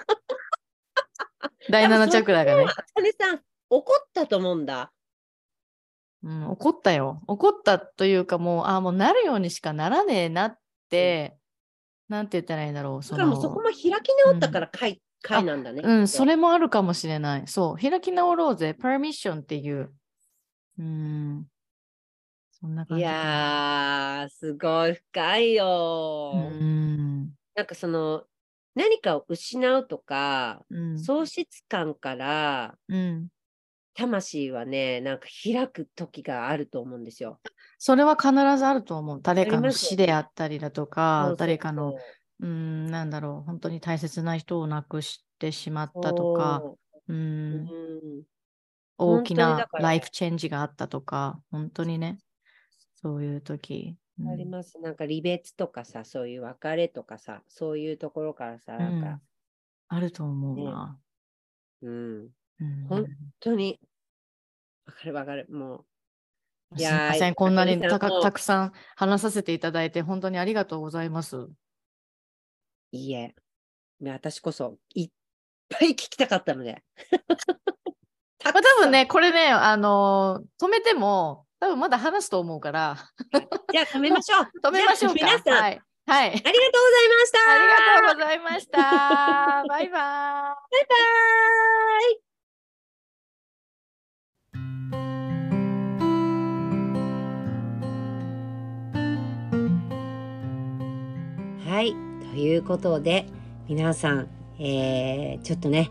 [1.71, 2.65] 第7チャクラがね。
[2.65, 3.41] あかねさん、
[3.71, 4.93] 怒ったと思うんだ。
[6.23, 7.23] うん、怒ったよ。
[7.27, 10.59] 怒ったというかもう、ああ、もうなるようにしかならねえなっ
[10.91, 11.39] て、
[12.09, 13.03] なんて言ったらいいんだろう。
[13.03, 13.83] そだからもうそのこも開き
[14.25, 15.83] 直ったから回、回なんだね。
[15.85, 17.43] うん、それもあるかもしれない。
[17.47, 19.93] そう、開き直ろうぜ、パーミッションっていう。
[20.79, 21.47] うん。
[22.53, 23.19] そんな感いじかな。
[24.21, 26.65] やー、すごい深いようー。
[26.65, 27.31] ん。
[27.55, 28.25] なんかその、
[28.75, 30.99] 何かを失うとか、うん。
[30.99, 33.29] 喪失感から、うん。
[33.95, 37.41] 魂はね、なんか開く時があると思うんですよ。
[37.79, 39.21] それは必ずあると思う。
[39.21, 41.99] 誰かの死であったりだとか誰かの、そ
[42.41, 46.79] ううん、なんだろう、本当に大切な人を亡くしてしまったとか、そ
[47.09, 48.23] うう、ん、うん
[48.99, 52.19] 大きな本当にだからライフチェンジがあったとか、本当にね、
[53.01, 53.97] そういう時。
[54.19, 54.81] うんあります。
[54.81, 59.21] なんか離別とかさ、そういう別れとかさ、そういうところからさ、なんか、
[59.87, 60.99] あると思うねな。
[61.83, 62.29] うん、
[62.61, 63.07] うんほん本
[63.39, 63.79] 当に、
[64.87, 65.47] わかるわかる。
[65.51, 65.85] も
[66.73, 71.49] う、いすみません、こんなにたたくさん話させていただいて、本当にありがとうございます。
[72.93, 73.35] いいえ、
[74.03, 75.11] 私こそいっ
[75.69, 76.83] ぱい聞きたかったので。
[78.39, 82.97] たぶん、多分ね、これね、あのー、止めても、多分まだ話すと思うから。
[83.73, 84.49] じゃあ止めましょう。
[84.63, 85.83] 止めましょう皆さん、はい。
[86.07, 86.29] はい。
[86.31, 87.39] ありがとうございました。
[87.53, 88.79] ありがとうございました。
[89.69, 89.91] バイバイ。
[89.91, 90.97] バイバ
[92.15, 92.29] イ。
[101.71, 102.08] はい。
[102.39, 103.27] いうことで
[103.69, 104.29] 皆さん、
[104.59, 105.91] えー、ちょっとね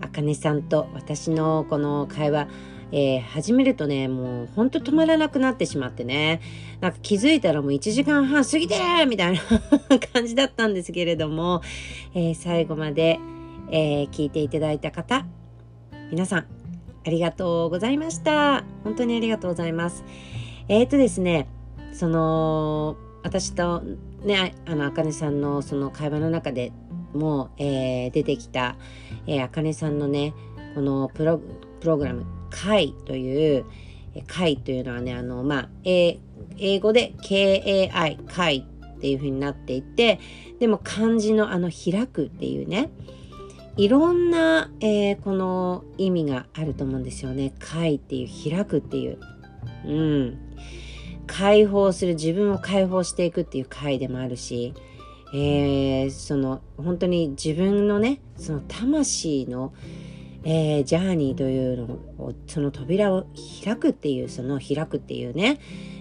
[0.00, 2.48] あかねさんと私のこの会話
[2.92, 6.40] えー、始めるとね、もうほんと止まらなくなってしまってね、
[6.80, 9.40] なんか気づいたらもう1時間半過ぎてるみたいな
[10.12, 11.62] 感じだったんですけれども、
[12.14, 13.18] えー、最後まで、
[13.70, 15.26] えー、聞いていただいた方、
[16.12, 16.46] 皆さん、
[17.04, 18.64] ありがとうございました。
[18.84, 20.04] 本当にありがとうございます。
[20.68, 21.48] えっ、ー、とですね、
[21.92, 22.96] その、
[23.26, 23.82] 私と
[24.22, 26.70] ね、あの、あかねさんのその会話の中で
[27.12, 28.76] も、えー、出てきた、
[29.26, 30.32] えー、あかねさんのね、
[30.76, 31.40] このプロ
[31.80, 33.64] プログラム、会という、
[34.28, 36.20] 会というのはね、あの、まあ、英
[36.80, 38.64] 語で KAI、会
[38.96, 40.20] っていう風になっていて、
[40.60, 42.90] でも漢字のあの開くっていうね、
[43.76, 47.54] いろんな、えー、この意味があると思うんですよね。
[47.58, 49.18] 会っていう開くっていう。
[49.84, 50.45] うん。
[51.26, 54.74] 解放する自分を解放していくっていう会でもあるし、
[55.34, 59.74] えー、その本当に自分のねその魂の、
[60.44, 61.94] えー、ジャーニーというの
[62.24, 63.26] をその扉を
[63.64, 65.58] 開くっていうその開くっていうね、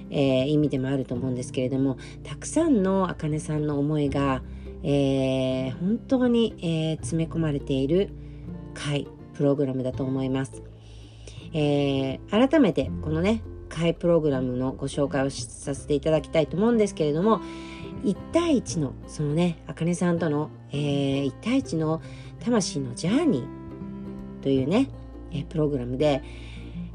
[0.10, 4.44] えー、意味でもあると思うんですけれどもたくさんのあかねさんの思いが、
[4.84, 8.12] えー、本当に、え詰め込まれている
[8.74, 10.64] 回プログラムだと思います。
[11.54, 17.42] え改めてこのね会プログラムのご紹介をさせていただきたいと思うんですけれども
[18.04, 22.02] 1対1のそのねあかねさんとの、えー、1対1の
[22.44, 24.90] 魂のジャーニーというね、
[25.32, 26.22] えプログラムで、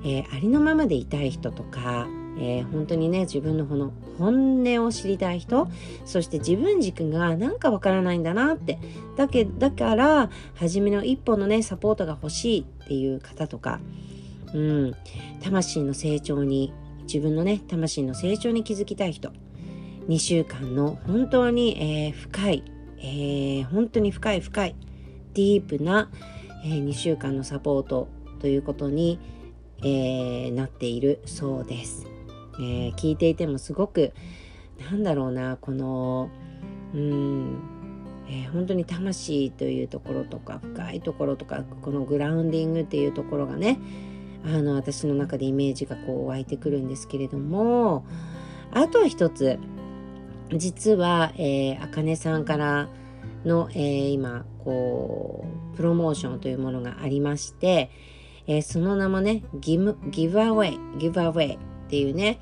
[0.04, 2.06] えー、ありのままでいたい人とか、
[2.38, 5.68] えー、本当にね自分のこの本音を知りたい人
[6.04, 8.78] そして自分軸がなんかわからないんだなって
[9.16, 13.80] だけだから初めの一歩のねサポートが欲しいっていう方とか、
[14.54, 14.94] うん、
[15.42, 16.72] 魂の成長に
[17.02, 19.32] 自分のね魂の成長に気づきたい人。
[20.08, 22.64] 2週間の本当に、えー、深い、
[22.98, 24.76] えー、本当に深い深い
[25.34, 26.10] ディープな、
[26.64, 28.08] えー、2週間のサポート
[28.40, 29.20] ということに、
[29.78, 32.06] えー、なっているそうです、
[32.60, 34.12] え、聞いていてもすごく
[34.80, 36.28] なんだろうなこの
[36.92, 37.58] うん、
[38.28, 43.78] えー、本当に魂というところとか深いところとかこのグラウンディングっていうところがね
[44.44, 48.04] あの私の中でイメージがこう湧いてくるんですけれども
[48.72, 49.58] あとは一つ
[50.52, 51.32] 実は、
[51.80, 52.88] あかねさんから
[53.44, 57.90] の、えー、今こうプロモーションというものがありまして、
[58.46, 61.58] えー、その名もねギブギブアウェイギブアウェイっ
[61.88, 62.40] ていうね、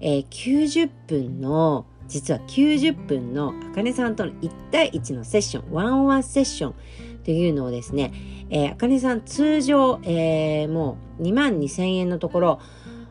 [0.00, 6.74] えー、90分の実は90分のあかねさんとの1対1のセッションワンオンワンセッション
[7.24, 8.12] というのをですね、
[8.50, 12.60] えー、あかねさん通常、えー、もう2万2000円のところ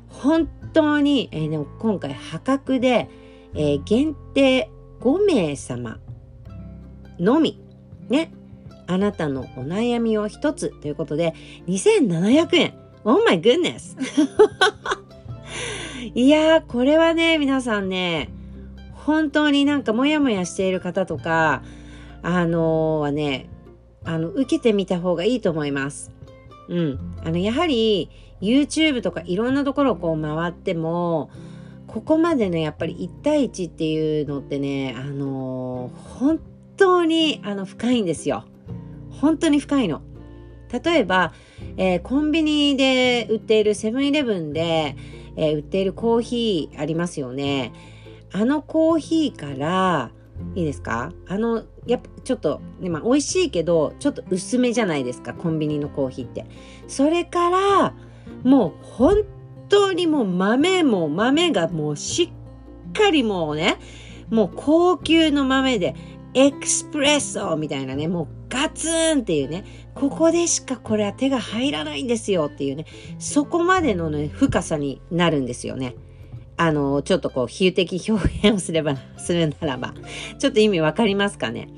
[0.09, 3.09] 本当に、えー、でも今回破格で、
[3.53, 5.99] えー、限定5名様
[7.19, 7.61] のみ
[8.09, 8.31] ね
[8.87, 11.33] あなたのお悩みを一つということで
[11.67, 12.73] 2700円
[13.05, 13.95] Oh my goodness!
[16.15, 18.29] いやーこれはね皆さんね
[18.93, 21.61] 本当になんかモヤモヤしている方とか
[22.21, 23.47] あのー、はね
[24.09, 26.11] あの受けてみた方がいいと思います。
[26.67, 28.09] うん、あのやはり
[28.41, 31.29] YouTube とかいろんなところをこう回っても
[31.85, 36.39] ここまでねやっぱり1対1っていうのってねあのー、本
[36.75, 38.45] 当にあの深いんですよ。
[39.11, 40.01] 本当に深いの。
[40.71, 41.33] 例えば、
[41.77, 44.95] えー、コンビニで売っているセブンイレブンで、
[45.35, 47.73] えー、売っているコーヒーありますよね。
[48.31, 50.11] あのコーヒーから
[50.55, 51.11] いいですか？
[51.27, 55.33] あのやっぱちょっと、ねまあ、美味しいけどちょっと薄めじゃないですか？
[55.33, 56.45] コンビニのコーヒーって。
[56.87, 57.93] それから
[58.43, 59.23] もう本
[59.69, 63.77] 当にもう豆も豆がもうしっかりもうね
[64.29, 65.95] もう高級の豆で
[66.35, 72.85] エクスプレッソみたいなね、もうガツンっていうね、ここでしかこれは手が入らないんですよっていうね、
[73.17, 75.95] そこまでのね、深さになるんですよね。
[76.61, 79.93] あの、ちょっとこう、比喩的表現をすれば、 するならば、
[80.37, 81.69] ちょっと意味わかりますかね？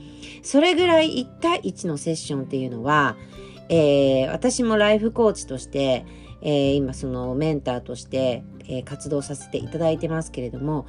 [0.41, 3.15] それぐらい1対1のセッションっていうのは、
[3.69, 6.03] えー、私もライフコーチとして、
[6.41, 10.87] えー、今そのメンターとして、えー、活動させていただいてますけれども、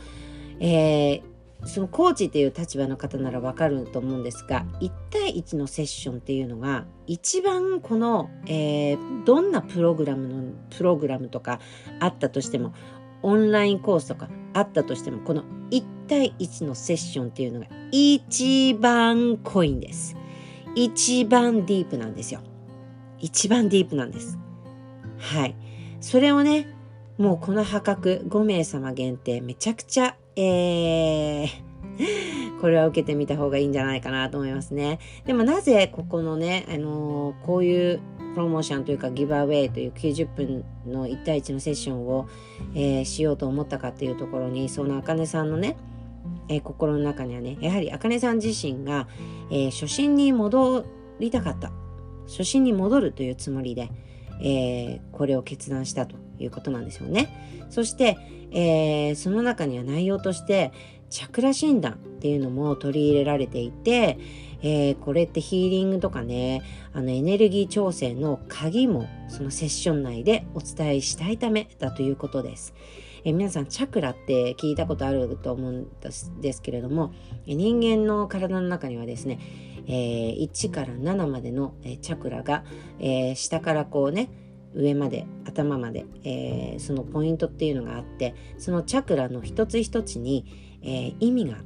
[0.59, 1.21] え、
[1.67, 8.97] そのコーチっていう立場の方ならわかると思うんですが1対1のセッションっていうのが一番この、え、
[9.27, 11.61] どんなプログラムのプログラムとか
[12.01, 12.73] あったとしても
[13.23, 20.17] オンラインコースとかあったとしてもこの1対1のセッションっていうのが一番濃いんです。
[20.75, 22.41] 一番ディープなんですよ。
[23.19, 24.39] 一番ディープなんです。
[25.19, 25.57] はい。
[26.01, 26.75] それをね
[27.19, 31.49] もうこの破格5名様限定めちゃくちゃえー、
[32.61, 34.99] これは受けてみた方がいいんじゃないかなと思いますね。
[35.27, 38.01] でもなぜここのね、あのー、こういう
[38.35, 42.29] プロモーションというかギブアウェイという90分の1対1のセッションを、
[42.75, 45.77] えー、しようと思ったかっていうところにそのあかねさんのね、
[46.49, 49.07] えー、心の中にはねやはりあかねさん自身が、
[49.51, 50.85] え、初心に戻
[51.21, 51.73] りたかった
[52.27, 53.91] 初心に戻るというつもりで、
[54.41, 57.67] えこれを決断したということなんですよね。
[57.69, 58.17] そして、
[58.53, 60.73] えその中には内容として
[61.13, 64.19] チャクラ診断っていうのも取り入れられていて、
[64.63, 66.63] えー、これってヒーリングとかね
[66.95, 72.75] あのエネルギー調整の鍵もそのセッション内でお伝えしたいためだということです。
[73.25, 75.87] え、皆さんチャクラって聞いたことあると思うん
[76.41, 77.13] ですけれども
[77.47, 79.39] 人間の体の中にはですね、
[79.87, 82.65] えー、1から7までのチャクラが、
[82.99, 84.31] え下からこうね
[84.75, 91.57] 上まで頭まで、えそのポイントっていうのがあってそのチャクラの一つ一つに、え意味が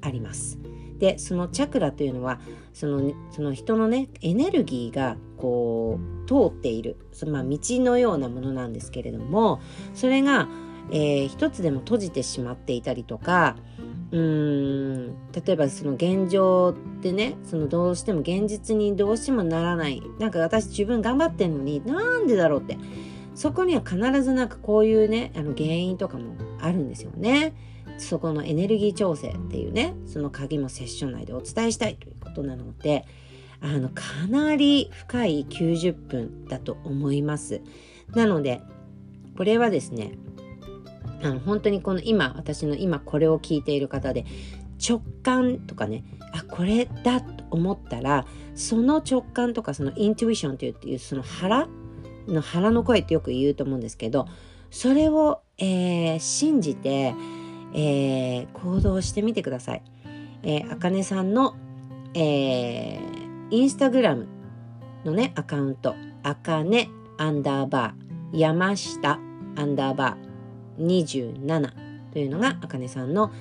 [0.00, 0.58] あります。
[0.98, 2.38] でそのチャクラというのは
[2.72, 9.60] そのその人のねエネルギーがこう通っているそのまあ道のようなものなんですけれども
[9.94, 10.48] それが、
[10.92, 13.56] えー、一つでも閉じてしまっていたりとか
[14.12, 22.78] うーん例えばその現状でねそのどうしても現実にどうしてもならないなんか私自分頑張ってんのになんでだろうって
[23.34, 27.54] そこには必ずなんかこういうねあの原因とかもあるんですよね。
[28.02, 33.06] そこのエネルギー調整っていうねその鍵もセッション内でお伝えしたいということなので
[33.60, 37.60] あのかなり深い90分だと思います。
[38.08, 38.60] なので
[39.36, 40.12] これはですね
[41.22, 44.26] あの本当にこの今私の今これを聞いている方で
[44.86, 46.02] 直感とかね
[46.32, 51.68] あこれだと思ったらその直感とかそのイントゥイションというその腹
[52.26, 54.26] の腹の声ってよく言うと思うんですけど
[54.70, 57.14] それを、えー、信じて
[57.74, 59.82] えー、行動してみてください。
[60.42, 61.56] えー、あかねさんの、
[62.14, 63.00] えー、
[63.50, 64.26] インスタグラム
[65.04, 66.88] のね、アカウント、あかね
[67.18, 69.18] アンダーバー、山下
[69.56, 71.72] アンダーバー27
[72.12, 73.32] というのがあかねさんの、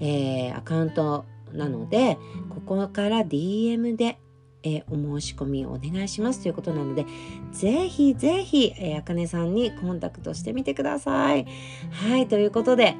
[0.00, 2.18] えー、アカウントなので、
[2.48, 4.18] ここから DM で、
[4.62, 7.06] えー、お申し込みをお願いしますということなので、
[7.52, 11.46] ぜひぜひ、えー、あかねさんにコンタクトしてみてください。
[11.90, 12.96] はい、ということで、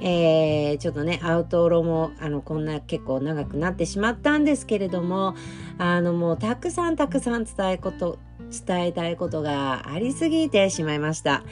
[0.00, 5.34] えー、ちょっとね、アウトロも、あの、こんな結構長くなってしまったんですけれども、
[5.78, 8.18] あの、もうたくさんたくさん伝えこと、
[8.66, 11.42] 伝えたいことがありすぎてしまいました。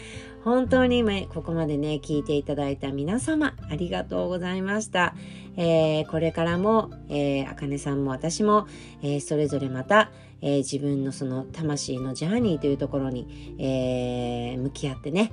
[0.44, 5.14] 本当に今ここまでね、聞いていただいた皆様、ありがとうございました。
[5.56, 8.66] えー、これからも、えー、あかねさんも私も、
[9.02, 10.10] えー、それぞれまた、
[10.42, 15.32] えー、自分のその魂のジャーニーというところに、えー、向き合ってね、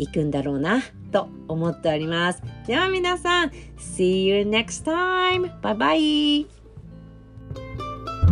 [0.00, 0.82] 行くんだろうな
[1.12, 2.42] と思っております。
[2.66, 5.50] では皆さん、See you next time!
[5.60, 6.46] Bye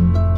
[0.05, 0.28] bye!